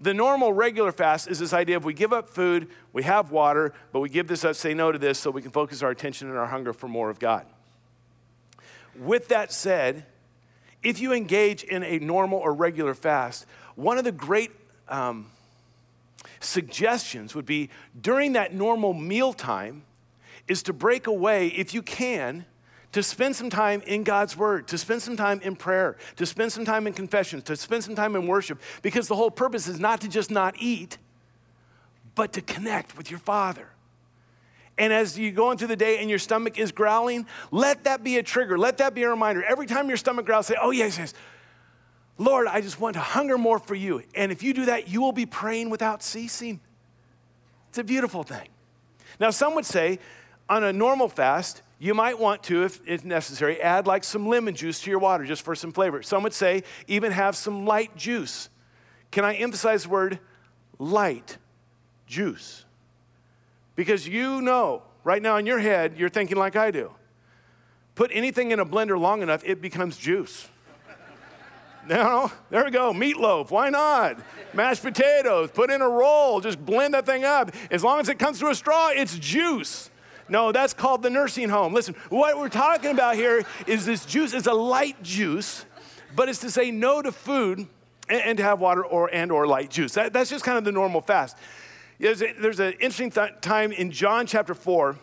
The 0.00 0.14
normal 0.14 0.52
regular 0.52 0.90
fast 0.90 1.28
is 1.28 1.38
this 1.38 1.52
idea 1.52 1.76
of 1.76 1.84
we 1.84 1.94
give 1.94 2.12
up 2.12 2.28
food, 2.28 2.68
we 2.92 3.02
have 3.02 3.30
water, 3.30 3.72
but 3.92 4.00
we 4.00 4.08
give 4.08 4.26
this 4.26 4.44
up, 4.44 4.56
say 4.56 4.74
no 4.74 4.90
to 4.90 4.98
this, 4.98 5.18
so 5.18 5.30
we 5.30 5.42
can 5.42 5.50
focus 5.50 5.82
our 5.82 5.90
attention 5.90 6.28
and 6.28 6.38
our 6.38 6.46
hunger 6.46 6.72
for 6.72 6.88
more 6.88 7.10
of 7.10 7.18
God. 7.18 7.46
With 8.98 9.28
that 9.28 9.52
said, 9.52 10.04
if 10.82 11.00
you 11.00 11.12
engage 11.12 11.62
in 11.62 11.82
a 11.82 11.98
normal 11.98 12.38
or 12.38 12.52
regular 12.52 12.94
fast, 12.94 13.46
one 13.74 13.98
of 13.98 14.04
the 14.04 14.12
great 14.12 14.50
um, 14.88 15.30
suggestions 16.40 17.34
would 17.34 17.46
be 17.46 17.70
during 18.00 18.32
that 18.32 18.54
normal 18.54 18.92
meal 18.92 19.32
time 19.32 19.84
is 20.48 20.62
to 20.64 20.72
break 20.72 21.06
away, 21.06 21.48
if 21.48 21.72
you 21.72 21.82
can, 21.82 22.44
to 22.92 23.02
spend 23.02 23.34
some 23.34 23.48
time 23.48 23.82
in 23.86 24.04
God's 24.04 24.36
Word, 24.36 24.68
to 24.68 24.76
spend 24.76 25.00
some 25.00 25.16
time 25.16 25.40
in 25.42 25.56
prayer, 25.56 25.96
to 26.16 26.26
spend 26.26 26.52
some 26.52 26.64
time 26.64 26.86
in 26.86 26.92
confessions, 26.92 27.44
to 27.44 27.56
spend 27.56 27.82
some 27.82 27.94
time 27.94 28.14
in 28.16 28.26
worship, 28.26 28.60
because 28.82 29.08
the 29.08 29.16
whole 29.16 29.30
purpose 29.30 29.66
is 29.66 29.80
not 29.80 30.02
to 30.02 30.08
just 30.08 30.30
not 30.30 30.54
eat, 30.58 30.98
but 32.14 32.34
to 32.34 32.42
connect 32.42 32.96
with 32.98 33.10
your 33.10 33.20
Father. 33.20 33.68
And 34.82 34.92
as 34.92 35.16
you 35.16 35.30
go 35.30 35.52
into 35.52 35.68
the 35.68 35.76
day 35.76 36.00
and 36.00 36.10
your 36.10 36.18
stomach 36.18 36.58
is 36.58 36.72
growling, 36.72 37.28
let 37.52 37.84
that 37.84 38.02
be 38.02 38.16
a 38.16 38.22
trigger. 38.24 38.58
Let 38.58 38.78
that 38.78 38.96
be 38.96 39.04
a 39.04 39.10
reminder. 39.10 39.44
Every 39.44 39.64
time 39.64 39.86
your 39.86 39.96
stomach 39.96 40.26
growls, 40.26 40.48
say, 40.48 40.56
Oh, 40.60 40.72
yes, 40.72 40.98
yes. 40.98 41.14
Lord, 42.18 42.48
I 42.48 42.60
just 42.62 42.80
want 42.80 42.94
to 42.94 43.00
hunger 43.00 43.38
more 43.38 43.60
for 43.60 43.76
you. 43.76 44.02
And 44.16 44.32
if 44.32 44.42
you 44.42 44.52
do 44.52 44.64
that, 44.64 44.88
you 44.88 45.00
will 45.00 45.12
be 45.12 45.24
praying 45.24 45.70
without 45.70 46.02
ceasing. 46.02 46.58
It's 47.68 47.78
a 47.78 47.84
beautiful 47.84 48.24
thing. 48.24 48.48
Now, 49.20 49.30
some 49.30 49.54
would 49.54 49.66
say 49.66 50.00
on 50.48 50.64
a 50.64 50.72
normal 50.72 51.08
fast, 51.08 51.62
you 51.78 51.94
might 51.94 52.18
want 52.18 52.42
to, 52.44 52.64
if, 52.64 52.80
if 52.84 53.04
necessary, 53.04 53.62
add 53.62 53.86
like 53.86 54.02
some 54.02 54.26
lemon 54.26 54.56
juice 54.56 54.80
to 54.80 54.90
your 54.90 54.98
water 54.98 55.24
just 55.24 55.42
for 55.42 55.54
some 55.54 55.70
flavor. 55.70 56.02
Some 56.02 56.24
would 56.24 56.34
say 56.34 56.64
even 56.88 57.12
have 57.12 57.36
some 57.36 57.66
light 57.66 57.96
juice. 57.96 58.48
Can 59.12 59.24
I 59.24 59.34
emphasize 59.34 59.84
the 59.84 59.90
word 59.90 60.18
light 60.80 61.38
juice? 62.08 62.64
Because 63.82 64.06
you 64.06 64.40
know, 64.40 64.84
right 65.02 65.20
now 65.20 65.38
in 65.38 65.44
your 65.44 65.58
head, 65.58 65.98
you're 65.98 66.08
thinking 66.08 66.36
like 66.36 66.54
I 66.54 66.70
do. 66.70 66.92
Put 67.96 68.12
anything 68.14 68.52
in 68.52 68.60
a 68.60 68.64
blender 68.64 68.96
long 68.96 69.22
enough, 69.22 69.42
it 69.44 69.60
becomes 69.60 69.96
juice. 69.96 70.48
No, 71.88 72.30
there 72.48 72.64
we 72.64 72.70
go. 72.70 72.92
Meatloaf, 72.92 73.50
why 73.50 73.68
not? 73.68 74.16
Mashed 74.54 74.84
potatoes, 74.84 75.50
put 75.50 75.68
in 75.68 75.82
a 75.82 75.88
roll, 75.88 76.40
just 76.40 76.64
blend 76.64 76.94
that 76.94 77.04
thing 77.04 77.24
up. 77.24 77.50
As 77.72 77.82
long 77.82 77.98
as 77.98 78.08
it 78.08 78.20
comes 78.20 78.38
through 78.38 78.50
a 78.50 78.54
straw, 78.54 78.90
it's 78.90 79.18
juice. 79.18 79.90
No, 80.28 80.52
that's 80.52 80.74
called 80.74 81.02
the 81.02 81.10
nursing 81.10 81.48
home. 81.48 81.74
Listen, 81.74 81.96
what 82.08 82.38
we're 82.38 82.50
talking 82.50 82.92
about 82.92 83.16
here 83.16 83.44
is 83.66 83.84
this 83.84 84.06
juice 84.06 84.32
is 84.32 84.46
a 84.46 84.52
light 84.52 85.02
juice, 85.02 85.66
but 86.14 86.28
it's 86.28 86.38
to 86.38 86.52
say 86.52 86.70
no 86.70 87.02
to 87.02 87.10
food 87.10 87.66
and, 88.08 88.22
and 88.22 88.38
to 88.38 88.44
have 88.44 88.60
water 88.60 88.84
or 88.84 89.12
and 89.12 89.32
or 89.32 89.48
light 89.48 89.68
juice. 89.68 89.94
That, 89.94 90.12
that's 90.12 90.30
just 90.30 90.44
kind 90.44 90.58
of 90.58 90.62
the 90.62 90.70
normal 90.70 91.00
fast. 91.00 91.36
There's, 92.02 92.20
a, 92.20 92.32
there's 92.32 92.58
an 92.58 92.72
interesting 92.72 93.12
th- 93.12 93.40
time 93.40 93.70
in 93.70 93.92
John 93.92 94.26
chapter 94.26 94.56
4. 94.56 94.98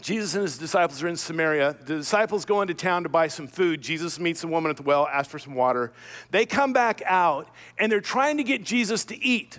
Jesus 0.00 0.34
and 0.34 0.42
his 0.42 0.56
disciples 0.56 1.02
are 1.02 1.08
in 1.08 1.16
Samaria. 1.16 1.76
The 1.80 1.96
disciples 1.96 2.44
go 2.44 2.62
into 2.62 2.74
town 2.74 3.02
to 3.02 3.08
buy 3.08 3.26
some 3.26 3.48
food. 3.48 3.80
Jesus 3.82 4.20
meets 4.20 4.44
a 4.44 4.46
woman 4.46 4.70
at 4.70 4.76
the 4.76 4.84
well, 4.84 5.08
asks 5.08 5.32
for 5.32 5.40
some 5.40 5.56
water. 5.56 5.90
They 6.30 6.46
come 6.46 6.72
back 6.72 7.02
out 7.06 7.48
and 7.76 7.90
they're 7.90 8.00
trying 8.00 8.36
to 8.36 8.44
get 8.44 8.62
Jesus 8.62 9.04
to 9.06 9.20
eat. 9.20 9.58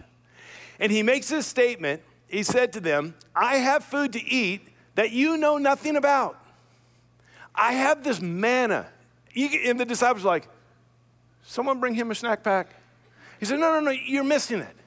And 0.80 0.89
he 0.89 1.04
makes 1.04 1.28
this 1.28 1.45
statement. 1.45 2.02
He 2.30 2.43
said 2.43 2.71
to 2.73 2.80
them, 2.80 3.13
I 3.36 3.58
have 3.58 3.84
food 3.84 4.13
to 4.13 4.23
eat 4.23 4.62
that 4.95 5.12
you 5.12 5.36
know 5.36 5.58
nothing 5.58 5.97
about. 5.97 6.39
I 7.54 7.73
have 7.73 8.06
this 8.06 8.21
manna. 8.21 8.88
And 9.36 9.78
the 9.78 9.86
disciples 9.86 10.23
are 10.23 10.30
like, 10.30 10.47
Someone 11.45 11.82
bring 11.82 11.93
him 11.93 12.10
a 12.10 12.15
snack 12.15 12.41
pack. 12.41 12.69
He 13.38 13.45
said, 13.45 13.60
No, 13.60 13.69
no, 13.69 13.82
no, 13.82 13.91
you're 13.91 14.23
missing 14.23 14.62
it. 14.62 14.77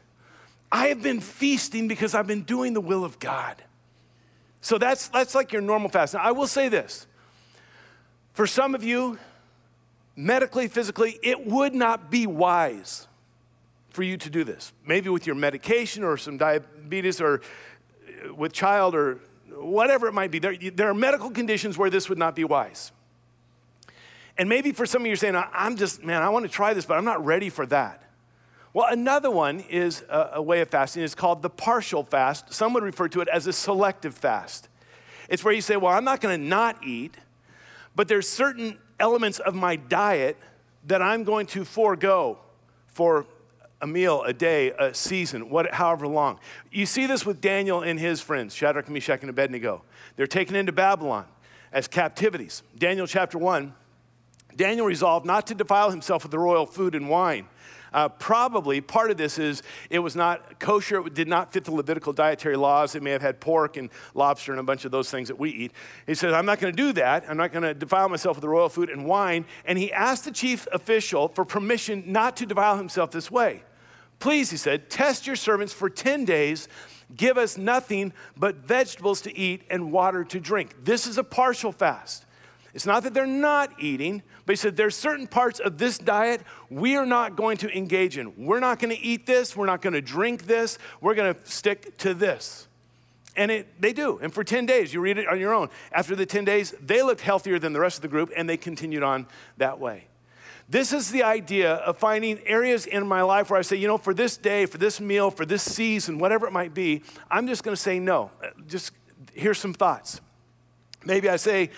I 0.70 0.88
have 0.88 1.02
been 1.02 1.20
feasting 1.20 1.88
because 1.88 2.14
I've 2.14 2.26
been 2.26 2.42
doing 2.42 2.74
the 2.74 2.80
will 2.80 3.04
of 3.04 3.18
God. 3.18 3.62
So 4.60 4.78
that's, 4.78 5.08
that's 5.08 5.34
like 5.34 5.52
your 5.52 5.62
normal 5.62 5.88
fast. 5.88 6.14
Now, 6.14 6.20
I 6.20 6.32
will 6.32 6.48
say 6.48 6.68
this 6.68 7.06
for 8.32 8.46
some 8.46 8.74
of 8.74 8.82
you, 8.82 9.18
medically, 10.16 10.68
physically, 10.68 11.18
it 11.22 11.46
would 11.46 11.74
not 11.74 12.10
be 12.10 12.26
wise 12.26 13.06
for 13.90 14.02
you 14.02 14.16
to 14.18 14.28
do 14.28 14.44
this. 14.44 14.72
Maybe 14.86 15.08
with 15.08 15.26
your 15.26 15.36
medication 15.36 16.04
or 16.04 16.16
some 16.16 16.36
diabetes 16.36 17.20
or 17.20 17.40
uh, 18.26 18.34
with 18.34 18.52
child 18.52 18.94
or 18.94 19.20
whatever 19.54 20.06
it 20.06 20.12
might 20.12 20.30
be. 20.30 20.38
There, 20.38 20.56
there 20.56 20.90
are 20.90 20.94
medical 20.94 21.30
conditions 21.30 21.78
where 21.78 21.88
this 21.88 22.08
would 22.08 22.18
not 22.18 22.34
be 22.34 22.44
wise. 22.44 22.92
And 24.36 24.48
maybe 24.48 24.72
for 24.72 24.84
some 24.84 25.02
of 25.02 25.06
you, 25.06 25.10
you're 25.10 25.16
saying, 25.16 25.34
I'm 25.52 25.76
just, 25.76 26.04
man, 26.04 26.22
I 26.22 26.28
want 26.28 26.44
to 26.44 26.50
try 26.50 26.74
this, 26.74 26.84
but 26.84 26.98
I'm 26.98 27.04
not 27.04 27.24
ready 27.24 27.48
for 27.48 27.64
that. 27.66 28.02
Well, 28.76 28.88
another 28.90 29.30
one 29.30 29.60
is 29.60 30.04
a, 30.06 30.32
a, 30.34 30.42
way 30.42 30.60
of 30.60 30.68
fasting. 30.68 31.02
It's 31.02 31.14
called 31.14 31.40
the 31.40 31.48
partial 31.48 32.02
fast. 32.04 32.52
Some 32.52 32.74
would 32.74 32.82
refer 32.82 33.08
to 33.08 33.22
it 33.22 33.28
as 33.28 33.46
a 33.46 33.52
selective 33.54 34.14
fast. 34.14 34.68
It's 35.30 35.42
where 35.42 35.54
you 35.54 35.62
say, 35.62 35.78
well, 35.78 35.94
I'm 35.94 36.04
not 36.04 36.20
going 36.20 36.38
to 36.38 36.46
not 36.46 36.84
eat, 36.84 37.16
but 37.94 38.06
there's 38.06 38.28
certain 38.28 38.76
elements 39.00 39.38
of 39.38 39.54
my 39.54 39.76
diet 39.76 40.36
that 40.88 41.00
I'm 41.00 41.24
going 41.24 41.46
to 41.46 41.64
forego 41.64 42.38
for 42.86 43.24
a 43.80 43.86
meal, 43.86 44.22
a 44.24 44.34
day, 44.34 44.72
a 44.72 44.92
season, 44.92 45.48
what, 45.48 45.72
however 45.72 46.06
long. 46.06 46.38
You 46.70 46.84
see 46.84 47.06
this 47.06 47.24
with 47.24 47.40
Daniel 47.40 47.80
and 47.80 47.98
his 47.98 48.20
friends, 48.20 48.54
Shadrach, 48.54 48.90
Meshach, 48.90 49.22
and 49.22 49.30
Abednego. 49.30 49.84
They're 50.16 50.26
taken 50.26 50.54
into 50.54 50.72
Babylon 50.72 51.24
as 51.72 51.88
captivities. 51.88 52.62
Daniel 52.76 53.06
chapter 53.06 53.38
1, 53.38 53.72
Daniel 54.54 54.84
resolved 54.84 55.24
not 55.24 55.46
to 55.46 55.54
defile 55.54 55.90
himself 55.90 56.24
with 56.24 56.30
the 56.30 56.38
royal 56.38 56.66
food 56.66 56.94
and 56.94 57.08
wine. 57.08 57.46
Uh, 57.92 58.08
probably 58.08 58.80
part 58.80 59.10
of 59.10 59.16
this 59.16 59.38
is 59.38 59.62
it 59.90 60.00
was 60.00 60.16
not 60.16 60.58
kosher, 60.58 61.06
it 61.06 61.14
did 61.14 61.28
not 61.28 61.52
fit 61.52 61.64
the 61.64 61.72
Levitical 61.72 62.12
dietary 62.12 62.56
laws. 62.56 62.94
It 62.94 63.02
may 63.02 63.10
have 63.12 63.22
had 63.22 63.40
pork 63.40 63.76
and 63.76 63.90
lobster 64.14 64.52
and 64.52 64.60
a 64.60 64.64
bunch 64.64 64.84
of 64.84 64.90
those 64.90 65.10
things 65.10 65.28
that 65.28 65.38
we 65.38 65.50
eat. 65.50 65.72
He 66.06 66.14
said, 66.14 66.32
I'm 66.32 66.46
not 66.46 66.60
going 66.60 66.74
to 66.74 66.76
do 66.76 66.92
that. 66.94 67.24
I'm 67.28 67.36
not 67.36 67.52
going 67.52 67.62
to 67.62 67.74
defile 67.74 68.08
myself 68.08 68.36
with 68.36 68.42
the 68.42 68.48
royal 68.48 68.68
food 68.68 68.90
and 68.90 69.06
wine. 69.06 69.46
And 69.64 69.78
he 69.78 69.92
asked 69.92 70.24
the 70.24 70.32
chief 70.32 70.66
official 70.72 71.28
for 71.28 71.44
permission 71.44 72.04
not 72.06 72.36
to 72.38 72.46
defile 72.46 72.76
himself 72.76 73.10
this 73.10 73.30
way. 73.30 73.62
Please, 74.18 74.50
he 74.50 74.56
said, 74.56 74.88
test 74.90 75.26
your 75.26 75.36
servants 75.36 75.72
for 75.72 75.90
10 75.90 76.24
days. 76.24 76.68
Give 77.14 77.38
us 77.38 77.56
nothing 77.56 78.12
but 78.36 78.56
vegetables 78.56 79.20
to 79.22 79.36
eat 79.36 79.62
and 79.70 79.92
water 79.92 80.24
to 80.24 80.40
drink. 80.40 80.84
This 80.84 81.06
is 81.06 81.18
a 81.18 81.24
partial 81.24 81.70
fast. 81.70 82.25
It's 82.76 82.84
not 82.84 83.04
that 83.04 83.14
they're 83.14 83.26
not 83.26 83.72
eating, 83.80 84.22
but 84.44 84.52
he 84.52 84.56
said 84.56 84.76
there's 84.76 84.94
certain 84.94 85.26
parts 85.26 85.60
of 85.60 85.78
this 85.78 85.96
diet 85.96 86.42
we 86.68 86.94
are 86.94 87.06
not 87.06 87.34
going 87.34 87.56
to 87.56 87.74
engage 87.74 88.18
in. 88.18 88.34
We're 88.36 88.60
not 88.60 88.80
going 88.80 88.94
to 88.94 89.02
eat 89.02 89.24
this. 89.24 89.56
We're 89.56 89.64
not 89.64 89.80
going 89.80 89.94
to 89.94 90.02
drink 90.02 90.46
this. 90.46 90.76
We're 91.00 91.14
going 91.14 91.34
to 91.34 91.50
stick 91.50 91.96
to 91.98 92.12
this. 92.12 92.68
And 93.34 93.50
it, 93.50 93.80
they 93.80 93.94
do. 93.94 94.18
And 94.20 94.30
for 94.30 94.44
10 94.44 94.66
days, 94.66 94.92
you 94.92 95.00
read 95.00 95.16
it 95.16 95.26
on 95.26 95.40
your 95.40 95.54
own. 95.54 95.70
After 95.90 96.14
the 96.14 96.26
10 96.26 96.44
days, 96.44 96.74
they 96.78 97.02
looked 97.02 97.22
healthier 97.22 97.58
than 97.58 97.72
the 97.72 97.80
rest 97.80 97.96
of 97.96 98.02
the 98.02 98.08
group, 98.08 98.30
and 98.36 98.46
they 98.46 98.58
continued 98.58 99.02
on 99.02 99.26
that 99.56 99.80
way. 99.80 100.04
This 100.68 100.92
is 100.92 101.10
the 101.10 101.22
idea 101.22 101.76
of 101.76 101.96
finding 101.96 102.40
areas 102.44 102.84
in 102.84 103.06
my 103.06 103.22
life 103.22 103.48
where 103.48 103.58
I 103.58 103.62
say, 103.62 103.76
you 103.76 103.88
know, 103.88 103.96
for 103.96 104.12
this 104.12 104.36
day, 104.36 104.66
for 104.66 104.76
this 104.76 105.00
meal, 105.00 105.30
for 105.30 105.46
this 105.46 105.62
season, 105.62 106.18
whatever 106.18 106.46
it 106.46 106.52
might 106.52 106.74
be, 106.74 107.04
I'm 107.30 107.46
just 107.46 107.64
going 107.64 107.74
to 107.74 107.80
say 107.80 107.98
no. 107.98 108.30
Uh, 108.44 108.48
just 108.66 108.92
here's 109.32 109.58
some 109.58 109.72
thoughts. 109.72 110.20
Maybe 111.06 111.30
I 111.30 111.36
say, 111.36 111.70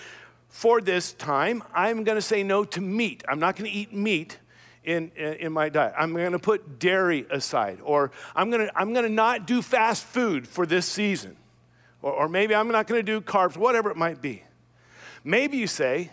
for 0.49 0.81
this 0.81 1.13
time, 1.13 1.63
I'm 1.73 2.03
going 2.03 2.17
to 2.17 2.21
say 2.21 2.43
no 2.43 2.65
to 2.65 2.81
meat. 2.81 3.23
I'm 3.29 3.39
not 3.39 3.55
going 3.55 3.69
to 3.69 3.75
eat 3.75 3.93
meat 3.93 4.37
in, 4.83 5.11
in 5.11 5.53
my 5.53 5.69
diet. 5.69 5.93
I'm 5.97 6.13
going 6.13 6.31
to 6.31 6.39
put 6.39 6.79
dairy 6.79 7.25
aside, 7.29 7.79
or 7.83 8.11
I'm 8.35 8.49
going 8.49 8.67
to, 8.67 8.77
I'm 8.77 8.91
going 8.93 9.05
to 9.05 9.11
not 9.11 9.45
do 9.45 9.61
fast 9.61 10.03
food 10.03 10.47
for 10.47 10.65
this 10.65 10.85
season, 10.85 11.37
or, 12.01 12.11
or 12.11 12.27
maybe 12.27 12.55
I'm 12.55 12.67
not 12.67 12.87
going 12.87 12.99
to 12.99 13.03
do 13.03 13.21
carbs, 13.21 13.55
whatever 13.55 13.91
it 13.91 13.97
might 13.97 14.21
be. 14.21 14.43
Maybe 15.23 15.57
you 15.57 15.67
say, 15.67 16.09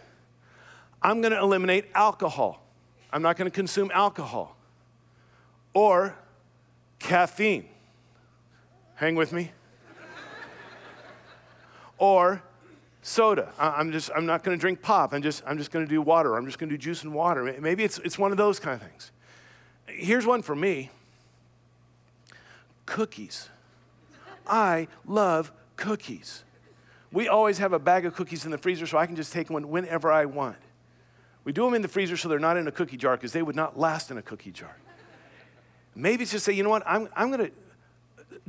I'm 1.03 1.23
going 1.23 1.33
to 1.33 1.39
eliminate 1.39 1.87
alcohol. 1.95 2.63
I'm 3.13 3.23
not 3.23 3.37
going 3.37 3.51
to 3.51 3.55
consume 3.55 3.91
alcohol 3.95 4.57
or 5.73 6.15
caffeine. 6.99 7.69
Hang 8.97 9.15
with 9.15 9.33
me. 9.33 9.53
or 11.99 12.43
soda. 13.07 13.53
I'm 13.57 13.93
just, 13.93 14.11
I'm 14.15 14.27
not 14.27 14.43
going 14.43 14.57
to 14.57 14.61
drink 14.61 14.83
pop. 14.83 15.13
I'm 15.13 15.23
just, 15.23 15.43
I'm 15.47 15.59
just 15.59 15.71
going 15.71 15.85
to 15.85 15.89
do 15.89 16.03
water. 16.03 16.35
I'm 16.35 16.45
just 16.45 16.59
going 16.59 16.69
to 16.69 16.75
do 16.75 16.79
juice 16.79 17.05
and 17.05 17.15
water. 17.15 17.55
Maybe 17.61 17.85
it's, 17.85 17.99
it's 17.99 18.19
one 18.19 18.33
of 18.33 18.37
those 18.37 18.59
kind 18.59 18.81
of 18.81 18.87
things. 18.87 19.13
Here's 19.87 20.27
one 20.27 20.43
for 20.43 20.57
me 20.57 20.91
cookies. 22.85 23.49
I 24.47 24.89
love 25.07 25.53
cookies. 25.77 26.43
We 27.13 27.29
always 27.29 27.59
have 27.59 27.73
a 27.73 27.79
bag 27.79 28.07
of 28.07 28.15
cookies 28.15 28.45
in 28.45 28.51
the 28.51 28.59
freezer 28.59 28.87
so 28.87 28.99
I 28.99 29.07
can 29.07 29.17
just 29.17 29.33
take 29.33 29.51
one 29.51 29.69
whenever 29.69 30.11
I 30.11 30.25
want. 30.25 30.57
We 31.45 31.53
do 31.53 31.65
them 31.65 31.75
in 31.75 31.83
the 31.83 31.89
freezer 31.89 32.17
so 32.17 32.29
they're 32.29 32.39
not 32.39 32.57
in 32.57 32.67
a 32.67 32.73
cookie 32.73 32.97
jar 32.97 33.17
because 33.17 33.33
they 33.33 33.43
would 33.43 33.57
not 33.57 33.79
last 33.79 34.11
in 34.11 34.19
a 34.19 34.23
cookie 34.23 34.51
jar. 34.51 34.77
Maybe 35.95 36.25
it's 36.25 36.33
just 36.33 36.45
say, 36.45 36.53
you 36.53 36.65
know 36.65 36.71
what, 36.71 36.83
I'm, 36.85 37.09
I'm 37.17 37.31
going 37.31 37.51
to, 37.51 37.53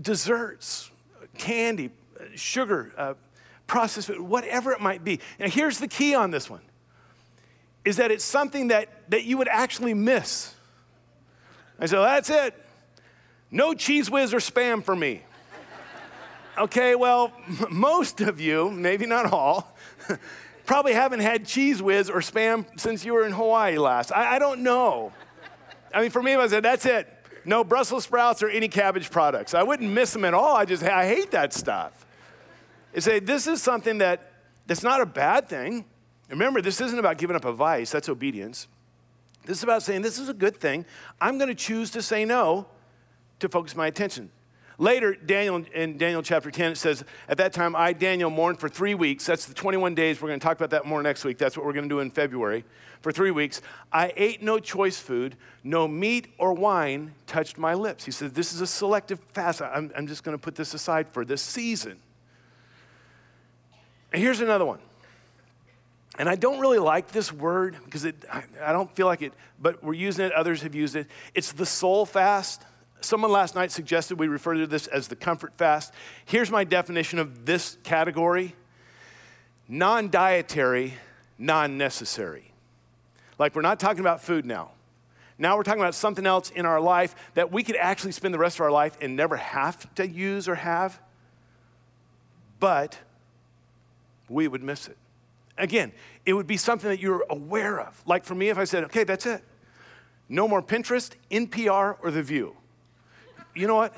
desserts, 0.01 0.91
candy, 1.37 1.91
sugar, 2.35 2.91
uh, 2.97 3.13
processed 3.67 4.07
food, 4.07 4.21
whatever 4.21 4.71
it 4.71 4.79
might 4.79 5.03
be. 5.03 5.19
Now, 5.39 5.47
here's 5.47 5.77
the 5.77 5.87
key 5.87 6.15
on 6.15 6.31
this 6.31 6.49
one 6.49 6.61
is 7.85 7.97
that 7.97 8.11
it's 8.11 8.25
something 8.25 8.67
that, 8.67 8.89
that 9.09 9.23
you 9.23 9.37
would 9.37 9.47
actually 9.47 9.93
miss. 9.93 10.53
I 11.79 11.85
said, 11.85 11.99
well, 11.99 12.05
that's 12.05 12.29
it. 12.29 12.53
No 13.49 13.71
Cheez 13.71 14.09
Whiz 14.09 14.33
or 14.33 14.39
spam 14.39 14.83
for 14.83 14.93
me. 14.93 15.21
okay, 16.57 16.95
well, 16.95 17.31
m- 17.47 17.67
most 17.69 18.19
of 18.19 18.41
you, 18.41 18.69
maybe 18.71 19.05
not 19.05 19.31
all, 19.31 19.73
probably 20.65 20.91
haven't 20.91 21.21
had 21.21 21.45
Cheez 21.45 21.79
Whiz 21.79 22.09
or 22.09 22.19
spam 22.19 22.65
since 22.77 23.05
you 23.05 23.13
were 23.13 23.25
in 23.25 23.31
Hawaii 23.31 23.77
last. 23.77 24.11
I, 24.11 24.35
I 24.35 24.39
don't 24.39 24.63
know. 24.63 25.13
I 25.93 26.01
mean, 26.01 26.09
for 26.09 26.21
me, 26.21 26.35
I 26.35 26.47
said, 26.47 26.63
that's 26.63 26.85
it. 26.85 27.07
No 27.45 27.63
Brussels 27.63 28.03
sprouts 28.03 28.43
or 28.43 28.49
any 28.49 28.67
cabbage 28.67 29.09
products. 29.09 29.53
I 29.53 29.63
wouldn't 29.63 29.89
miss 29.89 30.11
them 30.11 30.25
at 30.25 30.33
all. 30.33 30.57
I 30.57 30.65
just, 30.65 30.83
I 30.83 31.07
hate 31.07 31.31
that 31.31 31.53
stuff 31.53 32.06
is 32.97 33.03
say 33.03 33.19
this 33.19 33.47
is 33.47 33.61
something 33.61 33.99
that 33.99 34.31
that's 34.65 34.83
not 34.83 34.99
a 35.01 35.05
bad 35.05 35.47
thing. 35.47 35.85
Remember, 36.29 36.61
this 36.61 36.81
isn't 36.81 36.99
about 36.99 37.17
giving 37.17 37.35
up 37.35 37.45
a 37.45 37.53
vice, 37.53 37.91
that's 37.91 38.09
obedience. 38.09 38.67
This 39.45 39.57
is 39.57 39.63
about 39.63 39.83
saying 39.83 40.01
this 40.01 40.19
is 40.19 40.27
a 40.27 40.33
good 40.33 40.57
thing. 40.57 40.85
I'm 41.21 41.37
going 41.37 41.47
to 41.47 41.55
choose 41.55 41.91
to 41.91 42.01
say 42.01 42.25
no 42.25 42.65
to 43.39 43.47
focus 43.47 43.75
my 43.75 43.87
attention. 43.87 44.29
Later, 44.79 45.15
Daniel 45.15 45.63
in 45.73 45.97
Daniel 45.97 46.21
chapter 46.21 46.51
10, 46.51 46.73
it 46.73 46.75
says, 46.77 47.03
At 47.29 47.37
that 47.37 47.53
time, 47.53 47.75
I, 47.75 47.93
Daniel, 47.93 48.29
mourned 48.29 48.59
for 48.59 48.67
three 48.67 48.93
weeks. 48.93 49.25
That's 49.25 49.45
the 49.45 49.53
21 49.53 49.95
days. 49.95 50.21
We're 50.21 50.27
going 50.27 50.39
to 50.39 50.43
talk 50.43 50.57
about 50.57 50.71
that 50.71 50.85
more 50.85 51.01
next 51.01 51.23
week. 51.23 51.37
That's 51.37 51.55
what 51.55 51.65
we're 51.65 51.73
going 51.73 51.85
to 51.85 51.89
do 51.89 51.99
in 51.99 52.11
February. 52.11 52.65
For 53.01 53.11
three 53.11 53.31
weeks, 53.31 53.61
I 53.91 54.11
ate 54.17 54.43
no 54.43 54.59
choice 54.59 54.99
food, 54.99 55.35
no 55.63 55.87
meat 55.87 56.27
or 56.37 56.53
wine 56.53 57.13
touched 57.25 57.57
my 57.57 57.73
lips. 57.73 58.05
He 58.05 58.11
says, 58.11 58.33
This 58.33 58.53
is 58.53 58.61
a 58.61 58.67
selective 58.67 59.19
fast. 59.33 59.61
I'm, 59.61 59.91
I'm 59.95 60.07
just 60.07 60.23
going 60.23 60.37
to 60.37 60.41
put 60.41 60.55
this 60.55 60.73
aside 60.73 61.09
for 61.09 61.23
this 61.23 61.41
season. 61.41 61.99
Here's 64.17 64.41
another 64.41 64.65
one. 64.65 64.79
And 66.17 66.27
I 66.27 66.35
don't 66.35 66.59
really 66.59 66.79
like 66.79 67.09
this 67.09 67.31
word 67.31 67.77
because 67.85 68.05
it, 68.05 68.15
I, 68.31 68.43
I 68.61 68.71
don't 68.71 68.93
feel 68.95 69.05
like 69.05 69.21
it, 69.21 69.33
but 69.59 69.83
we're 69.83 69.93
using 69.93 70.25
it, 70.25 70.31
others 70.31 70.63
have 70.63 70.73
used 70.73 70.95
it. 70.95 71.07
It's 71.35 71.51
the 71.51 71.65
soul 71.65 72.05
fast. 72.05 72.63
Someone 73.01 73.31
last 73.31 73.53
night 73.53 73.71
suggested 73.71 74.17
we 74.17 74.27
refer 74.27 74.55
to 74.55 74.65
this 74.65 74.87
as 74.87 75.07
the 75.07 75.15
comfort 75.15 75.53
fast. 75.57 75.93
Here's 76.25 76.49
my 76.49 76.63
definition 76.63 77.19
of 77.19 77.45
this 77.45 77.77
category 77.83 78.55
non 79.67 80.09
dietary, 80.09 80.95
non 81.37 81.77
necessary. 81.77 82.51
Like, 83.37 83.55
we're 83.55 83.61
not 83.61 83.79
talking 83.79 83.99
about 83.99 84.21
food 84.21 84.45
now. 84.45 84.71
Now 85.37 85.55
we're 85.55 85.63
talking 85.63 85.81
about 85.81 85.93
something 85.93 86.25
else 86.25 86.49
in 86.49 86.65
our 86.65 86.81
life 86.81 87.15
that 87.35 87.51
we 87.51 87.61
could 87.61 87.75
actually 87.75 88.13
spend 88.13 88.33
the 88.33 88.39
rest 88.39 88.57
of 88.57 88.61
our 88.61 88.71
life 88.71 88.97
and 89.01 89.15
never 89.15 89.35
have 89.35 89.93
to 89.95 90.07
use 90.07 90.47
or 90.47 90.55
have, 90.55 90.99
but 92.59 92.97
we 94.29 94.47
would 94.47 94.63
miss 94.63 94.87
it. 94.87 94.97
Again, 95.57 95.91
it 96.25 96.33
would 96.33 96.47
be 96.47 96.57
something 96.57 96.89
that 96.89 96.99
you're 96.99 97.25
aware 97.29 97.79
of. 97.79 98.01
Like 98.05 98.23
for 98.23 98.35
me, 98.35 98.49
if 98.49 98.57
I 98.57 98.63
said, 98.63 98.83
okay, 98.85 99.03
that's 99.03 99.25
it. 99.25 99.43
No 100.29 100.47
more 100.47 100.61
Pinterest, 100.61 101.11
NPR, 101.31 101.97
or 102.01 102.11
The 102.11 102.21
View. 102.21 102.55
You 103.55 103.67
know 103.67 103.75
what? 103.75 103.95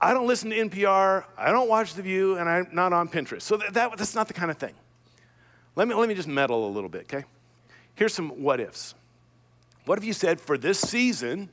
I 0.00 0.14
don't 0.14 0.28
listen 0.28 0.50
to 0.50 0.56
NPR, 0.56 1.24
I 1.36 1.50
don't 1.50 1.68
watch 1.68 1.94
The 1.94 2.02
View, 2.02 2.36
and 2.36 2.48
I'm 2.48 2.68
not 2.70 2.92
on 2.92 3.08
Pinterest. 3.08 3.42
So 3.42 3.56
that, 3.56 3.74
that, 3.74 3.98
that's 3.98 4.14
not 4.14 4.28
the 4.28 4.34
kind 4.34 4.50
of 4.50 4.56
thing. 4.56 4.74
Let 5.74 5.88
me, 5.88 5.94
let 5.94 6.08
me 6.08 6.14
just 6.14 6.28
meddle 6.28 6.68
a 6.68 6.70
little 6.70 6.88
bit, 6.88 7.12
okay? 7.12 7.24
Here's 7.94 8.14
some 8.14 8.42
what 8.42 8.60
ifs. 8.60 8.94
What 9.86 9.98
if 9.98 10.04
you 10.04 10.12
said, 10.12 10.40
for 10.40 10.56
this 10.56 10.78
season, 10.78 11.48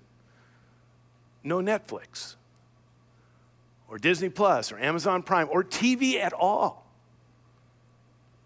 no 1.43 1.59
Netflix, 1.59 2.36
or 3.88 3.97
Disney 3.97 4.30
Plus, 4.30 4.72
or 4.72 4.78
Amazon 4.78 5.24
Prime, 5.24 5.47
or 5.49 5.63
TV 5.63 6.16
at 6.18 6.34
all? 6.34 6.85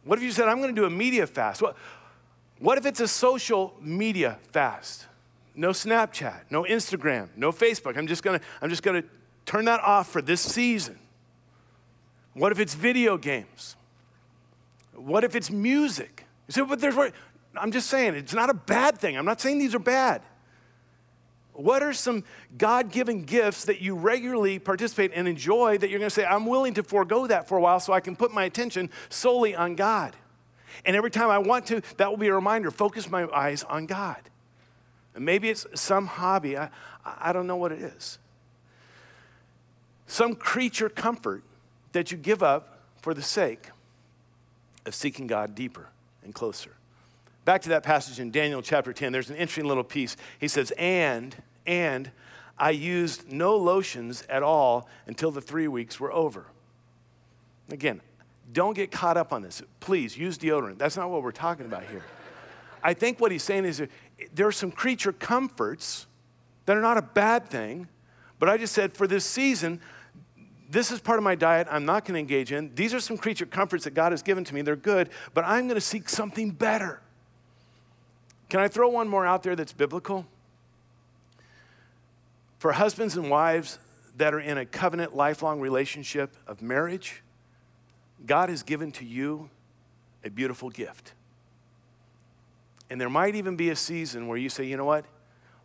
What 0.10 0.18
if 0.18 0.26
you 0.26 0.32
said, 0.32 0.47
I'm 0.47 0.57
going 0.57 0.74
to 0.74 0.82
do 0.82 0.88
a 0.88 0.89
media 0.89 1.28
fast? 1.28 1.62
What, 1.62 1.78
what 2.57 2.80
if 2.80 2.88
it's 2.88 2.99
a 2.99 3.07
social 3.07 3.76
media 3.80 4.39
fast? 4.51 5.05
No 5.53 5.70
Snapchat, 5.70 6.45
no 6.49 6.64
Instagram, 6.64 7.30
no 7.36 7.51
Facebook. 7.51 7.95
I'm 7.95 8.07
just 8.07 8.24
going 8.24 8.39
to, 8.39 9.07
turn 9.45 9.66
that 9.66 9.82
off 9.82 10.12
for 10.12 10.20
this 10.20 10.41
season. 10.41 10.97
What 12.34 12.51
if 12.51 12.60
it's 12.60 12.74
video 12.74 13.18
games? 13.18 13.76
What 14.95 15.24
if 15.24 15.36
it's 15.36 15.51
music? 15.51 16.26
You 16.47 16.53
say, 16.53 16.62
but 16.62 16.80
there's, 16.80 16.95
I'm 17.55 17.72
just 17.72 17.88
saying, 17.88 18.16
it's 18.16 18.34
not 18.34 18.49
a 18.49 18.55
bad 18.55 18.97
thing. 18.97 19.16
I'm 19.16 19.26
not 19.26 19.39
saying 19.39 19.60
these 19.60 19.76
are 19.76 19.80
bad. 19.80 20.24
What 21.60 21.84
are 21.84 21.91
some 21.91 22.24
God 22.57 22.89
given 22.89 23.24
gifts 23.24 23.66
that 23.66 23.82
you 23.82 23.93
regularly 23.93 24.60
participate 24.60 25.12
and 25.14 25.28
enjoy 25.28 25.78
that 25.78 25.89
you're 25.89 25.99
going 25.99 26.10
to 26.10 26.14
say, 26.14 26.24
I'm 26.24 26.45
willing 26.45 26.76
to 26.76 26.84
forego 26.84 27.28
that 27.28 27.49
for 27.49 27.57
a 27.57 27.62
while 27.62 27.82
so 27.82 27.91
I 27.91 27.99
can 27.99 28.16
put 28.16 28.32
my 28.32 28.45
attention 28.45 28.89
solely 29.10 29.53
on 29.53 29.76
God? 29.76 30.16
And 30.86 30.95
every 30.95 31.12
time 31.12 31.30
I 31.30 31.38
want 31.38 31.66
to, 31.68 31.82
that 31.97 32.10
will 32.10 32.18
be 32.18 32.28
a 32.28 32.34
reminder 32.34 32.72
focus 32.72 33.10
my 33.10 33.28
eyes 33.28 33.66
on 33.66 33.88
God. 33.88 34.22
And 35.14 35.26
maybe 35.26 35.49
it's 35.49 35.66
some 35.76 36.07
hobby. 36.07 36.57
I, 36.57 36.70
I 37.03 37.34
don't 37.34 37.45
know 37.45 37.57
what 37.57 37.74
it 37.74 37.82
is. 37.82 38.20
Some 40.07 40.36
creature 40.36 40.88
comfort 40.88 41.43
that 41.91 42.10
you 42.10 42.18
give 42.18 42.41
up 42.41 42.80
for 43.01 43.14
the 43.14 43.22
sake 43.22 43.68
of 44.86 44.95
seeking 44.95 45.28
God 45.28 45.55
deeper 45.55 45.89
and 46.24 46.34
closer. 46.34 46.72
Back 47.43 47.64
to 47.64 47.70
that 47.70 47.84
passage 47.84 48.18
in 48.18 48.32
Daniel 48.32 48.62
chapter 48.62 48.93
10, 48.93 49.12
there's 49.12 49.30
an 49.30 49.36
interesting 49.36 49.66
little 49.66 49.84
piece. 49.84 50.16
He 50.39 50.47
says, 50.47 50.72
And, 50.78 51.36
and 51.66 52.12
I 52.57 52.72
used 52.72 53.32
no 53.32 53.55
lotions 53.55 54.24
at 54.30 54.43
all 54.43 54.88
until 55.07 55.32
the 55.32 55.41
three 55.41 55.68
weeks 55.68 55.99
were 55.99 56.12
over. 56.12 56.45
Again, 57.70 58.01
don't 58.51 58.74
get 58.74 58.91
caught 58.91 59.18
up 59.18 59.32
on 59.32 59.41
this. 59.41 59.62
Please 59.80 60.18
use 60.18 60.38
deodorant. 60.38 60.78
That's 60.78 60.97
not 60.97 61.10
what 61.10 61.24
we're 61.24 61.32
talking 61.32 61.66
about 61.66 61.84
here. 61.84 62.03
I 62.84 62.93
think 62.93 63.20
what 63.20 63.32
he's 63.32 63.43
saying 63.43 63.66
is 63.66 63.82
there 64.34 64.47
are 64.47 64.51
some 64.51 64.72
creature 64.72 65.14
comforts 65.14 66.07
that 66.66 66.76
are 66.76 66.82
not 66.82 66.97
a 66.97 67.01
bad 67.01 67.47
thing, 67.47 67.88
but 68.39 68.49
I 68.49 68.57
just 68.57 68.74
said 68.74 68.93
for 68.93 69.07
this 69.07 69.26
season, 69.26 69.82
this 70.70 70.91
is 70.91 70.99
part 70.99 71.18
of 71.18 71.24
my 71.24 71.36
diet 71.36 71.68
I'm 71.70 71.86
not 71.86 72.05
going 72.05 72.14
to 72.14 72.20
engage 72.20 72.51
in. 72.51 72.74
These 72.76 72.93
are 72.93 72.99
some 72.99 73.18
creature 73.18 73.45
comforts 73.45 73.86
that 73.86 73.93
God 73.93 74.12
has 74.12 74.22
given 74.22 74.43
to 74.45 74.53
me. 74.53 74.62
They're 74.62 74.76
good, 74.76 75.10
but 75.34 75.43
I'm 75.45 75.68
going 75.68 75.76
to 75.76 75.82
seek 75.82 76.10
something 76.10 76.51
better. 76.51 77.01
Can 78.49 78.60
I 78.60 78.68
throw 78.68 78.89
one 78.89 79.07
more 79.07 79.26
out 79.26 79.43
there 79.43 79.55
that's 79.55 79.74
biblical? 79.74 80.26
For 82.60 82.74
husbands 82.74 83.16
and 83.16 83.30
wives 83.30 83.80
that 84.18 84.34
are 84.34 84.39
in 84.39 84.57
a 84.57 84.66
covenant, 84.66 85.16
lifelong 85.16 85.62
relationship 85.62 86.36
of 86.45 86.62
marriage, 86.62 87.24
God 88.26 88.49
has 88.49 88.64
given 88.64 88.91
to 88.93 89.05
you 89.05 89.49
a 90.24 90.30
beautiful 90.30 90.70
gift. 90.70 91.14
And 92.89 92.99
there 92.99 93.10
might 93.10 93.36
even 93.36 93.55
be 93.55 93.70
a 93.70 93.76
season 93.76 94.28
where 94.28 94.38
you 94.38 94.49
say, 94.49 94.66
you 94.66 94.76
know 94.76 94.86
what? 94.86 95.05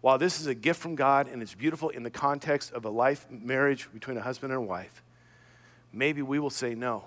While 0.02 0.18
this 0.18 0.40
is 0.40 0.46
a 0.46 0.54
gift 0.54 0.80
from 0.80 0.94
God 0.94 1.26
and 1.26 1.42
it's 1.42 1.54
beautiful 1.54 1.88
in 1.88 2.02
the 2.02 2.10
context 2.10 2.72
of 2.72 2.84
a 2.84 2.90
life 2.90 3.26
marriage 3.28 3.88
between 3.92 4.16
a 4.16 4.20
husband 4.20 4.52
and 4.52 4.62
a 4.62 4.64
wife, 4.64 5.02
maybe 5.92 6.22
we 6.22 6.38
will 6.38 6.50
say 6.50 6.74
no. 6.74 7.06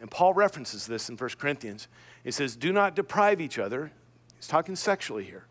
And 0.00 0.10
Paul 0.10 0.34
references 0.34 0.86
this 0.86 1.08
in 1.08 1.16
1 1.16 1.30
Corinthians. 1.38 1.88
He 2.22 2.30
says, 2.30 2.54
Do 2.54 2.72
not 2.72 2.94
deprive 2.94 3.40
each 3.40 3.58
other. 3.58 3.90
He's 4.36 4.46
talking 4.46 4.76
sexually 4.76 5.24
here. 5.24 5.46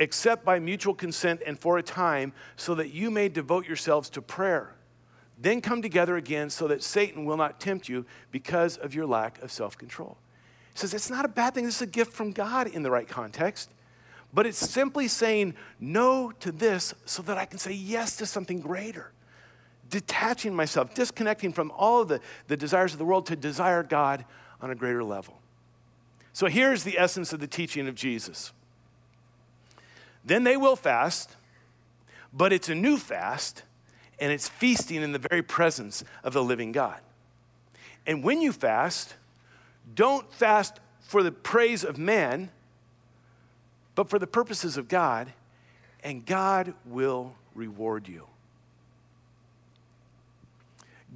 Except 0.00 0.44
by 0.44 0.58
mutual 0.58 0.94
consent 0.94 1.42
and 1.46 1.58
for 1.58 1.78
a 1.78 1.82
time, 1.82 2.32
so 2.56 2.74
that 2.74 2.88
you 2.92 3.10
may 3.10 3.28
devote 3.28 3.66
yourselves 3.66 4.10
to 4.10 4.22
prayer. 4.22 4.74
Then 5.38 5.60
come 5.60 5.80
together 5.80 6.16
again 6.16 6.50
so 6.50 6.66
that 6.68 6.82
Satan 6.82 7.24
will 7.24 7.36
not 7.36 7.60
tempt 7.60 7.88
you 7.88 8.04
because 8.30 8.76
of 8.76 8.94
your 8.94 9.06
lack 9.06 9.40
of 9.42 9.52
self 9.52 9.78
control. 9.78 10.18
He 10.74 10.80
says 10.80 10.92
it's 10.92 11.10
not 11.10 11.24
a 11.24 11.28
bad 11.28 11.54
thing. 11.54 11.64
This 11.64 11.76
is 11.76 11.82
a 11.82 11.86
gift 11.86 12.12
from 12.12 12.32
God 12.32 12.66
in 12.66 12.82
the 12.82 12.90
right 12.90 13.08
context. 13.08 13.70
But 14.32 14.46
it's 14.46 14.58
simply 14.58 15.08
saying 15.08 15.54
no 15.80 16.30
to 16.40 16.52
this 16.52 16.94
so 17.04 17.22
that 17.22 17.36
I 17.36 17.46
can 17.46 17.58
say 17.58 17.72
yes 17.72 18.16
to 18.16 18.26
something 18.26 18.60
greater. 18.60 19.12
Detaching 19.88 20.54
myself, 20.54 20.94
disconnecting 20.94 21.52
from 21.52 21.72
all 21.72 22.02
of 22.02 22.08
the, 22.08 22.20
the 22.46 22.56
desires 22.56 22.92
of 22.92 22.98
the 22.98 23.04
world 23.04 23.26
to 23.26 23.36
desire 23.36 23.82
God 23.82 24.24
on 24.60 24.70
a 24.70 24.74
greater 24.74 25.02
level. 25.02 25.40
So 26.32 26.46
here's 26.46 26.84
the 26.84 26.98
essence 26.98 27.32
of 27.32 27.40
the 27.40 27.48
teaching 27.48 27.88
of 27.88 27.96
Jesus. 27.96 28.52
Then 30.24 30.44
they 30.44 30.56
will 30.56 30.76
fast, 30.76 31.36
but 32.32 32.52
it's 32.52 32.68
a 32.68 32.74
new 32.74 32.96
fast, 32.96 33.62
and 34.18 34.30
it's 34.30 34.48
feasting 34.48 35.02
in 35.02 35.12
the 35.12 35.18
very 35.18 35.42
presence 35.42 36.04
of 36.22 36.32
the 36.32 36.44
living 36.44 36.72
God. 36.72 37.00
And 38.06 38.22
when 38.22 38.40
you 38.40 38.52
fast, 38.52 39.14
don't 39.94 40.30
fast 40.32 40.80
for 41.00 41.22
the 41.22 41.32
praise 41.32 41.84
of 41.84 41.98
man, 41.98 42.50
but 43.94 44.08
for 44.08 44.18
the 44.18 44.26
purposes 44.26 44.76
of 44.76 44.88
God, 44.88 45.32
and 46.02 46.24
God 46.24 46.74
will 46.86 47.34
reward 47.54 48.08
you. 48.08 48.26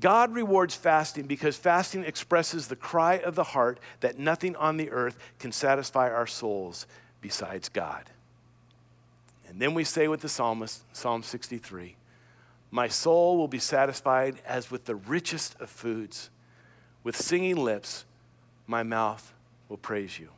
God 0.00 0.34
rewards 0.34 0.74
fasting 0.74 1.26
because 1.26 1.56
fasting 1.56 2.04
expresses 2.04 2.66
the 2.66 2.76
cry 2.76 3.14
of 3.14 3.36
the 3.36 3.44
heart 3.44 3.78
that 4.00 4.18
nothing 4.18 4.56
on 4.56 4.76
the 4.76 4.90
earth 4.90 5.16
can 5.38 5.52
satisfy 5.52 6.10
our 6.10 6.26
souls 6.26 6.86
besides 7.20 7.68
God. 7.68 8.10
And 9.54 9.62
then 9.62 9.72
we 9.72 9.84
say 9.84 10.08
with 10.08 10.20
the 10.20 10.28
psalmist, 10.28 10.82
Psalm 10.96 11.22
63 11.22 11.94
My 12.72 12.88
soul 12.88 13.36
will 13.36 13.46
be 13.46 13.60
satisfied 13.60 14.34
as 14.44 14.68
with 14.68 14.84
the 14.84 14.96
richest 14.96 15.54
of 15.60 15.70
foods. 15.70 16.28
With 17.04 17.16
singing 17.16 17.54
lips, 17.54 18.04
my 18.66 18.82
mouth 18.82 19.32
will 19.68 19.76
praise 19.76 20.18
you. 20.18 20.30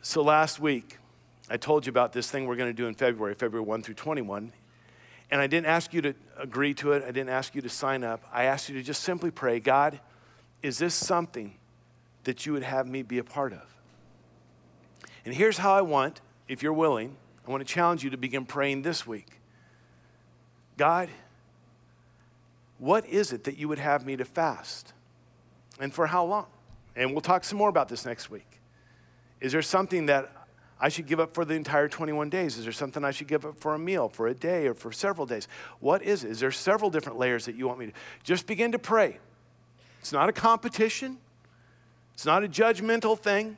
So 0.00 0.20
last 0.20 0.58
week, 0.58 0.98
I 1.48 1.58
told 1.58 1.86
you 1.86 1.90
about 1.90 2.12
this 2.12 2.28
thing 2.28 2.46
we're 2.46 2.56
going 2.56 2.70
to 2.70 2.76
do 2.76 2.88
in 2.88 2.94
February, 2.94 3.34
February 3.34 3.64
1 3.64 3.84
through 3.84 3.94
21. 3.94 4.52
And 5.30 5.40
I 5.40 5.46
didn't 5.46 5.66
ask 5.66 5.94
you 5.94 6.02
to 6.02 6.14
agree 6.40 6.74
to 6.74 6.90
it, 6.90 7.04
I 7.04 7.12
didn't 7.12 7.28
ask 7.28 7.54
you 7.54 7.62
to 7.62 7.68
sign 7.68 8.02
up. 8.02 8.24
I 8.32 8.44
asked 8.44 8.68
you 8.68 8.74
to 8.74 8.82
just 8.82 9.04
simply 9.04 9.30
pray 9.30 9.60
God, 9.60 10.00
is 10.60 10.78
this 10.78 10.92
something 10.92 11.54
that 12.24 12.46
you 12.46 12.52
would 12.52 12.64
have 12.64 12.88
me 12.88 13.02
be 13.02 13.18
a 13.18 13.24
part 13.24 13.52
of? 13.52 13.62
And 15.24 15.32
here's 15.32 15.58
how 15.58 15.72
I 15.72 15.82
want, 15.82 16.20
if 16.48 16.62
you're 16.62 16.72
willing, 16.72 17.16
I 17.46 17.50
want 17.50 17.66
to 17.66 17.72
challenge 17.72 18.04
you 18.04 18.10
to 18.10 18.16
begin 18.16 18.44
praying 18.44 18.82
this 18.82 19.06
week. 19.06 19.40
God, 20.76 21.08
what 22.78 23.06
is 23.06 23.32
it 23.32 23.44
that 23.44 23.56
you 23.56 23.68
would 23.68 23.78
have 23.78 24.04
me 24.04 24.16
to 24.16 24.24
fast? 24.24 24.92
And 25.80 25.92
for 25.92 26.06
how 26.06 26.24
long? 26.24 26.46
And 26.94 27.12
we'll 27.12 27.20
talk 27.20 27.44
some 27.44 27.58
more 27.58 27.68
about 27.68 27.88
this 27.88 28.04
next 28.04 28.30
week. 28.30 28.60
Is 29.40 29.52
there 29.52 29.62
something 29.62 30.06
that 30.06 30.30
I 30.80 30.88
should 30.88 31.06
give 31.06 31.20
up 31.20 31.34
for 31.34 31.44
the 31.44 31.54
entire 31.54 31.88
21 31.88 32.28
days? 32.28 32.58
Is 32.58 32.64
there 32.64 32.72
something 32.72 33.04
I 33.04 33.12
should 33.12 33.28
give 33.28 33.46
up 33.46 33.56
for 33.58 33.74
a 33.74 33.78
meal, 33.78 34.08
for 34.08 34.26
a 34.26 34.34
day, 34.34 34.66
or 34.66 34.74
for 34.74 34.90
several 34.90 35.26
days? 35.26 35.46
What 35.78 36.02
is 36.02 36.24
it? 36.24 36.32
Is 36.32 36.40
there 36.40 36.50
several 36.50 36.90
different 36.90 37.18
layers 37.18 37.44
that 37.44 37.54
you 37.54 37.68
want 37.68 37.78
me 37.78 37.86
to? 37.86 37.92
Just 38.24 38.46
begin 38.46 38.72
to 38.72 38.78
pray. 38.78 39.18
It's 40.00 40.12
not 40.12 40.28
a 40.28 40.32
competition, 40.32 41.18
it's 42.14 42.26
not 42.26 42.42
a 42.42 42.48
judgmental 42.48 43.16
thing. 43.16 43.56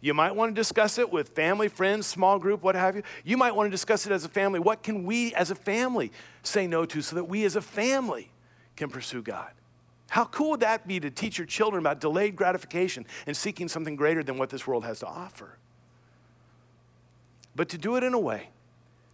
You 0.00 0.14
might 0.14 0.36
want 0.36 0.54
to 0.54 0.60
discuss 0.60 0.98
it 0.98 1.12
with 1.12 1.30
family, 1.30 1.68
friends, 1.68 2.06
small 2.06 2.38
group, 2.38 2.62
what 2.62 2.76
have 2.76 2.94
you. 2.94 3.02
You 3.24 3.36
might 3.36 3.54
want 3.54 3.66
to 3.66 3.70
discuss 3.70 4.06
it 4.06 4.12
as 4.12 4.24
a 4.24 4.28
family. 4.28 4.60
What 4.60 4.82
can 4.82 5.04
we 5.04 5.34
as 5.34 5.50
a 5.50 5.56
family 5.56 6.12
say 6.42 6.66
no 6.66 6.84
to 6.86 7.02
so 7.02 7.16
that 7.16 7.24
we 7.24 7.44
as 7.44 7.56
a 7.56 7.60
family 7.60 8.30
can 8.76 8.90
pursue 8.90 9.22
God? 9.22 9.50
How 10.08 10.24
cool 10.24 10.50
would 10.50 10.60
that 10.60 10.86
be 10.86 11.00
to 11.00 11.10
teach 11.10 11.36
your 11.36 11.46
children 11.46 11.80
about 11.80 12.00
delayed 12.00 12.36
gratification 12.36 13.06
and 13.26 13.36
seeking 13.36 13.68
something 13.68 13.96
greater 13.96 14.22
than 14.22 14.38
what 14.38 14.50
this 14.50 14.66
world 14.66 14.84
has 14.84 15.00
to 15.00 15.06
offer? 15.06 15.58
But 17.56 17.68
to 17.70 17.78
do 17.78 17.96
it 17.96 18.04
in 18.04 18.14
a 18.14 18.20
way 18.20 18.50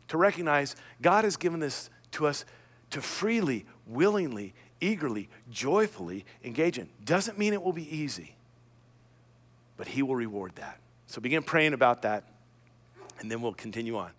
to 0.08 0.18
recognize 0.18 0.76
God 1.00 1.24
has 1.24 1.36
given 1.36 1.60
this 1.60 1.88
to 2.12 2.26
us 2.26 2.44
to 2.90 3.00
freely, 3.00 3.64
willingly, 3.86 4.54
eagerly, 4.80 5.28
joyfully 5.50 6.24
engage 6.44 6.78
in. 6.78 6.88
Doesn't 7.04 7.38
mean 7.38 7.54
it 7.54 7.62
will 7.62 7.72
be 7.72 7.96
easy, 7.96 8.33
but 9.76 9.86
He 9.86 10.02
will 10.02 10.16
reward 10.16 10.52
that. 10.56 10.78
So 11.06 11.20
begin 11.20 11.42
praying 11.42 11.74
about 11.74 12.02
that, 12.02 12.24
and 13.20 13.30
then 13.30 13.42
we'll 13.42 13.54
continue 13.54 13.96
on. 13.96 14.10